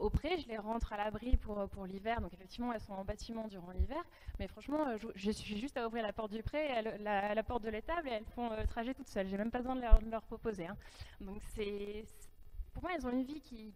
[0.01, 3.03] au pré, je les rentre à l'abri pour, pour l'hiver, donc effectivement, elles sont en
[3.03, 4.03] bâtiment durant l'hiver,
[4.39, 4.85] mais franchement,
[5.15, 8.25] je, suis juste à ouvrir la porte du pré, la, porte de l'étable, et elles
[8.35, 10.67] font le trajet toutes seules, j'ai même pas besoin de leur, proposer.
[10.67, 10.77] Hein.
[11.21, 12.05] Donc c'est
[12.79, 13.73] pour moi, elles ont une vie qui,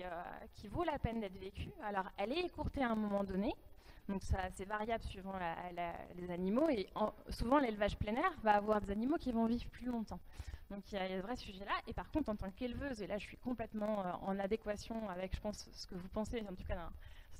[0.00, 0.22] euh,
[0.56, 1.70] qui, vaut la peine d'être vécue.
[1.82, 3.54] Alors, elle est écourtée à un moment donné,
[4.10, 5.32] donc ça, c'est variable suivant
[6.16, 6.86] les animaux, et
[7.30, 10.20] souvent l'élevage plein air va avoir des animaux qui vont vivre plus longtemps.
[10.70, 11.76] Donc il y a, ce vrai sujet là.
[11.86, 15.34] Et par contre, en tant qu'éleveuse, et là je suis complètement euh, en adéquation avec,
[15.34, 16.90] je pense, ce que vous pensez, en tout cas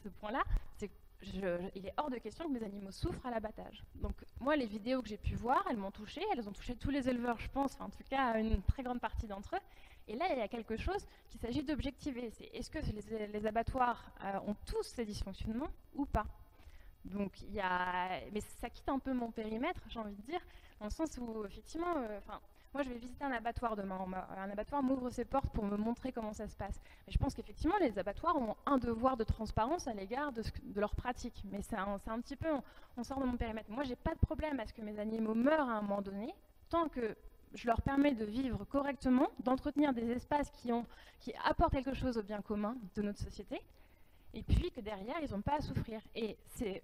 [0.03, 0.45] ce point-là,
[0.79, 0.91] c'est
[1.23, 3.83] il est hors de question que mes animaux souffrent à l'abattage.
[3.97, 6.91] Donc moi, les vidéos que j'ai pu voir, elles m'ont touché, elles ont touché tous
[6.91, 9.61] les éleveurs, je pense, en tout cas une très grande partie d'entre eux.
[10.09, 12.31] Et là, il y a quelque chose qu'il s'agit d'objectiver.
[12.31, 16.27] C'est est-ce que les, abattoirs euh, ont tous ces dysfonctionnements ou pas?
[17.05, 20.41] Donc il y a, mais ça quitte un peu mon périmètre, j'ai envie de dire,
[20.81, 22.21] dans le sens où effectivement, euh,
[22.75, 23.99] moi je vais visiter un abattoir demain.
[24.37, 26.81] Un abattoir m'ouvre ses portes pour me montrer comment ça se passe.
[27.07, 30.81] Mais je pense qu'effectivement les abattoirs ont un devoir de transparence à l'égard de, de,
[30.81, 31.43] leur pratique.
[31.51, 32.49] Mais c'est un, petit peu,
[32.97, 33.71] on, sort de mon périmètre.
[33.71, 36.35] Moi j'ai pas de problème à ce que mes animaux meurent à un moment donné,
[36.69, 37.17] tant que
[37.55, 40.71] je leur permets de vivre correctement, d'entretenir des espaces qui,
[41.45, 43.61] apportent quelque chose au bien commun de notre société,
[44.35, 46.01] et puis que derrière, ils n'ont pas à souffrir.
[46.15, 46.37] Et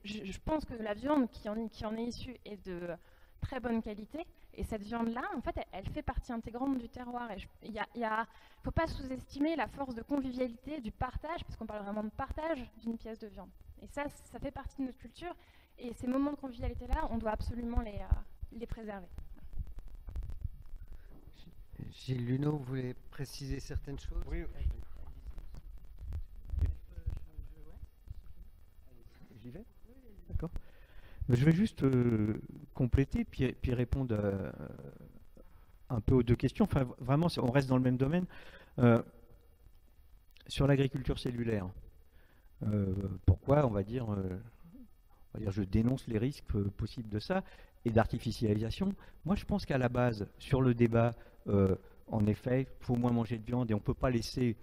[0.05, 1.57] je, pense que la viande qui en
[1.97, 2.89] est issue est de
[3.41, 7.31] très bonne qualité, et cette viande-là, en fait, elle, fait partie intégrante du terroir.
[7.63, 8.09] Il ne
[8.63, 12.71] faut pas sous-estimer la force de convivialité, du partage, parce qu'on parle vraiment de partage
[12.83, 13.51] d'une pièce de viande.
[13.81, 15.35] Et ça, ça fait partie de notre culture,
[15.79, 18.15] et ces moments de convivialité-là, on doit absolument les, euh,
[18.53, 19.09] les préserver.
[21.91, 24.23] Gilles Luneau voulait préciser certaines choses?
[24.29, 24.45] Oui.
[29.43, 29.65] J'y vais?
[30.29, 30.51] D'accord.
[31.29, 31.85] Je vais juste
[32.75, 34.17] compléter puis, répondre
[35.89, 36.65] un peu aux deux questions.
[36.65, 38.27] Enfin, vraiment, on reste dans le même domaine.
[40.47, 41.69] sur l'agriculture cellulaire,
[43.25, 44.07] pourquoi, on va dire,
[45.39, 47.45] je dénonce les risques possibles de ça
[47.85, 48.95] et d'artificialisation?
[49.25, 51.15] Moi, je pense qu'à la base, sur le débat,
[51.49, 51.77] euh,
[52.09, 54.57] en effet, il faut moins manger de viande et on ne peut pas laisser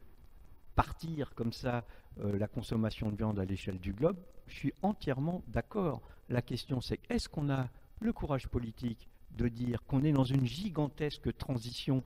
[0.75, 1.85] partir comme ça
[2.21, 4.17] euh, la consommation de viande à l'échelle du globe.
[4.49, 6.01] Je suis entièrement d'accord.
[6.27, 7.69] La question, c'est est-ce qu'on a
[8.01, 12.03] le courage politique de dire qu'on est dans une gigantesque transition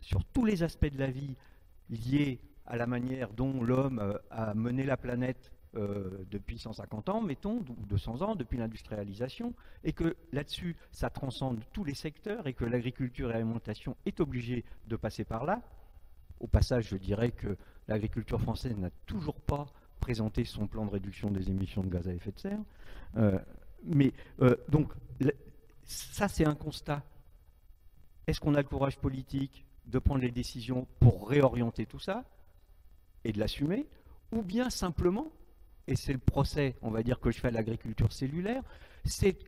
[0.00, 1.36] sur tous les aspects de la vie
[1.90, 7.20] liés à la manière dont l'homme euh, a mené la planète euh, depuis 150 ans,
[7.20, 9.54] mettons, ou 200 ans, depuis l'industrialisation,
[9.84, 14.64] et que là-dessus, ça transcende tous les secteurs, et que l'agriculture et l'alimentation est obligée
[14.86, 15.60] de passer par là?
[16.40, 17.56] Au passage, je dirais que
[17.88, 19.66] l'agriculture française n'a toujours pas
[20.00, 22.60] présenté son plan de réduction des émissions de gaz à effet de serre.
[23.16, 23.38] Euh,
[23.84, 24.92] mais euh, donc,
[25.84, 27.02] ça, c'est un constat.
[28.26, 32.24] Est-ce qu'on a le courage politique de prendre les décisions pour réorienter tout ça
[33.24, 33.86] et de l'assumer
[34.32, 35.30] Ou bien simplement,
[35.86, 38.62] et c'est le procès, on va dire, que je fais à l'agriculture cellulaire,
[39.04, 39.38] c'est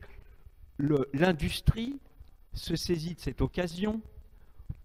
[1.13, 1.99] l'industrie
[2.53, 4.01] se saisit de cette occasion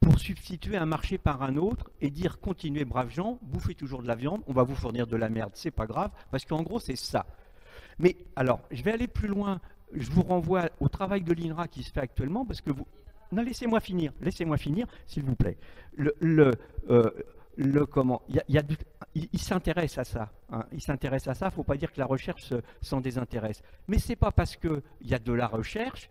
[0.00, 4.08] pour substituer un marché par un autre et dire continuez braves gens, bouffez toujours de
[4.08, 6.78] la viande, on va vous fournir de la merde, c'est pas grave, parce qu'en gros
[6.78, 7.26] c'est ça.
[7.98, 9.60] Mais alors, je vais aller plus loin,
[9.92, 12.86] je vous renvoie au travail de l'INRA qui se fait actuellement, parce que vous...
[13.32, 15.56] Non, laissez-moi finir, laissez-moi finir, s'il vous plaît.
[15.96, 16.52] Le,
[16.90, 17.10] euh,
[17.90, 18.22] comment
[19.14, 20.30] il, s'intéresse à ça.
[20.50, 20.64] Hein.
[20.72, 21.50] Il s'intéresse à ça.
[21.50, 22.52] Faut pas dire que la recherche
[22.82, 23.62] s'en désintéresse.
[23.88, 26.10] Mais ce n'est pas parce qu'il y a de la recherche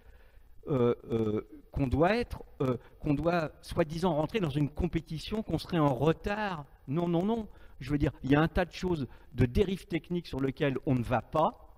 [0.67, 5.77] euh, euh, qu'on doit être, euh, qu'on doit soi-disant rentrer dans une compétition, qu'on serait
[5.77, 6.65] en retard.
[6.88, 7.49] Non, non, non.
[7.81, 10.77] Je veux dire, il y a un tas de choses, de dérives techniques sur lesquelles
[10.85, 11.69] on ne va pas.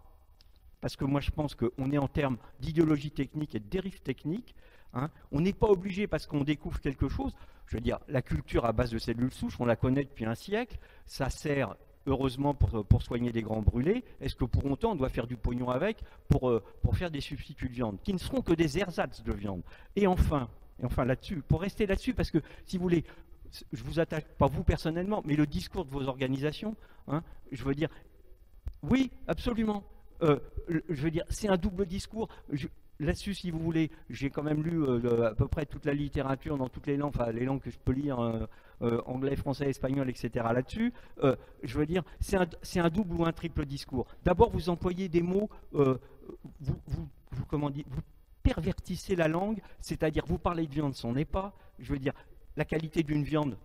[0.82, 4.54] Parce que moi, je pense qu'on est en termes d'idéologie technique et de dérives techniques.
[4.94, 5.10] Hein.
[5.32, 7.34] On n'est pas obligé parce qu'on découvre quelque chose.
[7.66, 10.36] Je veux dire, la culture à base de cellules souches, on la connaît depuis un
[10.36, 10.78] siècle.
[11.08, 11.76] Ça sert
[12.08, 14.04] heureusement pour, pour soigner des grands brûlés.
[14.22, 15.98] Est-ce que pour autant on doit faire du pognon avec
[16.28, 19.34] pour, euh, pour faire des substituts de viande qui ne seront que des ersatz de
[19.34, 19.62] viande?
[19.96, 20.50] Et enfin,
[20.82, 23.04] et enfin là-dessus, pour rester là-dessus, parce que si vous voulez,
[23.72, 26.76] je vous attaque pas vous personnellement, mais le discours de vos organisations,
[27.08, 27.90] hein, je veux dire,
[28.84, 29.84] oui, absolument.
[30.22, 32.28] Euh, je veux dire, c'est un double discours.
[33.00, 36.58] Là-dessus, si vous voulez, j'ai quand même lu euh, à peu près toute la littérature
[36.58, 38.46] dans toutes les langues, enfin les langues que je peux lire, euh,
[38.82, 40.46] euh, anglais, français, espagnol, etc.
[40.54, 40.94] là-dessus.
[41.64, 44.08] je veux dire, c'est un, double ou un triple discours.
[44.24, 45.96] D'abord, vous employez des mots, vous,
[46.60, 47.10] vous,
[47.52, 48.02] vous
[48.44, 51.54] pervertissez la langue, c'est-à-dire vous parlez de viande, son n'est pas.
[51.80, 52.14] Je veux dire,
[52.56, 53.58] la qualité d'une viande,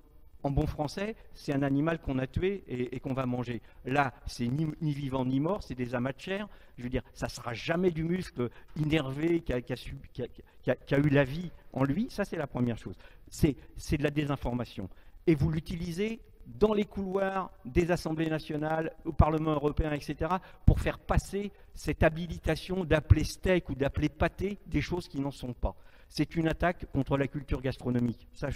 [0.42, 3.62] en bon français, c'est un animal qu'on a tué et, qu'on va manger.
[3.84, 6.48] Là, c'est ni, vivant ni mort, c'est des amas de chair.
[6.78, 11.84] Je veux dire, ça sera jamais du muscle innervé qui a, eu la vie en
[11.84, 12.08] lui.
[12.10, 12.96] Ça, c'est la première chose.
[13.32, 13.56] C'est
[13.96, 14.88] de la désinformation.
[15.26, 20.32] Et vous l'utilisez dans les couloirs des assemblées nationales, au Parlement européen, etc.,
[20.66, 25.54] pour faire passer cette habilitation d'appeler steak ou d'appeler pâté des choses qui n'en sont
[25.54, 25.74] pas
[26.12, 28.28] c'est une attaque contre la culture gastronomique.
[28.34, 28.50] Ça,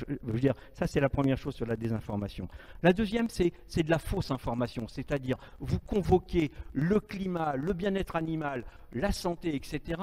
[0.86, 2.48] c'est la première chose sur la désinformation.
[2.82, 8.64] La deuxième, c'est de la fausse information, c'est-à-dire vous convoquez le climat, le bien-être animal,
[8.92, 9.98] la santé, etc.,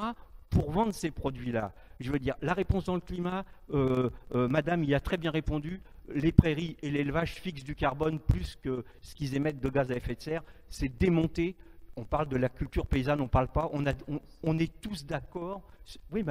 [0.50, 1.72] pour vendre ces produits-là.
[2.00, 5.30] Je veux dire, la réponse dans le climat, euh, euh, Madame y a très bien
[5.30, 5.80] répondu,
[6.14, 9.96] les prairies et l'élevage fixent du carbone plus que ce qu'ils émettent de gaz à
[9.96, 10.42] effet de serre.
[10.68, 11.56] C'est démonté
[11.96, 15.62] on parle de la culture paysanne, on ne parle pas, on, est tous d'accord.
[16.10, 16.24] Oui,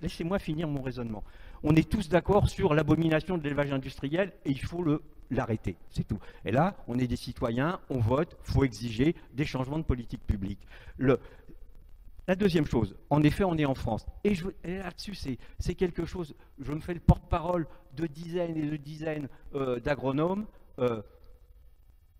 [0.00, 1.24] laissez-moi finir mon raisonnement.
[1.62, 4.84] On est tous d'accord sur l'abomination de l'élevage industriel et il faut
[5.30, 6.18] l'arrêter, c'est tout.
[6.44, 10.24] Et là, on est des citoyens, on vote, il faut exiger des changements de politique
[10.26, 10.60] publique.
[12.26, 14.06] La deuxième chose, en effet, on est en France.
[14.24, 14.34] Et,
[14.64, 15.14] là-dessus,
[15.58, 20.46] c'est quelque chose, je me fais le porte-parole de dizaines et de dizaines euh, d'agronomes.
[20.78, 21.02] Euh,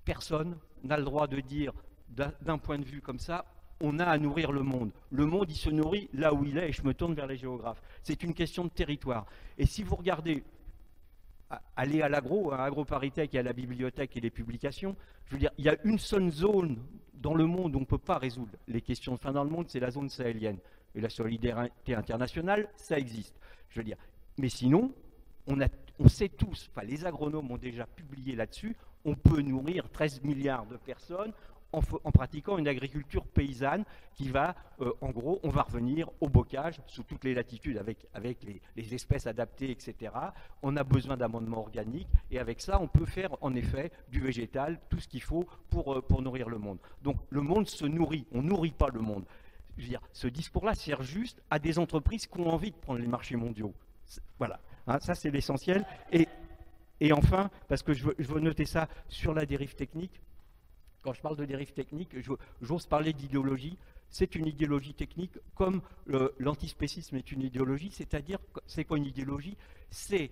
[0.05, 1.73] personne n'a le droit de dire
[2.09, 3.47] d'un point de vue comme ça,
[3.81, 4.93] on a à nourrir le monde.
[5.11, 7.37] Le monde, il se nourrit là où il est, et je me tourne vers les
[7.37, 7.83] géographes.
[8.03, 9.27] C'est une question de territoire.
[9.59, 10.45] Et si vous regardez,
[11.77, 15.51] allez à l'agro, à AgroParisTech et à la bibliothèque et les publications, je veux dire,
[15.59, 16.79] il y a une seule zone
[17.15, 19.51] dans le monde où on ne peut pas résoudre les questions de fin dans le
[19.51, 20.59] monde, c'est la zone sahélienne.
[20.95, 23.35] Et la solidarité internationale, ça existe.
[23.71, 23.97] Je veux dire,
[24.39, 24.93] mais sinon,
[25.47, 25.67] on, a,
[25.99, 30.67] on sait tous, enfin les agronomes ont déjà publié là-dessus, on peut nourrir 13 milliards
[30.67, 31.33] de personnes,
[31.75, 33.85] en, pratiquant une agriculture paysanne
[34.15, 38.47] qui va, euh, en gros, on va revenir au bocage sous toutes les latitudes avec,
[38.77, 40.13] les, espèces adaptées, etc.
[40.63, 44.79] On a besoin d'amendements organiques et avec ça, on peut faire en effet du végétal,
[44.89, 46.79] tout ce qu'il faut pour, euh, pour nourrir le monde.
[47.03, 49.25] Donc le monde se nourrit, on nourrit pas le monde.
[49.77, 53.01] je veux dire, ce discours-là sert juste à des entreprises qui ont envie de prendre
[53.01, 53.75] les marchés mondiaux.
[54.39, 55.85] Voilà, hein, ça c'est l'essentiel.
[57.01, 60.23] Et, enfin, parce que je veux noter ça sur la dérive technique,
[61.05, 62.17] quand je parle de dérive technique,
[62.63, 63.77] j'ose parler d'idéologie.
[64.09, 65.83] C'est une idéologie technique comme
[66.39, 69.57] l'antispécisme est une idéologie, c'est-à-dire, c'est quoi une idéologie?
[69.91, 70.31] C'est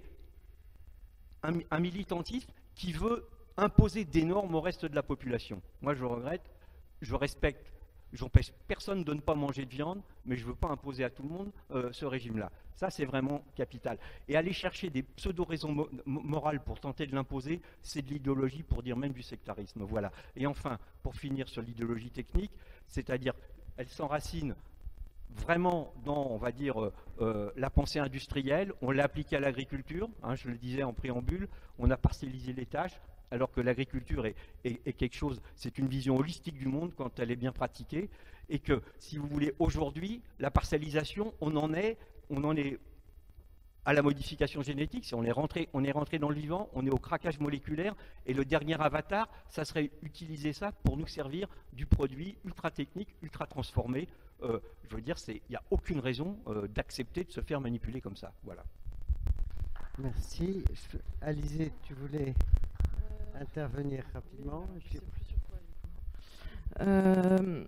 [1.42, 5.60] un, militantisme qui veut imposer des normes au reste de la population.
[5.82, 6.50] Moi, je regrette,
[7.02, 7.72] je respecte
[8.12, 11.08] J'empêche personne de ne pas manger de viande, mais je ne veux pas imposer à
[11.08, 12.52] tout le monde euh, ce régime-là.
[12.74, 13.98] Ça, c'est vraiment capital.
[14.28, 18.96] Et aller chercher des pseudo-raisons morales pour tenter de l'imposer, c'est de l'idéologie, pour dire
[18.96, 19.82] même du sectarisme.
[19.84, 20.10] Voilà.
[20.36, 22.52] Et enfin, pour finir sur l'idéologie technique,
[22.86, 23.34] c'est-à-dire,
[23.76, 24.54] elle s'enracine
[25.36, 28.72] vraiment dans, on va dire, euh, euh, la pensée industrielle.
[28.82, 32.66] On l'a appliquée à l'agriculture, hein, je le disais en préambule, on a parcellisé les
[32.66, 32.98] tâches,
[33.30, 37.36] alors que l'agriculture est, quelque chose, c'est une vision holistique du monde quand elle est
[37.36, 38.10] bien pratiquée,
[38.50, 41.96] et que, si vous voulez, aujourd'hui, la parcellisation, on en est,
[42.30, 42.78] on en est
[43.84, 46.86] à la modification génétique, si on est rentré, on est rentré dans le vivant, on
[46.86, 47.96] est au craquage moléculaire,
[48.26, 53.08] et le dernier avatar, ça serait utiliser ça pour nous servir du produit ultra technique,
[53.22, 54.08] ultra transformé.
[54.42, 58.00] Euh, je veux dire, il n'y a aucune raison euh, d'accepter de se faire manipuler
[58.00, 58.32] comme ça.
[58.44, 58.62] Voilà.
[59.98, 60.64] Merci.
[61.20, 62.34] Alizé, tu voulais
[63.40, 64.66] intervenir rapidement.
[66.80, 67.64] Euh,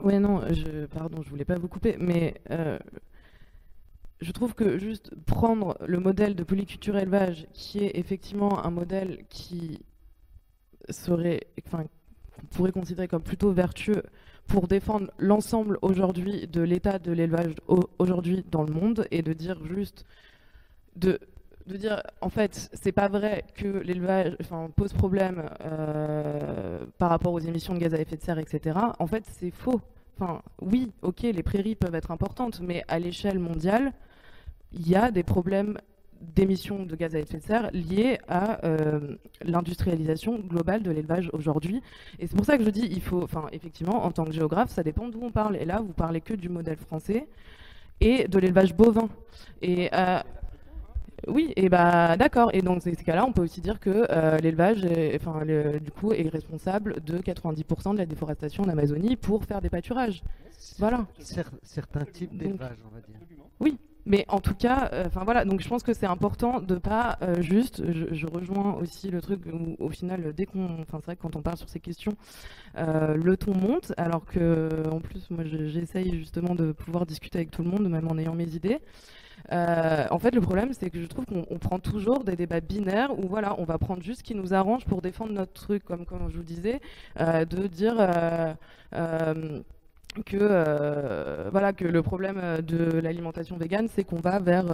[0.00, 2.78] ouais, non, je, pardon, je voulais pas vous couper, mais euh,
[4.20, 9.24] je trouve que juste prendre le modèle de polyculture élevage, qui est effectivement un modèle
[9.28, 9.80] qui
[10.90, 11.84] serait, enfin,
[12.34, 14.02] qu'on pourrait considérer comme plutôt vertueux
[14.46, 17.54] pour défendre l'ensemble aujourd'hui de l'état de l'élevage
[17.98, 20.04] aujourd'hui dans le monde et de dire juste
[20.96, 21.20] de
[21.66, 24.36] de dire en fait c'est pas vrai que l'élevage
[24.74, 29.06] pose problème euh, par rapport aux émissions de gaz à effet de serre etc en
[29.06, 29.80] fait c'est faux.
[30.18, 33.92] Enfin oui ok les prairies peuvent être importantes mais à l'échelle mondiale
[34.72, 35.78] il y a des problèmes
[36.20, 41.82] d'émissions de gaz à effet de serre liés à euh, l'industrialisation globale de l'élevage aujourd'hui.
[42.18, 44.70] Et c'est pour ça que je dis, il faut, enfin, effectivement, en tant que géographe,
[44.70, 45.56] ça dépend d'où on parle.
[45.56, 47.26] Et là, vous parlez que du modèle français
[48.00, 49.08] et de l'élevage bovin.
[49.62, 50.20] Et euh,
[51.26, 52.50] oui, et bah d'accord.
[52.52, 54.86] Et donc, dans ces cas-là, on peut aussi dire que euh, l'élevage,
[55.16, 59.70] enfin, du coup, est responsable de 90% de la déforestation en Amazonie pour faire des
[59.70, 60.22] pâturages.
[60.78, 61.06] Voilà.
[61.62, 63.16] certains types d'élevage, on va dire.
[63.58, 63.78] Oui,
[64.10, 65.44] mais en tout cas, euh, enfin voilà.
[65.44, 67.82] Donc, je pense que c'est important de pas euh, juste.
[67.90, 71.36] Je, rejoins aussi le truc où, au final, dès qu'on, enfin, c'est vrai que quand
[71.36, 72.14] on parle sur ces questions,
[72.76, 73.92] le ton monte.
[73.96, 78.08] Alors que, en plus, moi, j'essaye justement de pouvoir discuter avec tout le monde, même
[78.08, 78.80] en ayant mes idées.
[79.52, 83.18] Euh, en fait, le problème, c'est que je trouve qu'on prend toujours des débats binaires
[83.18, 86.04] où voilà, on va prendre juste ce qui nous arrange pour défendre notre truc, comme,
[86.04, 86.80] comme je vous disais,
[87.20, 89.60] euh, de dire euh,
[90.26, 94.66] que voilà que le problème de l'alimentation végane, c'est qu'on va vers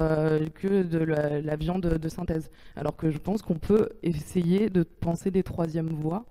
[0.54, 5.30] que de la, viande de synthèse, alors que je pense qu'on peut essayer de penser
[5.30, 6.24] des troisièmes voies.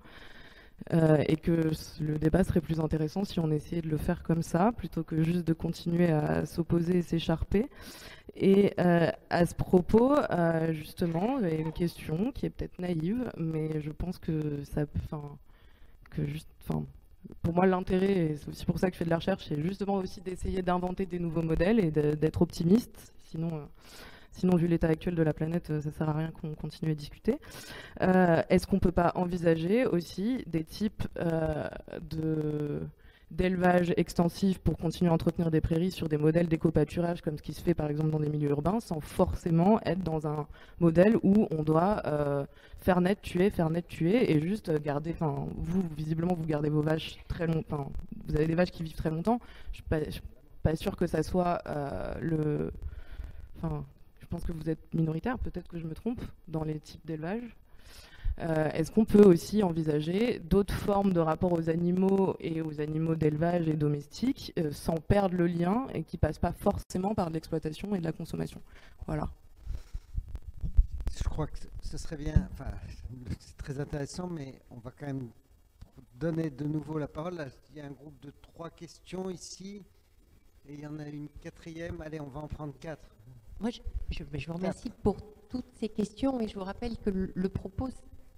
[0.92, 1.70] et que
[2.00, 5.22] le débat serait plus intéressant si on essayait de le faire comme ça, plutôt que
[5.22, 7.66] juste de continuer à s'opposer et s'écharper.
[8.36, 13.80] Et euh, à ce propos, euh, justement, j'ai une question qui est peut-être naïve, mais
[13.80, 15.38] je pense que ça, enfin,
[16.10, 16.48] que juste,
[17.42, 19.60] pour moi, l'intérêt, et c'est aussi pour ça que je fais de la recherche, c'est
[19.62, 23.12] justement aussi d'essayer d'inventer des nouveaux modèles et d'être optimiste.
[23.24, 23.64] Sinon, euh,
[24.32, 27.38] sinon, vu l'état actuel de la planète, ça sert à rien qu'on continue à discuter.
[28.00, 31.02] Est-ce qu'on peut pas envisager aussi des types
[32.10, 32.80] de
[33.30, 37.52] d'élevage extensif pour continuer à entretenir des prairies sur des modèles d'éco-pâturage comme ce qui
[37.52, 40.46] se fait par exemple dans des milieux urbains sans forcément être dans un
[40.78, 42.46] modèle où on doit euh,
[42.78, 46.82] faire net tuer, faire net tuer et juste garder, enfin vous visiblement vous gardez vos
[46.82, 47.90] vaches très longtemps,
[48.26, 49.40] vous avez des vaches qui vivent très longtemps,
[49.72, 50.22] je ne suis
[50.62, 52.72] pas, sûr que ça soit euh, le...
[53.56, 53.84] Enfin,
[54.20, 57.56] je pense que vous êtes minoritaire, peut-être que je me trompe, dans les types d'élevage.
[58.38, 63.14] Euh, est-ce qu'on peut aussi envisager d'autres formes de rapport aux animaux et aux animaux
[63.14, 67.94] d'élevage et domestiques euh, sans perdre le lien et qui passent pas forcément par l'exploitation
[67.94, 68.60] et de la consommation?
[69.06, 69.30] Voilà.
[71.18, 72.70] Je crois que ce serait bien, enfin,
[73.38, 75.30] c'est très intéressant, mais on va quand même
[76.14, 77.46] donner de nouveau la parole.
[77.70, 79.82] Il y a un groupe de trois questions ici,
[80.68, 82.02] et il y en a une quatrième.
[82.02, 83.08] Allez, on va en prendre quatre.
[83.60, 83.80] Moi, je,
[84.10, 85.16] je, vous remercie pour
[85.48, 87.88] toutes ces questions, et je vous rappelle que le, le propos,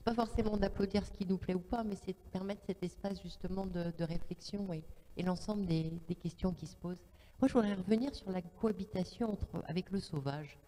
[0.09, 3.21] pas forcément d'applaudir ce qui nous plaît ou pas, mais c'est de permettre cet espace
[3.23, 7.05] justement de, réflexion et, l'ensemble des, questions qui se posent.
[7.41, 10.59] Moi, je voudrais revenir sur la cohabitation entre, avec le sauvage.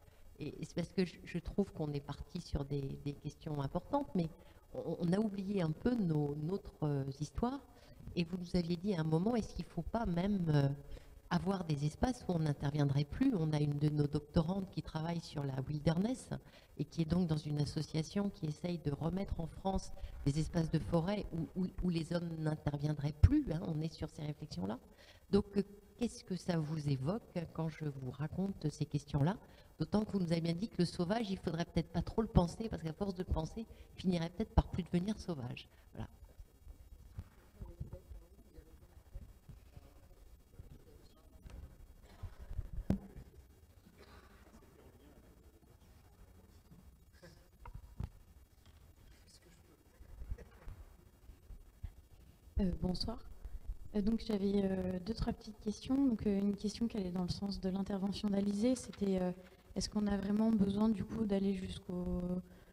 [0.40, 4.28] Et, c'est parce que je, trouve qu'on est parti sur des, questions importantes, mais
[4.74, 7.60] on, a oublié un peu nos, notre euh, histoire.
[8.16, 10.68] Et vous nous aviez dit à un moment, est-ce qu'il ne faut pas même euh,
[11.30, 15.20] avoir des espaces où on n'interviendrait plus On a une de nos doctorantes qui travaille
[15.20, 16.30] sur la wilderness
[16.78, 19.92] et qui est donc dans une association qui essaye de remettre en France
[20.26, 21.24] des espaces de forêt
[21.56, 23.52] où, les hommes n'interviendraient plus.
[23.52, 23.60] Hein.
[23.66, 24.78] on est sur ces réflexions-là.
[25.30, 25.62] Donc, euh,
[25.98, 29.36] qu'est-ce que ça vous évoque quand je vous raconte ces questions-là?
[29.78, 32.22] D'autant que vous nous avez bien dit que le sauvage, il faudrait peut-être pas trop
[32.22, 33.66] le penser, parce qu'à force de le penser,
[33.96, 35.68] il finirait peut-être par plus devenir sauvage.
[35.94, 36.08] Voilà.
[52.60, 53.18] Euh, bonsoir.
[53.96, 56.16] Euh, donc j'avais euh, deux, trois petites questions.
[56.26, 59.18] Une question qui allait dans le sens de l'intervention d'Alizé, c'était
[59.76, 61.54] est-ce qu'on a vraiment besoin du coup d'aller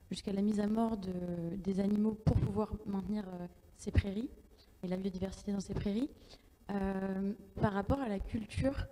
[0.10, 3.24] jusqu'à la mise à mort des animaux pour pouvoir maintenir
[3.78, 4.30] ces prairies
[4.84, 6.10] et la biodiversité dans ces prairies?
[6.68, 8.88] Par rapport à la culture,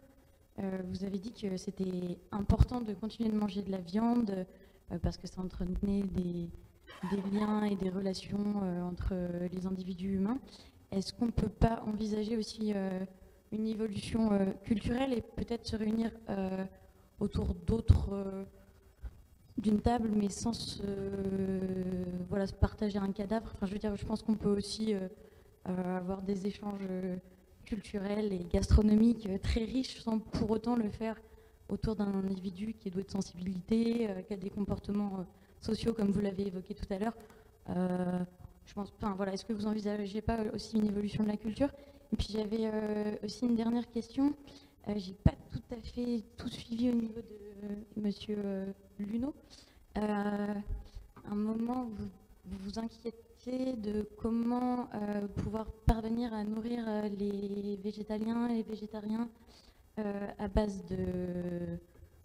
[0.57, 4.45] vous avez dit que c'était important de continuer de manger de la viande
[5.01, 6.49] parce que ça entretenait des
[7.33, 9.15] liens et des relations entre
[9.51, 10.39] les individus humains.
[10.91, 13.05] Est-ce qu'on ne peut pas envisager aussi euh,
[13.51, 16.63] une évolution euh, culturelle et peut-être se réunir euh,
[17.19, 18.45] autour d'autres,
[19.57, 20.81] d'une table, mais sans se,
[22.59, 23.53] partager un cadavre?
[23.61, 24.93] Je, veux dire, je pense qu'on peut aussi
[25.63, 26.87] avoir des échanges
[27.63, 31.15] culturels et gastronomiques très riches sans pour autant le faire
[31.69, 35.25] autour d'un individu qui est doué de sensibilité, qui a des comportements
[35.61, 37.15] sociaux comme vous l'avez évoqué tout à l'heure.
[38.65, 41.69] Je pense, enfin, voilà, est-ce que vous envisagez pas aussi une évolution de la culture?
[42.11, 44.33] Et puis j'avais euh, aussi une dernière question.
[44.87, 48.65] Euh, J'ai pas tout à fait tout suivi au niveau de euh, Monsieur euh,
[48.99, 49.33] Luno.
[49.95, 52.07] un moment, vous,
[52.45, 54.87] vous inquiétiez de comment
[55.35, 56.83] pouvoir parvenir à nourrir
[57.19, 59.29] les végétaliens et les végétariens
[59.97, 60.97] à base de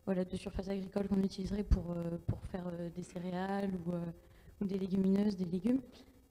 [0.06, 1.94] voilà, de surface agricole qu'on utiliserait pour,
[2.26, 2.64] pour faire
[2.96, 5.80] des céréales ou, des légumineuses, des légumes?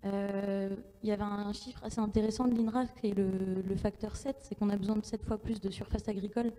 [0.06, 4.38] Euh, il y avait un chiffre assez intéressant de l'INRA, qui est le, facteur 7,
[4.42, 6.52] c'est qu'on a besoin de 7 fois plus de surface agricole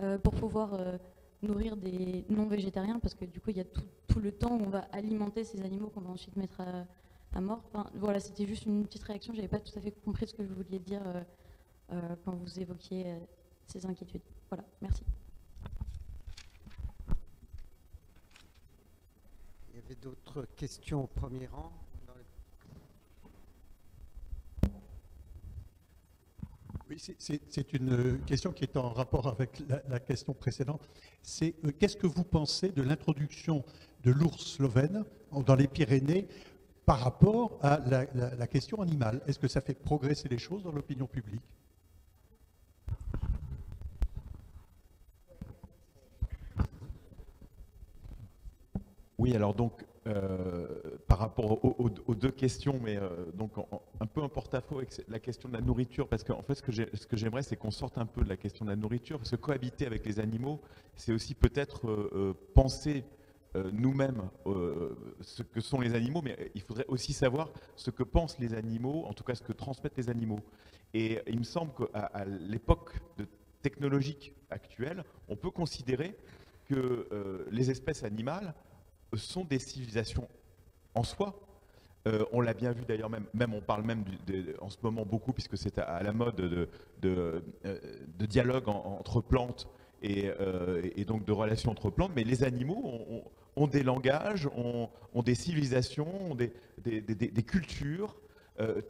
[0.00, 0.98] euh, pour pouvoir euh,
[1.42, 4.68] nourrir des non-végétariens, parce que du coup, il y a tout, le temps où on
[4.68, 7.62] va alimenter ces animaux qu'on va ensuite mettre à, mort.
[7.94, 10.54] voilà, c'était juste une petite réaction, j'avais pas tout à fait compris ce que vous
[10.54, 11.00] vouliez dire
[11.88, 13.06] quand vous évoquiez
[13.66, 14.20] ces inquiétudes.
[14.50, 15.02] Voilà, merci.
[19.70, 21.72] Il y avait d'autres questions au premier rang?
[26.96, 30.88] C'est une question qui est en rapport avec la, question précédente.
[31.22, 33.64] C'est euh, qu'est-ce que vous pensez de l'introduction
[34.04, 35.04] de l'ours slovène
[35.46, 36.26] dans les Pyrénées
[36.84, 39.20] par rapport à la question animale?
[39.26, 41.42] Est-ce que ça fait progresser les choses dans l'opinion publique?
[49.22, 50.66] Oui, alors donc euh,
[51.12, 53.52] par rapport aux, deux questions, mais euh, donc
[54.00, 57.16] un peu en porte-à-faux avec la question de la nourriture, parce qu'en fait, ce que
[57.18, 59.84] j'aimerais, c'est qu'on sorte un peu de la question de la nourriture, parce que cohabiter
[59.84, 60.58] avec les animaux,
[60.96, 63.04] c'est aussi peut-être euh, penser
[63.74, 64.22] nous-mêmes
[65.20, 69.04] ce que sont les animaux, mais il faudrait aussi savoir ce que pensent les animaux,
[69.04, 70.40] en tout cas ce que transmettent les animaux.
[70.94, 72.98] Et il me semble qu'à l'époque
[73.60, 76.16] technologique actuelle, on peut considérer
[76.64, 78.54] que les espèces animales
[79.14, 80.26] sont des civilisations
[80.94, 81.34] en soi.
[82.08, 84.04] Euh, on l'a bien vu d'ailleurs, même, même, on parle même
[84.60, 86.68] en ce moment beaucoup, puisque c'est à, la mode de,
[87.04, 87.40] euh,
[88.18, 89.68] dialogue entre plantes
[90.04, 93.22] euh, et, donc de relations entre plantes, mais les animaux
[93.54, 94.88] ont, des langages, ont,
[95.22, 96.52] des civilisations, ont des,
[97.46, 98.16] cultures,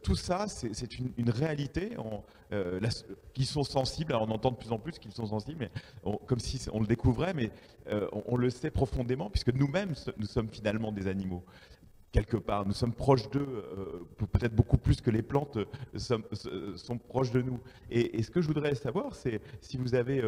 [0.01, 1.91] tout ça, c'est une, réalité
[3.35, 4.13] qui sont sensibles.
[4.15, 7.35] on entend de plus en plus qu'ils sont sensibles, mais comme si on le découvrait,
[7.35, 7.51] mais
[8.25, 11.43] on, le sait profondément, puisque nous-mêmes, nous sommes finalement des animaux.
[12.13, 13.65] Quelque part, nous sommes proches d'eux,
[14.17, 15.57] peut-être beaucoup plus que les plantes
[15.97, 17.59] sont, proches de nous.
[17.89, 20.23] Et, ce que je voudrais savoir, c'est si vous avez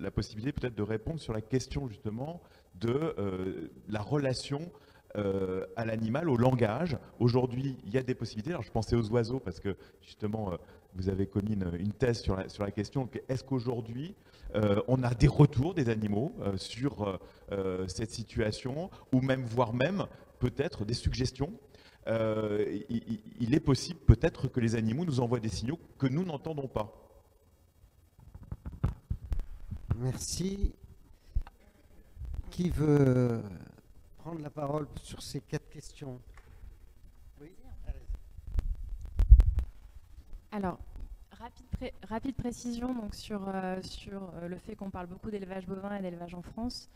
[0.00, 2.40] la possibilité peut-être de répondre sur la question justement
[2.80, 3.14] de
[3.90, 4.62] la relation
[5.16, 6.98] euh, à l'animal, au langage.
[7.18, 8.50] Aujourd'hui, il y a des possibilités.
[8.50, 10.56] Alors, je pensais aux oiseaux parce que justement, euh,
[10.94, 14.14] vous avez commis une, thèse sur la, question est-ce qu'aujourd'hui,
[14.54, 17.18] euh, on a des retours des animaux sur
[17.86, 20.06] cette situation, ou même, voire même,
[20.38, 21.52] peut-être des suggestions
[22.08, 26.92] il, est possible peut-être que les animaux nous envoient des signaux que nous n'entendons pas.
[29.96, 30.72] Merci.
[32.50, 33.42] Qui veut
[34.18, 36.20] prendre la parole sur ces quatre questions?
[37.40, 37.50] Oui,
[40.50, 40.78] Alors,
[42.08, 43.52] rapide, précision donc, sur,
[43.82, 46.88] sur le fait qu'on parle beaucoup d'élevage bovin et d'élevage en France.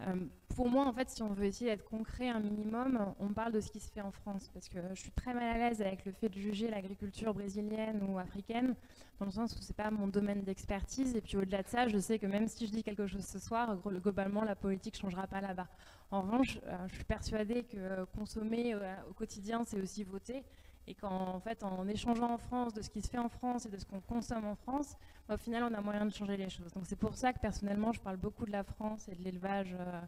[0.00, 0.14] Euh,
[0.54, 3.60] pour moi, en fait, si on veut essayer d'être concret un minimum, on parle de
[3.60, 6.04] ce qui se fait en France, parce que je suis très mal à l'aise avec
[6.04, 8.74] le fait de juger l'agriculture brésilienne ou africaine,
[9.18, 11.14] dans le sens où c'est pas mon domaine d'expertise.
[11.16, 13.38] Et puis au-delà de ça, je sais que même si je dis quelque chose ce
[13.38, 15.68] soir, globalement, la politique changera pas là-bas.
[16.10, 20.42] En revanche, euh, je suis persuadée que consommer euh, au quotidien, c'est aussi voter
[20.88, 23.76] et qu'en en échangeant en France de ce qui se fait en France et de
[23.76, 24.96] ce qu'on consomme en France,
[25.28, 26.72] bah, au final, on a moyen de changer les choses.
[26.72, 29.76] Donc c'est pour ça que personnellement, je parle beaucoup de la France et de l'élevage.
[29.78, 30.00] Euh,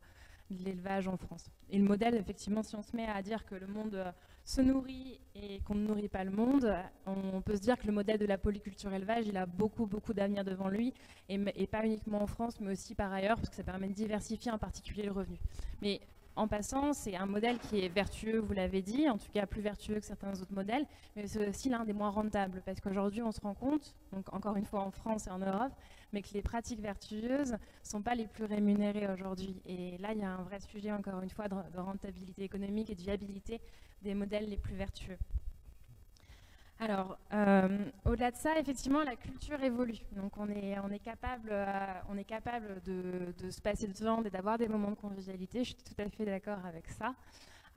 [1.06, 1.48] en France.
[1.70, 4.10] Et le modèle, effectivement, si on se met à dire que le monde euh,
[4.44, 6.74] se nourrit et qu'on ne nourrit pas le monde,
[7.06, 10.12] on peut se dire que le modèle de la polyculture élevage, il a beaucoup, beaucoup
[10.12, 10.92] d'avenir devant lui,
[11.28, 13.94] et, et, pas uniquement en France, mais aussi par ailleurs, parce que ça permet de
[13.94, 15.38] diversifier en particulier le revenu.
[15.82, 16.00] Mais
[16.40, 19.60] en passant, c'est un modèle qui est vertueux, vous l'avez dit, en tout cas plus
[19.60, 23.30] vertueux que certains autres modèles, mais c'est aussi l'un des moins rentables, parce qu'aujourd'hui on
[23.30, 25.72] se rend compte, donc encore une fois en France et en Europe,
[26.14, 29.60] mais que les pratiques vertueuses ne sont pas les plus rémunérées aujourd'hui.
[29.66, 32.94] Et là, il y a un vrai sujet, encore une fois, de rentabilité économique et
[32.94, 33.60] de viabilité
[34.02, 35.18] des modèles les plus vertueux.
[36.82, 37.68] Alors, euh,
[38.06, 39.98] au-delà de ça, effectivement, la culture évolue.
[40.12, 41.66] Donc, on est, on est capable, euh,
[42.08, 45.58] on est capable de, se passer de viande et d'avoir des moments de convivialité.
[45.62, 47.14] Je suis tout à fait d'accord avec ça.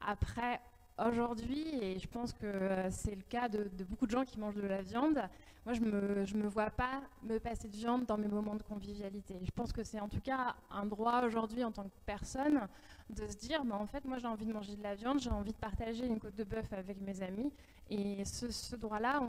[0.07, 0.61] Après,
[0.97, 4.55] aujourd'hui, et je pense que euh, c'est le cas de, beaucoup de gens qui mangent
[4.55, 5.21] de la viande,
[5.65, 8.55] moi, je ne me, je me vois pas me passer de viande dans mes moments
[8.55, 9.35] de convivialité.
[9.43, 12.67] Je pense que c'est en tout cas un droit aujourd'hui en tant que personne
[13.09, 15.29] de se dire, bah, en fait, moi, j'ai envie de manger de la viande, j'ai
[15.29, 17.51] envie de partager une côte de bœuf avec mes amis.
[17.89, 19.21] Et ce, droit-là,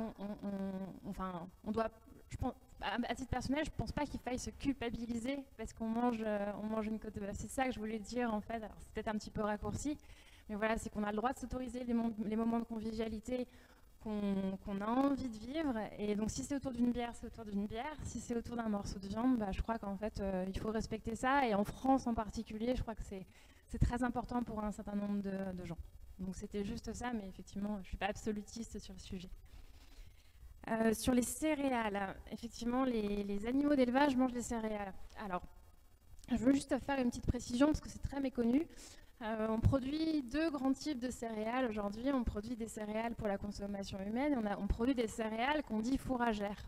[1.07, 1.89] enfin, on doit,
[2.81, 6.51] à titre personnel, je ne pense pas qu'il faille se culpabiliser parce qu'on mange, euh,
[6.63, 7.37] on mange une côte de bœuf.
[7.39, 8.63] C'est ça que je voulais dire en fait.
[8.79, 9.97] C'est peut-être un petit peu raccourci,
[10.49, 11.95] mais voilà, c'est qu'on a le droit de s'autoriser les,
[12.37, 13.47] moments de convivialité
[14.01, 15.75] qu'on a envie de vivre.
[15.99, 17.97] Et donc, si c'est autour d'une bière, c'est autour d'une bière.
[18.03, 20.71] Si c'est autour d'un morceau de viande, bah, je crois qu'en fait, euh, il faut
[20.71, 21.47] respecter ça.
[21.49, 23.27] Et en France en particulier, je crois que c'est
[23.81, 25.79] très important pour un certain nombre de gens.
[26.19, 29.31] Donc c'était juste ça, mais effectivement, je ne suis pas absolutiste sur le sujet.
[30.71, 34.95] Euh, sur les céréales, effectivement, les, animaux d'élevage mangent des céréales.
[35.19, 35.43] Alors,
[36.31, 38.67] je veux juste faire une petite précision parce que c'est très méconnu.
[39.23, 42.11] Euh, on produit deux grands types de céréales aujourd'hui.
[42.13, 45.81] On produit des céréales pour la consommation humaine on, a, on produit des céréales qu'on
[45.81, 46.63] dit fourragères.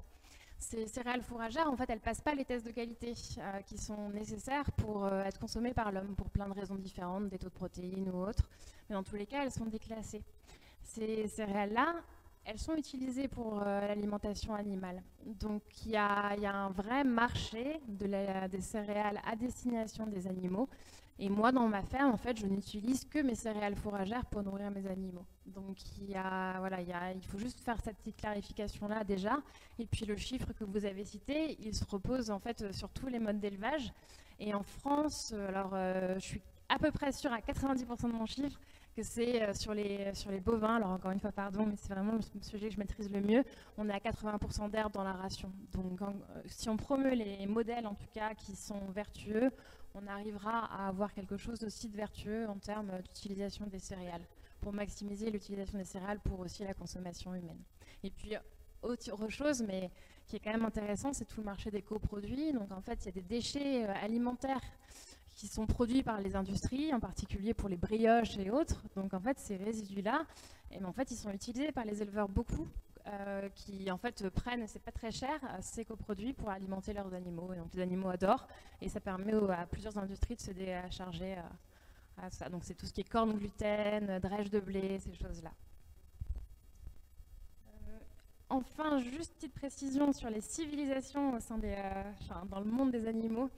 [0.58, 4.08] Ces céréales fourragères, en fait, elles passent pas les tests de qualité euh, qui sont
[4.10, 7.54] nécessaires pour euh, être consommées par l'homme, pour plein de raisons différentes, des taux de
[7.54, 8.48] protéines ou autres.
[8.88, 10.22] Mais dans tous les cas, elles sont déclassées.
[10.82, 11.96] Ces céréales-là,
[12.46, 15.02] elles sont utilisées pour euh, l'alimentation animale.
[15.24, 18.06] Donc il y, a un vrai marché de
[18.46, 20.68] des céréales à destination des animaux.
[21.18, 24.70] Et moi, dans ma ferme, en fait, je n'utilise que mes céréales fourragères pour nourrir
[24.70, 25.24] mes animaux.
[25.46, 26.78] Donc, il, y a, voilà,
[27.22, 29.38] faut juste faire cette petite clarification-là déjà.
[29.78, 33.06] Et puis, le chiffre que vous avez cité, il se repose en fait sur tous
[33.06, 33.94] les modes d'élevage.
[34.38, 38.26] Et en France, alors, euh, je suis à peu près sûre à 90% de mon
[38.26, 38.60] chiffre
[38.96, 40.76] que c'est euh, sur les, sur les bovins.
[40.76, 43.44] Alors, encore une fois, pardon, mais c'est vraiment le sujet que je maîtrise le mieux.
[43.76, 45.52] On est à 80% d'herbe dans la ration.
[45.72, 46.06] Donc, euh,
[46.46, 49.50] si on promeut les modèles, en tout cas, qui sont vertueux,
[49.94, 54.26] on arrivera à avoir quelque chose aussi de vertueux en termes d'utilisation des céréales,
[54.60, 57.62] pour maximiser l'utilisation des céréales pour aussi la consommation humaine.
[58.02, 58.34] Et puis,
[58.82, 59.90] autre chose, mais
[60.26, 62.52] qui est quand même intéressant, c'est tout le marché des coproduits.
[62.52, 64.60] Donc en fait, il y a des déchets euh, alimentaires
[65.36, 68.82] qui sont produits par les industries, en particulier pour les brioches et autres.
[68.96, 70.24] Donc en fait, ces résidus-là,
[70.72, 72.66] eh ben, en fait, ils sont utilisés par les éleveurs beaucoup
[73.06, 77.52] euh, qui en fait prennent, c'est pas très cher, ces coproduits pour alimenter leurs animaux.
[77.52, 78.48] Et donc les animaux adorent
[78.80, 82.48] et ça permet à plusieurs industries de se décharger à, à ça.
[82.48, 85.52] Donc c'est tout ce qui est corne gluten, drèche de blé, ces choses-là.
[87.68, 87.98] Euh,
[88.48, 93.06] enfin, juste petite précision sur les civilisations au sein des, euh, dans le monde des
[93.06, 93.50] animaux.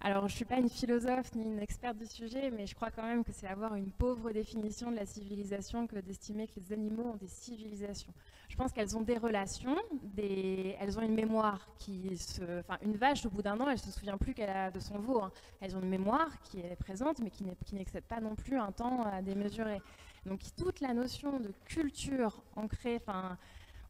[0.00, 2.92] Alors, je ne suis pas une philosophe ni une experte du sujet, mais je crois
[2.92, 6.72] quand même que c'est avoir une pauvre définition de la civilisation que d'estimer que les
[6.72, 8.12] animaux ont des civilisations.
[8.48, 9.76] Je pense qu'elles ont des relations,
[10.16, 12.60] elles ont une mémoire qui se...
[12.60, 14.78] Enfin, une vache, au bout d'un an, elle ne se souvient plus qu'elle a de
[14.78, 15.20] son veau.
[15.20, 15.32] Hein.
[15.60, 19.02] Elles ont une mémoire qui est présente, mais qui n'excède pas non plus un temps
[19.02, 19.82] à démesurer.
[20.26, 23.36] Donc, toute la notion de culture ancrée, enfin,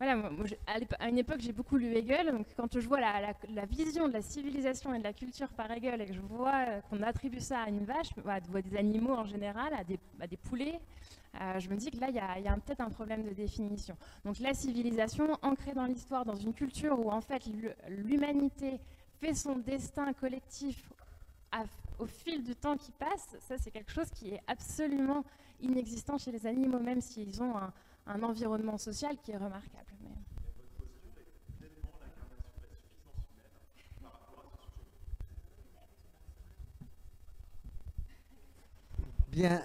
[0.01, 2.31] à une époque, j'ai beaucoup lu Hegel.
[2.31, 6.01] Donc, quand je vois la, vision de la civilisation et de la culture par Hegel
[6.01, 9.25] et que je vois euh, qu'on attribue ça à une vache, à des animaux en
[9.25, 10.81] général, à des, poulets,
[11.41, 13.97] euh, je me dis que là, il y a, peut-être un problème de définition.
[14.25, 17.43] Donc, la civilisation ancrée dans l'histoire, dans une culture où en fait
[17.89, 18.79] l'humanité
[19.21, 20.91] fait son destin collectif
[21.99, 25.25] au fil du temps qui passe, ça c'est quelque chose qui est absolument
[25.61, 27.73] inexistant chez les animaux, même s'ils ont un,
[28.09, 29.85] un environnement social qui est remarquable.
[39.29, 39.65] Bien,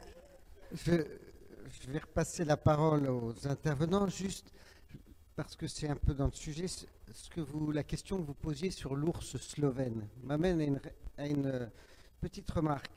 [0.73, 0.91] je,
[1.81, 4.53] je, vais repasser la parole aux intervenants, juste
[5.35, 8.35] parce que c'est un peu dans le sujet, ce que vous, la question que vous
[8.35, 11.65] posiez sur l'ours slovène m'amène à à une euh,
[12.21, 12.91] petite remarque.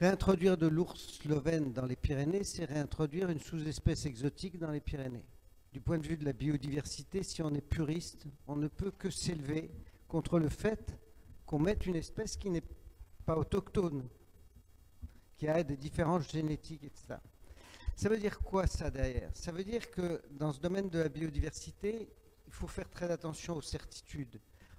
[0.00, 5.26] Réintroduire de l'ours slovène dans les Pyrénées, c'est réintroduire une sous-espèce exotique dans les Pyrénées.
[5.72, 9.10] Du point de vue de la biodiversité, si on est puriste, on ne peut que
[9.10, 9.72] s'élever
[10.06, 10.96] contre le fait
[11.44, 12.62] qu'on mette une espèce qui n'est
[13.26, 14.08] pas autochtone,
[15.36, 17.16] qui a des différences génétiques, etc.
[17.96, 19.32] Ça veut dire quoi ça derrière?
[19.34, 22.08] Ça veut dire que dans ce domaine de la biodiversité,
[22.46, 24.38] il faut faire très attention aux certitudes.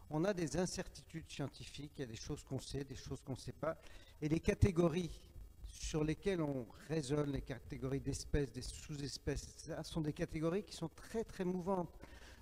[0.09, 3.33] On a des incertitudes scientifiques, il y a des choses qu'on sait, des choses qu'on
[3.33, 3.77] ne sait pas,
[4.21, 5.21] et les catégories
[5.67, 11.23] sur lesquelles on raisonne, les catégories d'espèces, des sous-espèces, sont des catégories qui sont très
[11.23, 11.97] très mouvantes.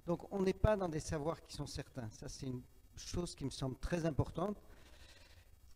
[0.05, 2.09] Donc on n'est pas dans des savoirs qui sont certains.
[2.11, 2.61] Ça c'est une
[2.95, 4.57] chose qui me semble très importante.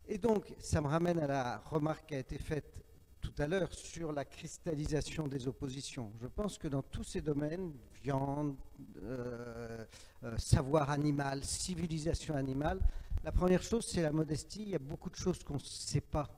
[0.06, 2.82] Et donc ça me ramène à la remarque qui a été faite
[3.20, 6.12] tout à l'heure sur la cristallisation des oppositions.
[6.20, 7.72] Je pense que dans tous ces domaines,
[8.02, 8.56] viande,
[9.02, 9.84] euh,
[10.24, 12.80] euh, savoir animal, civilisation animale,
[13.24, 14.62] la première chose, c'est la modestie.
[14.62, 16.28] Il y a beaucoup de choses qu'on ne sait pas.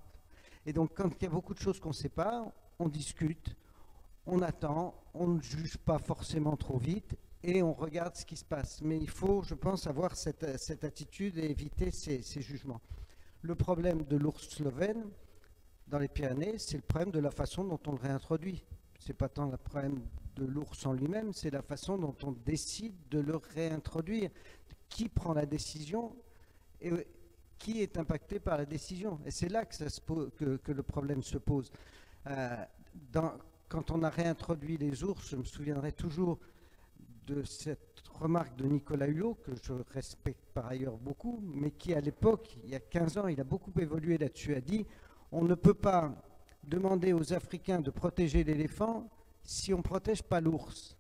[0.66, 3.56] Et donc, quand il y a beaucoup de choses qu'on ne sait pas, on discute,
[4.26, 8.44] on attend, on ne juge pas forcément trop vite et on regarde ce qui se
[8.44, 8.80] passe.
[8.82, 12.80] Mais il faut, je pense, avoir cette, attitude et éviter ces, ces jugements.
[13.42, 15.04] Le problème de l'ours slovène
[15.86, 18.64] dans les Pyrénées, c'est le problème de la façon dont on le réintroduit.
[18.98, 20.00] Ce n'est pas tant le problème
[20.36, 24.30] de l'ours en lui-même, c'est la façon dont on décide de le réintroduire.
[24.88, 26.14] Qui prend la décision
[26.84, 27.06] et
[27.58, 29.20] qui est impacté par la décision.
[29.24, 31.70] Et c'est là que, le problème se pose.
[32.26, 32.56] Euh,
[33.68, 36.38] quand on a réintroduit les ours, je me souviendrai toujours
[37.26, 42.00] de cette remarque de Nicolas Hulot, que je respecte par ailleurs beaucoup, mais qui à
[42.00, 44.86] l'époque, il y a 15 ans, il a beaucoup évolué là-dessus, a dit
[45.32, 46.14] on ne peut pas
[46.62, 49.10] demander aux Africains de protéger l'éléphant
[49.42, 50.96] si on ne protège pas l'ours.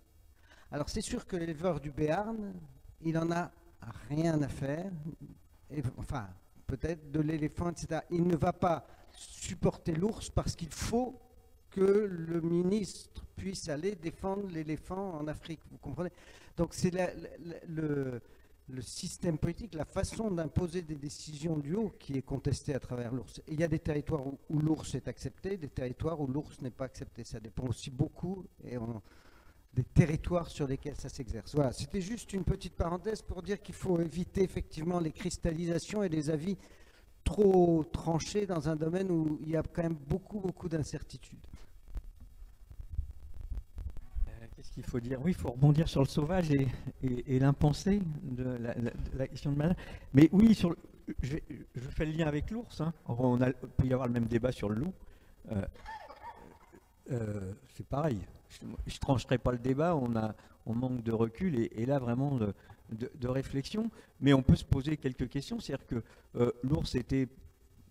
[0.70, 2.54] Alors c'est sûr que l'éleveur du Béarn,
[3.00, 3.52] il en a
[4.08, 4.90] rien à faire,
[5.96, 6.28] enfin
[6.66, 8.00] peut-être de l'éléphant, etc.
[8.10, 11.20] Il ne va pas supporter l'ours parce qu'il faut
[11.70, 15.60] que le ministre puisse aller défendre l'éléphant en Afrique.
[15.70, 16.10] Vous comprenez?
[16.56, 16.92] Donc c'est
[17.68, 18.20] le,
[18.68, 23.12] le, système politique, la façon d'imposer des décisions du haut qui est contestée à travers
[23.12, 23.40] l'ours.
[23.48, 26.70] Il y a des territoires où, où l'ours est accepté, des territoires où l'ours n'est
[26.70, 27.24] pas accepté.
[27.24, 29.02] Ça dépend aussi beaucoup et on,
[29.74, 31.54] des territoires sur lesquels ça s'exerce.
[31.54, 36.08] Voilà, c'était juste une petite parenthèse pour dire qu'il faut éviter effectivement les cristallisations et
[36.08, 36.56] les avis
[37.24, 41.44] trop tranchés dans un domaine où il y a quand même beaucoup, beaucoup d'incertitudes.
[44.28, 45.18] Euh, qu'est-ce qu'il faut dire?
[45.22, 48.58] Oui, il faut rebondir sur le sauvage et, l'impensé de
[49.16, 49.76] la, question de malade.
[50.12, 50.76] Mais oui, sur
[51.20, 51.36] je,
[51.90, 52.80] fais le lien avec l'ours.
[52.80, 52.92] Hein.
[53.06, 54.92] On peut y avoir le même débat sur le loup.
[55.50, 55.64] Euh,
[57.10, 58.18] euh, c'est pareil
[58.60, 60.34] je ne trancherai pas le débat, on, a,
[60.66, 62.38] on manque de recul et, là vraiment
[62.90, 63.90] de, réflexion.
[64.20, 65.60] Mais on peut se poser quelques questions.
[65.60, 66.02] C'est-à-dire que
[66.36, 67.28] euh, l'ours était,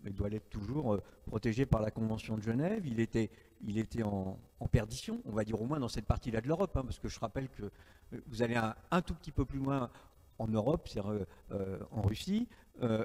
[0.04, 2.86] il doit l'être toujours, euh, protégé par la Convention de Genève.
[2.86, 3.30] Il était,
[3.66, 4.38] il était en,
[4.70, 7.20] perdition, on va dire au moins dans cette partie-là de l'Europe, hein, parce que je
[7.20, 9.90] rappelle que euh, vous allez un, tout petit peu plus loin
[10.38, 12.48] en Europe, c'est euh, en Russie,
[12.82, 13.04] euh,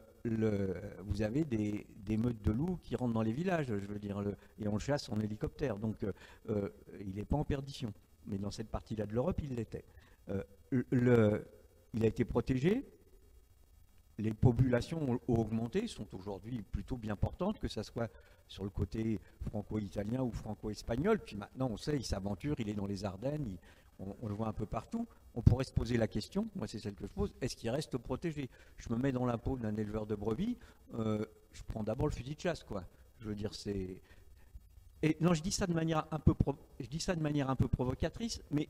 [1.06, 4.22] vous avez des, meutes de loups qui rentrent dans les villages, je veux dire,
[4.60, 5.78] et on le chasse en hélicoptère.
[5.78, 6.70] Donc, euh,
[7.00, 7.94] il n'est pas en perdition.
[8.26, 9.86] Mais dans cette partie-là de l'Europe, il l'était.
[10.72, 12.86] Il a été protégé.
[14.18, 18.12] Les populations ont, ont augmenté, sont aujourd'hui plutôt bien portantes, que ce soit
[18.50, 19.20] sur le côté
[19.50, 21.20] franco-italien ou franco-espagnol.
[21.20, 23.58] Puis maintenant, on sait, il s'aventure, il est dans les Ardennes,
[24.00, 25.08] on, le voit un peu partout.
[25.40, 27.98] On pourrait se poser la question, moi c'est celle que je pose, est-ce qu'il reste
[27.98, 28.50] protégé?
[28.76, 30.58] Je me mets dans la peau d'un éleveur de brebis,
[30.96, 32.84] euh, je prends d'abord le fusil de chasse, quoi.
[33.22, 34.02] Je veux dire, c'est...
[35.02, 36.36] Et non, je dis ça de manière un peu,
[36.82, 38.68] je dis ça de manière un peu provocatrice, mais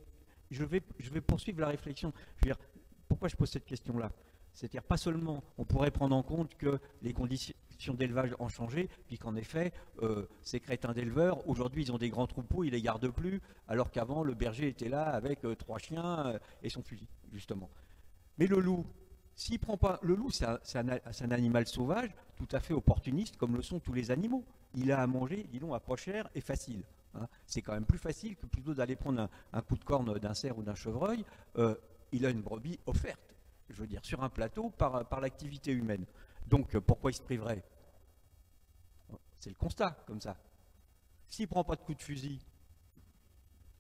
[0.52, 2.14] je vais, je vais poursuivre la réflexion.
[2.36, 2.64] Je veux dire,
[3.08, 4.12] pourquoi je pose cette question-là?
[4.54, 7.54] C'est-à-dire pas seulement, on pourrait prendre en compte que les conditions
[7.88, 9.72] d'élevage ont changé, puis qu'en effet,
[10.02, 13.90] euh, ces crétins d'éleveurs, aujourd'hui ils ont des grands troupeaux, ils les gardent plus, alors
[13.92, 17.70] qu'avant le berger était là avec euh, trois chiens euh, et son fusil, justement.
[18.38, 18.86] Mais le loup,
[19.36, 23.62] s'il prend pas, le loup c'est un, animal sauvage, tout à fait opportuniste, comme le
[23.62, 24.44] sont tous les animaux.
[24.76, 26.84] Il a à manger, dis donc, à pas cher et facile.
[27.16, 27.28] Hein.
[27.48, 30.58] C'est quand même plus facile que plutôt d'aller prendre un, coup de corne d'un cerf
[30.58, 31.24] ou d'un chevreuil.
[32.12, 33.29] il a une brebis offerte
[33.70, 36.06] je veux dire, sur un plateau par, l'activité humaine.
[36.48, 37.64] Donc, pourquoi il se priverait?
[39.40, 40.38] C'est le constat, comme ça.
[41.28, 42.40] S'il ne prend pas de coup de fusil,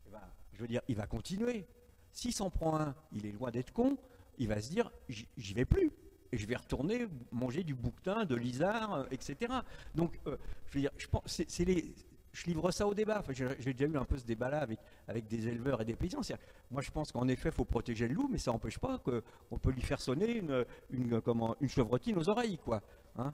[0.08, 0.22] eh ben,
[0.54, 1.66] je veux dire, il va continuer.
[2.12, 3.98] S'il s'en prend un, il est loin d'être con,
[4.38, 5.92] il va se dire, j'y vais plus.
[6.32, 9.52] et je vais retourner manger du bouquetin, de l'isard, etc.
[9.96, 11.94] Donc, je veux dire, je pense, c'est les,
[12.32, 13.24] je livre ça au débat.
[13.32, 16.22] j'ai déjà eu un peu ce débat-là avec, avec des éleveurs et des paysans.
[16.72, 19.58] Moi, je pense qu'en effet, il faut protéger le loup, mais ça n'empêche pas qu'on
[19.58, 21.22] peut lui faire sonner une, une,
[21.62, 22.58] une chevrotine aux oreilles.
[22.58, 22.82] Quoi,
[23.18, 23.34] hein.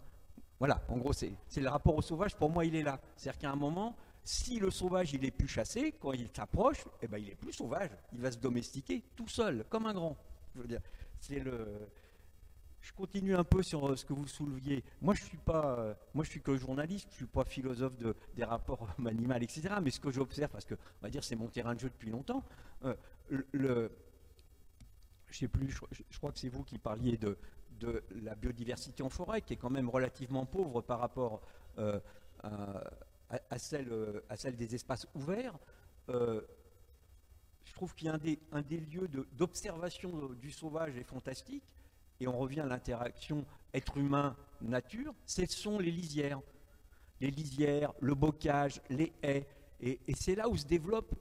[0.59, 2.99] voilà, en gros, c'est le rapport au sauvage, pour moi, il est là.
[3.15, 7.07] C'est-à-dire qu'à un moment, si le sauvage, il est plus chassé, quand il s'approche, eh
[7.07, 7.91] ben, il est plus sauvage.
[8.13, 10.17] Il va se domestiquer tout seul, comme un grand.
[11.19, 11.89] C'est le
[12.85, 14.83] je continue un peu sur euh, ce que vous souleviez.
[15.01, 18.15] Moi, je suis pas, euh, moi, je suis que journaliste, je suis pas philosophe de,
[18.35, 19.75] des rapports animaux, etc.
[19.81, 22.11] Mais ce que j'observe, parce que, on va dire, c'est mon terrain de jeu depuis
[22.11, 22.43] longtemps.
[22.83, 22.93] Euh,
[23.53, 23.91] le,
[25.31, 27.39] je sais plus, je, crois que c'est vous qui parliez de,
[27.79, 31.41] de, la biodiversité en forêt, qui est quand même relativement pauvre par rapport
[32.43, 33.91] à, celle,
[34.29, 35.57] à celle des espaces ouverts.
[36.07, 41.63] je trouve qu'il y a un des, un des lieux d'observation du sauvage est fantastique
[42.19, 46.39] et on revient à l'interaction être humain-nature, ce sont les lisières.
[47.21, 49.47] Les lisières, le bocage, les haies.
[49.81, 51.13] Et, c'est là où se développe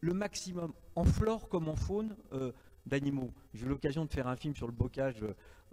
[0.00, 2.52] le maximum, en flore comme en faune, euh,
[2.86, 3.32] d'animaux.
[3.54, 5.24] J'ai eu l'occasion de faire un film sur le bocage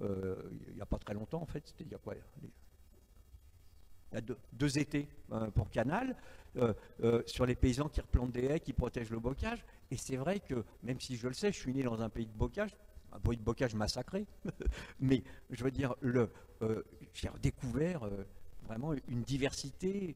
[0.02, 0.36] euh,
[0.68, 1.66] il n'y a pas très longtemps, en fait.
[1.66, 4.22] C'était il y a quoi Il y a
[4.52, 6.16] deux, étés euh, pour Canal,
[7.26, 9.64] sur les paysans qui replantent des haies, qui protègent le bocage.
[9.92, 12.28] Et c'est vrai que, même si je le sais, je suis né dans un pays
[12.28, 12.76] de bocage,
[13.16, 14.26] un bruit de bocage massacré,
[15.00, 16.84] mais je veux dire, euh,
[17.14, 18.26] j'ai découvert euh,
[18.64, 20.16] vraiment une diversité,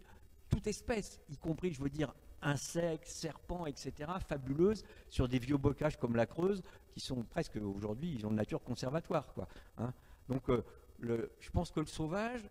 [0.50, 5.98] toute espèce, y compris, je veux dire, insectes, serpents, etc., fabuleuses, sur des vieux bocages
[5.98, 6.62] comme la Creuse,
[6.94, 9.34] qui sont presque aujourd'hui, ils ont une nature conservatoire.
[9.34, 9.48] Quoi,
[9.78, 9.94] hein.
[10.28, 10.64] Donc, euh,
[11.00, 12.42] le, je pense que le sauvage,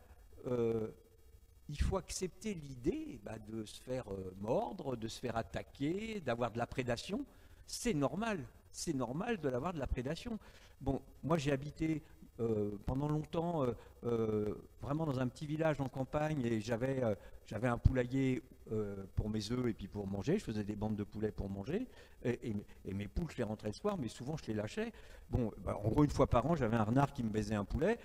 [1.68, 4.04] il faut accepter l'idée bah, de se faire
[4.40, 7.26] mordre, de se faire attaquer, d'avoir de la prédation.
[7.66, 8.42] C'est normal
[8.72, 10.38] c'est normal de l'avoir de la prédation.
[10.80, 12.02] Bon, moi j'ai habité
[12.40, 13.72] euh, pendant longtemps euh,
[14.04, 17.02] euh, vraiment dans un petit village en campagne et j'avais
[17.64, 18.42] un poulailler
[19.16, 20.38] pour mes œufs et puis pour manger.
[20.38, 21.88] Je faisais des bandes de poulets pour manger
[22.22, 22.54] et,
[22.84, 24.92] mes poules, je les rentrais le soir, mais souvent je les lâchais.
[25.30, 27.64] Bon, bah, en gros, une fois par an, j'avais un renard qui me baisait un
[27.64, 27.98] poulet.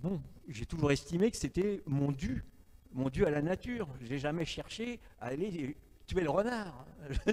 [0.00, 2.44] bon, j'ai toujours estimé que c'était mon dû,
[2.92, 3.88] mon dû à la nature.
[4.02, 5.76] J'ai jamais cherché à aller
[6.10, 6.84] tuer le renard.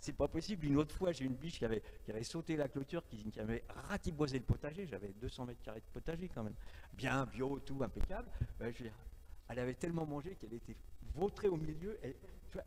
[0.00, 0.66] c'est pas, possible.
[0.66, 3.62] Une autre fois, j'ai une biche qui avait, qui avait sauté la clôture, qui, avait
[3.88, 4.86] ratiboisé le potager.
[4.86, 6.54] J'avais 200 mètres carrés de potager quand même.
[6.94, 8.28] Bien bio, tout impeccable.
[8.60, 10.76] elle avait tellement mangé qu'elle était
[11.14, 11.98] vautrée au milieu.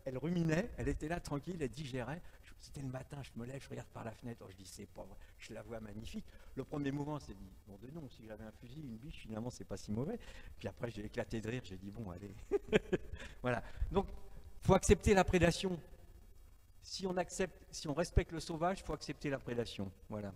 [0.05, 2.21] Elle, ruminait, elle était là tranquille, elle digérait.
[2.59, 5.01] C'était le matin, je me lève, je regarde par la fenêtre, je dis c'est pas
[5.01, 6.25] vrai, je la vois magnifique.
[6.53, 9.49] Le premier mouvement, c'est dit, bon de non, si j'avais un fusil, une biche, finalement
[9.49, 10.19] c'est pas si mauvais.
[10.59, 12.35] Puis après j'ai éclaté de rire, j'ai dit bon allez.
[13.41, 13.63] voilà.
[13.91, 14.05] Donc
[14.61, 15.79] il faut accepter la prédation.
[16.83, 19.91] Si on accepte, si on respecte le sauvage, il faut accepter la prédation.
[20.09, 20.33] Voilà.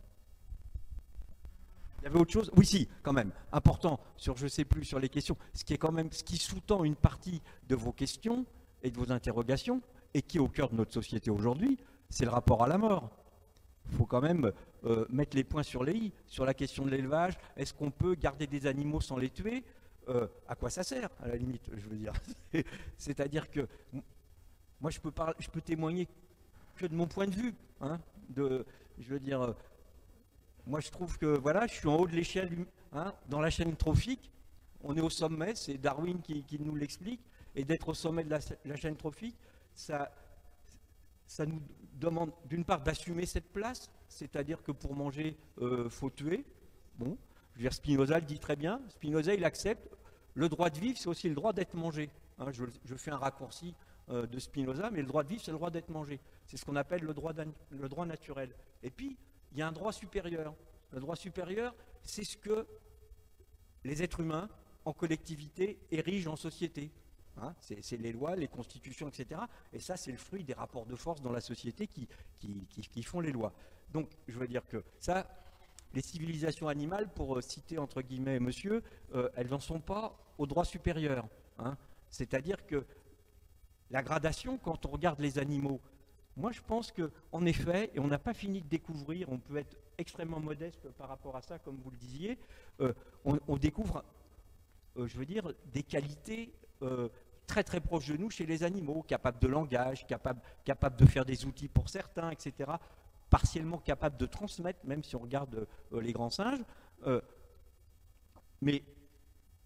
[2.00, 2.52] Il y avait autre chose?
[2.56, 3.32] Oui, si, quand même.
[3.52, 5.38] Important sur, je sais plus, sur les questions.
[5.54, 8.46] Ce qui est quand même, ce qui sous-tend une partie de vos questions
[8.84, 9.82] et de vos interrogations,
[10.14, 11.78] et qui est au cœur de notre société aujourd'hui,
[12.10, 13.10] c'est le rapport à la mort.
[13.90, 14.52] Il faut quand même
[14.86, 16.14] euh, mettre les points sur les i.
[16.28, 19.64] Sur la question de l'élevage, est-ce qu'on peut garder des animaux sans les tuer?
[20.08, 22.14] Euh, À quoi ça sert, à la limite, je veux dire?
[22.98, 23.68] C'est-à-dire que
[24.86, 26.08] moi, je peux, je peux témoigner
[26.76, 27.56] que de mon point de vue.
[27.82, 28.00] Hein,
[28.30, 28.64] de,
[29.00, 29.54] je veux dire, euh,
[30.68, 32.52] moi, je trouve que voilà, je suis en haut de l'échelle
[32.94, 34.30] hein, dans la chaîne trophique.
[34.84, 37.20] On est au sommet, c'est Darwin qui, nous l'explique.
[37.56, 39.36] Et d'être au sommet de la, chaîne trophique,
[39.74, 40.12] ça,
[41.26, 41.64] ça nous
[41.96, 46.46] demande d'une part d'assumer cette place, c'est-à-dire que pour manger, il euh, faut tuer.
[47.00, 47.18] Bon,
[47.54, 48.80] je veux dire, Spinoza le dit très bien.
[48.90, 49.90] Spinoza, il accepte
[50.36, 52.12] le droit de vivre, c'est aussi le droit d'être mangé.
[52.38, 53.74] Hein, je, fais un raccourci
[54.10, 56.20] euh, de Spinoza, mais le droit de vivre, c'est le droit d'être mangé.
[56.46, 58.54] C'est ce qu'on appelle le droit, naturel.
[58.84, 59.18] Et puis,
[59.52, 60.54] il y a un droit supérieur.
[60.92, 61.74] Le droit supérieur,
[62.04, 62.68] c'est ce que
[63.84, 64.48] les êtres humains,
[64.86, 66.92] en collectivité, érigent en société.
[67.38, 69.42] Hein, c'est les lois, les constitutions, etc.
[69.74, 72.08] Et ça, c'est le fruit des rapports de force dans la société qui,
[72.40, 73.54] qui, font les lois.
[73.92, 75.28] Donc, je veux dire que ça,
[75.96, 78.84] les civilisations animales, pour citer entre guillemets monsieur,
[79.16, 81.28] euh, elles n'en sont pas au droit supérieur.
[81.58, 81.76] Hein.
[82.10, 82.86] C'est-à-dire que
[83.92, 85.80] la gradation quand on regarde les animaux.
[86.38, 89.78] Moi, je pense qu'en effet, et on n'a pas fini de découvrir, on peut être
[89.98, 92.38] extrêmement modeste par rapport à ça, comme vous le disiez,
[92.82, 92.94] euh,
[93.24, 94.04] on, découvre,
[94.98, 96.52] euh, je veux dire, des qualités
[96.82, 97.08] euh,
[97.48, 101.24] très très proches de nous chez les animaux, capables de langage, capables, capables de faire
[101.24, 102.72] des outils pour certains, etc.,
[103.30, 106.64] partiellement capables de transmettre, même si on regarde les grands singes.
[108.62, 108.84] mais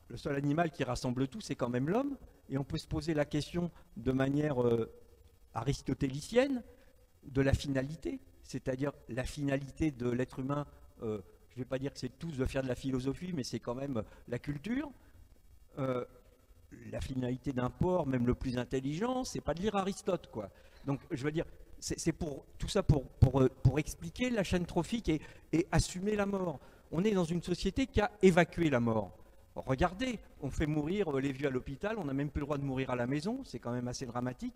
[0.07, 2.17] le seul animal qui rassemble tout, c'est quand même l'homme.
[2.49, 4.91] Et on peut se poser la question de manière euh,
[5.53, 6.63] aristotélicienne
[7.23, 10.65] de la finalité, c'est-à-dire la finalité de l'être humain,
[11.03, 11.19] euh,
[11.49, 13.59] je ne vais pas dire que c'est tous de faire de la philosophie, mais c'est
[13.59, 14.89] quand même la culture.
[15.77, 16.05] Euh,
[16.91, 20.49] la finalité d'un port, même le plus intelligent, c'est pas de lire Aristote, quoi.
[20.85, 21.45] Donc, je veux dire,
[21.79, 26.59] c'est pour tout ça pour, expliquer la chaîne trophique et, assumer la mort.
[26.91, 29.17] On est dans une société qui a évacué la mort.
[29.65, 32.63] Regardez, on fait mourir les vieux à l'hôpital, on n'a même plus le droit de
[32.63, 34.53] mourir à la maison, c'est quand même assez dramatique.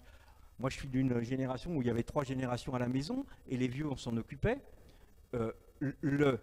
[0.59, 3.57] Moi, je suis d'une génération où il y avait trois générations à la maison et
[3.57, 4.59] les vieux, on s'en occupait.
[5.33, 6.39] Euh, le,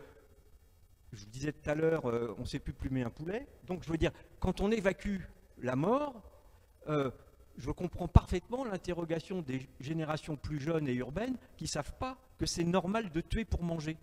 [1.13, 3.47] je vous disais tout à l'heure, euh, on ne sait plus plumer un poulet.
[3.67, 5.21] Donc, je veux dire, quand on évacue
[5.63, 6.23] la mort,
[6.89, 7.11] euh,
[7.57, 12.47] je comprends parfaitement l'interrogation des générations plus jeunes et urbaines qui ne savent pas que
[12.47, 13.97] c'est normal de tuer pour manger.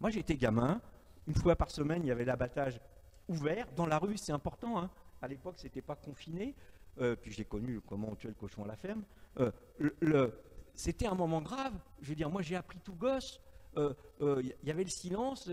[0.00, 0.80] Moi, j'étais gamin.
[1.26, 2.80] Une fois par semaine, il y avait l'abattage
[3.28, 3.66] ouvert.
[3.76, 4.78] Dans la rue, c'est important.
[4.78, 4.90] Hein.
[5.20, 6.54] À l'époque, ce n'était pas confiné.
[7.00, 9.04] Euh, puis j'ai connu comment on tuait le cochon à la ferme.
[9.40, 10.30] Euh,
[10.74, 11.72] c'était un moment grave.
[12.00, 13.40] Je veux dire, moi j'ai appris tout gosse.
[13.76, 15.50] Il euh, y avait le silence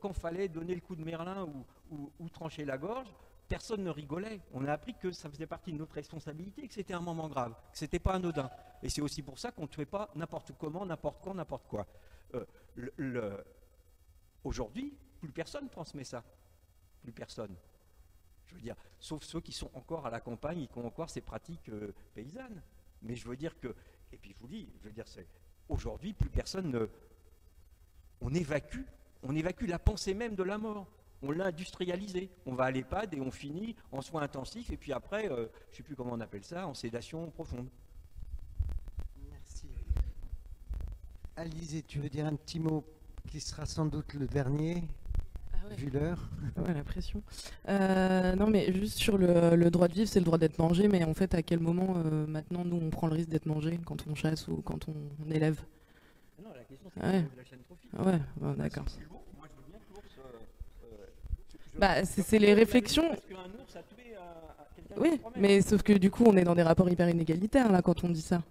[0.00, 1.46] quand fallait donner le coup de merlin
[2.18, 3.08] ou, trancher la gorge.
[3.48, 4.40] Personne ne rigolait.
[4.52, 7.52] On a appris que ça faisait partie de notre responsabilité, que c'était un moment grave,
[7.70, 8.50] que c'était pas anodin.
[8.82, 11.86] Et c'est aussi pour ça qu'on ne tuait pas n'importe comment, n'importe quand, n'importe quoi.
[14.42, 16.24] Aujourd'hui, plus personne transmet ça.
[17.06, 17.54] Plus personne.
[18.46, 21.08] Je veux dire, sauf ceux qui sont encore à la campagne et qui ont encore
[21.08, 22.60] ces pratiques euh, paysannes.
[23.02, 23.68] Mais je veux dire que,
[24.12, 25.28] et puis je vous dis, je veux dire, c'est
[25.68, 26.88] aujourd'hui plus personne ne,
[28.20, 28.82] on évacue,
[29.22, 30.88] on évacue la pensée même de la mort.
[31.22, 32.28] On l'a industrialisé.
[32.44, 35.70] On va à l'EHPAD et on finit en soins intensifs et puis après, euh, je
[35.70, 37.68] ne sais plus comment on appelle ça, en sédation profonde.
[39.30, 39.68] Merci.
[41.36, 42.84] Alizé, tu veux dire un petit mot
[43.28, 44.82] qui sera sans doute le dernier?
[45.74, 46.28] Vu l'heure.
[46.56, 47.22] Ouais, la pression.
[47.68, 51.04] Euh, non, mais juste sur le, droit de vivre, c'est le droit d'être mangé, mais
[51.04, 54.06] en fait, à quel moment euh, maintenant nous on prend le risque d'être mangé quand
[54.08, 55.60] on chasse ou quand on, élève?
[56.42, 57.22] Non, la question c'est ouais.
[57.22, 57.90] de la chaîne trophique.
[57.98, 58.84] Ouais, bon, d'accord.
[59.36, 60.18] Moi, je veux bien que l'ours.
[60.84, 61.06] Euh,
[61.78, 63.08] bah, c'est les réflexions.
[63.08, 63.96] Parce qu'un ours a tué
[64.98, 68.04] oui, mais sauf que du coup, on est dans des rapports hyper inégalitaires là quand
[68.04, 68.42] on dit ça.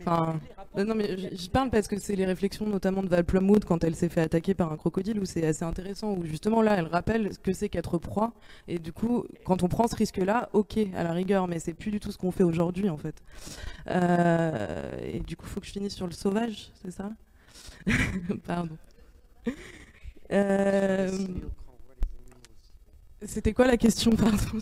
[0.00, 0.40] Enfin,
[0.76, 3.94] non mais je, parle parce que c'est les réflexions notamment de Val Plumwood quand elle
[3.94, 7.32] s'est fait attaquer par un crocodile où c'est assez intéressant où justement là elle rappelle
[7.32, 8.32] ce que c'est qu'être proie.
[8.68, 11.74] Et du coup quand on prend ce risque là ok à la rigueur mais c'est
[11.74, 13.22] plus du tout ce qu'on fait aujourd'hui en fait.
[13.88, 17.10] Euh, et du coup faut que je finisse sur le sauvage c'est ça?
[18.46, 18.76] Pardon.
[20.32, 21.10] Euh,
[23.22, 24.10] c'était quoi la question?
[24.12, 24.60] Pardon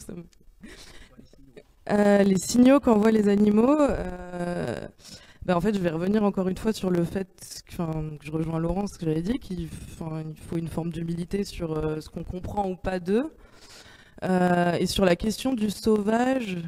[1.91, 4.81] euh, les signaux qu'envoient les animaux, euh,
[5.45, 7.83] ben, en fait, je vais revenir encore une fois sur le fait que,
[8.21, 12.09] je rejoins Laurence, ce que j'avais dit, qu'il faut une forme d'humilité sur euh, ce
[12.09, 13.33] qu'on comprend ou pas d'eux.
[14.23, 16.59] et sur la question du sauvage,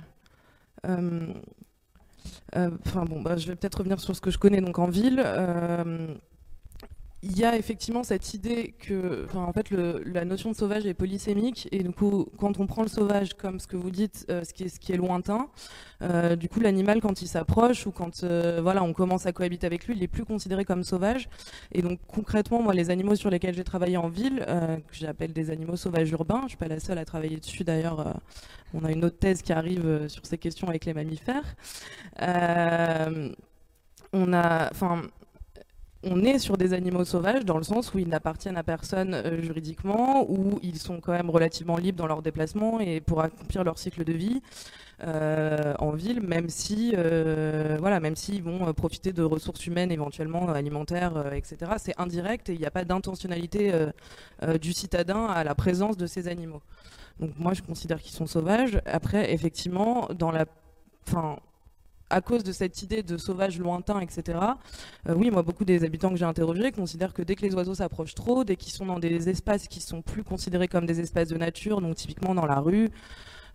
[0.85, 5.23] enfin bon, bah, je vais peut-être revenir sur ce que je connais donc en ville
[7.27, 11.69] il y a effectivement cette idée que, en fait, la notion de sauvage est polysémique,
[11.73, 14.53] et du coup, quand on prend le sauvage comme ce que vous dites, euh, ce,
[14.53, 15.49] qui est, lointain,
[16.03, 19.67] euh, du coup, l'animal, quand il s'approche ou quand euh, voilà, on commence à cohabiter
[19.67, 21.31] avec lui, il est plus considéré comme sauvage.
[21.73, 25.51] Et donc, concrètement, moi, les animaux sur lesquels j'ai travaillé en ville, que j'appelle des
[25.51, 28.21] animaux sauvages urbains, je suis pas la seule à travailler dessus d'ailleurs.
[28.75, 31.57] on a une autre thèse qui arrive sur ces questions avec les mammifères.
[34.13, 35.03] on a, enfin,
[36.05, 39.41] on est sur des animaux sauvages dans le sens où ils n'appartiennent à personne euh,
[39.41, 43.79] juridiquement, où ils sont quand même relativement libres dans leurs déplacements et pour accomplir leur
[43.79, 44.43] cycle de vie
[45.03, 50.49] euh, en ville, même si euh, voilà, même s'ils vont profiter de ressources humaines éventuellement
[50.49, 51.73] alimentaires, etc.
[51.79, 53.73] C'est indirect et il n'y a pas d'intentionnalité
[54.61, 56.63] du citadin à la présence de ces animaux.
[57.19, 58.81] Donc moi je considère qu'ils sont sauvages.
[58.87, 60.47] Après effectivement dans la,
[61.09, 61.39] enfin
[62.11, 64.39] à cause de cette idée de sauvage lointain, etc.
[65.09, 67.75] Euh, oui, moi, beaucoup des habitants que j'ai interrogés considèrent que dès que les oiseaux
[67.75, 71.29] s'approchent trop, dès qu'ils sont dans des espaces qui sont plus considérés comme des espaces
[71.29, 72.91] de nature, donc typiquement dans la rue,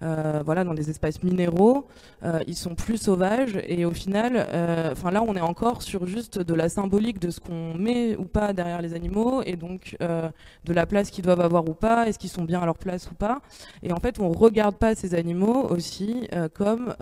[0.01, 1.85] euh, voilà, dans des espaces minéraux,
[2.23, 4.47] euh, ils sont plus sauvages et au final,
[4.91, 8.23] enfin là, on est encore sur juste de la symbolique de ce qu'on met ou
[8.23, 12.17] pas derrière les animaux et donc de la place qu'ils doivent avoir ou pas, est-ce
[12.17, 13.41] qu'ils sont bien à leur place ou pas.
[13.84, 16.95] Et en fait, on regarde pas ces animaux aussi comme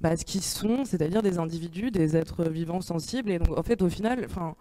[0.00, 3.30] bah, ce qu'ils sont, c'est-à-dire des individus, des êtres vivants sensibles.
[3.30, 4.54] Et donc, en fait, au final, enfin.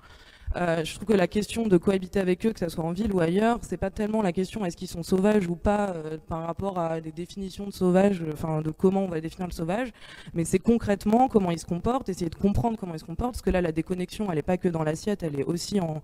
[0.56, 3.12] Euh, je trouve que la question de cohabiter avec eux, que ce soit en ville
[3.12, 6.45] ou ailleurs, c'est pas tellement la question est-ce qu'ils sont sauvages ou pas euh, par
[6.45, 9.91] rapport à des définitions de sauvage, enfin de comment on va définir le sauvage,
[10.34, 13.41] mais c'est concrètement comment ils se comportent, essayer de comprendre comment ils se comportent, parce
[13.41, 16.02] que là la déconnexion elle est pas que dans l'assiette, elle est aussi en,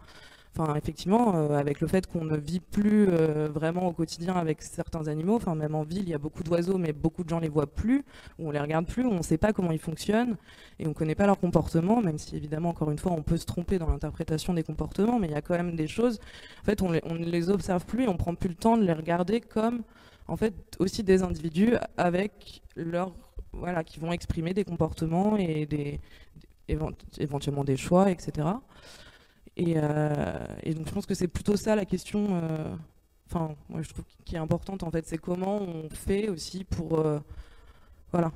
[0.53, 4.61] Enfin, effectivement, euh, avec le fait qu'on ne vit plus euh, vraiment au quotidien avec
[4.61, 7.39] certains animaux, enfin même en ville, il y a beaucoup d'oiseaux, mais beaucoup de gens
[7.39, 8.03] les voient plus,
[8.37, 10.35] ou on les regarde plus, ou on ne sait pas comment ils fonctionnent,
[10.77, 13.37] et on ne connaît pas leur comportement, même si évidemment, encore une fois, on peut
[13.37, 16.19] se tromper dans l'interprétation des comportements, mais il y a quand même des choses.
[16.61, 18.93] En fait, on, ne les observe plus, et on prend plus le temps de les
[18.93, 19.83] regarder comme,
[20.27, 23.13] en fait, aussi des individus avec leur,
[23.53, 26.01] voilà, qui vont exprimer des comportements et des,
[26.67, 28.47] éventuellement des choix, etc.
[29.61, 32.75] Euh, et, donc je pense que c'est plutôt ça la question, euh,
[33.27, 36.99] enfin, moi je trouve qui est importante en fait, c'est comment on fait aussi pour,
[36.99, 37.19] euh,
[38.11, 38.31] voilà,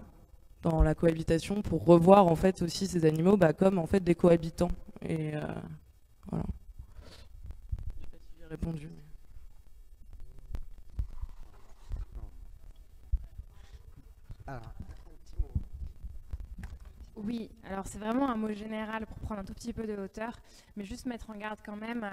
[0.62, 4.16] dans la cohabitation, pour revoir en fait aussi ces animaux bah, comme en fait des
[4.16, 4.72] cohabitants.
[5.02, 5.32] Sais
[6.32, 6.44] pas
[8.20, 8.90] si j'ai répondu.
[17.16, 20.38] Oui, alors c'est vraiment un mot général pour prendre un tout petit peu de hauteur,
[20.76, 22.06] mais juste mettre en garde quand même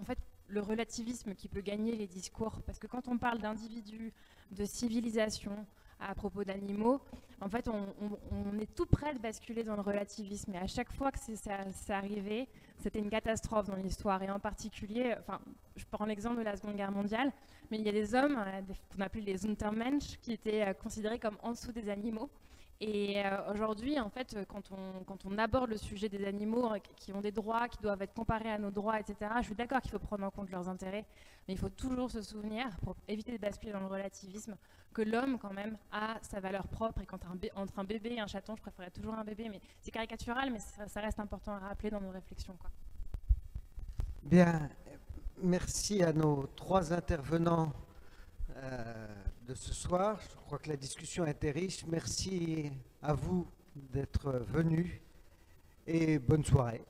[0.00, 2.60] en fait, le relativisme qui peut gagner les discours.
[2.66, 4.12] Parce que quand on parle d'individus,
[4.50, 5.66] de civilisation,
[6.00, 7.00] à propos d'animaux,
[7.40, 10.54] en fait, on, est tout près de basculer dans le relativisme.
[10.54, 12.48] Et à chaque fois que c'est arrivé,
[12.78, 14.22] c'était une catastrophe dans l'histoire.
[14.22, 15.40] Et en particulier, enfin,
[15.76, 17.32] je prends l'exemple de la Seconde Guerre mondiale,
[17.70, 18.60] mais il y a des hommes euh,
[18.94, 22.30] qu'on appelait les Untermensch qui étaient euh, considérés comme en dessous des animaux.
[22.80, 24.70] Et euh, aujourd'hui, en fait, quand
[25.24, 28.50] on, aborde le sujet des animaux euh, qui ont des droits, qui doivent être comparés
[28.50, 31.04] à nos droits, etc., je suis d'accord qu'il faut prendre en compte leurs intérêts,
[31.46, 34.56] mais il faut toujours se souvenir, pour éviter basculer dans le relativisme,
[34.92, 38.26] que l'homme, quand même, a sa valeur propre et un, entre un bébé et un
[38.26, 41.90] chaton, je préférerais toujours un bébé, mais c'est caricatural, mais ça, reste important à rappeler
[41.90, 42.56] dans nos réflexions.
[44.22, 44.68] Bien,
[45.42, 47.72] merci à nos trois intervenants.
[48.56, 49.06] Euh,
[49.48, 50.18] de ce soir.
[50.20, 51.84] Je crois que la discussion a été riche.
[51.88, 52.70] Merci
[53.02, 55.00] à vous d'être venus
[55.86, 56.82] et bonne soirée.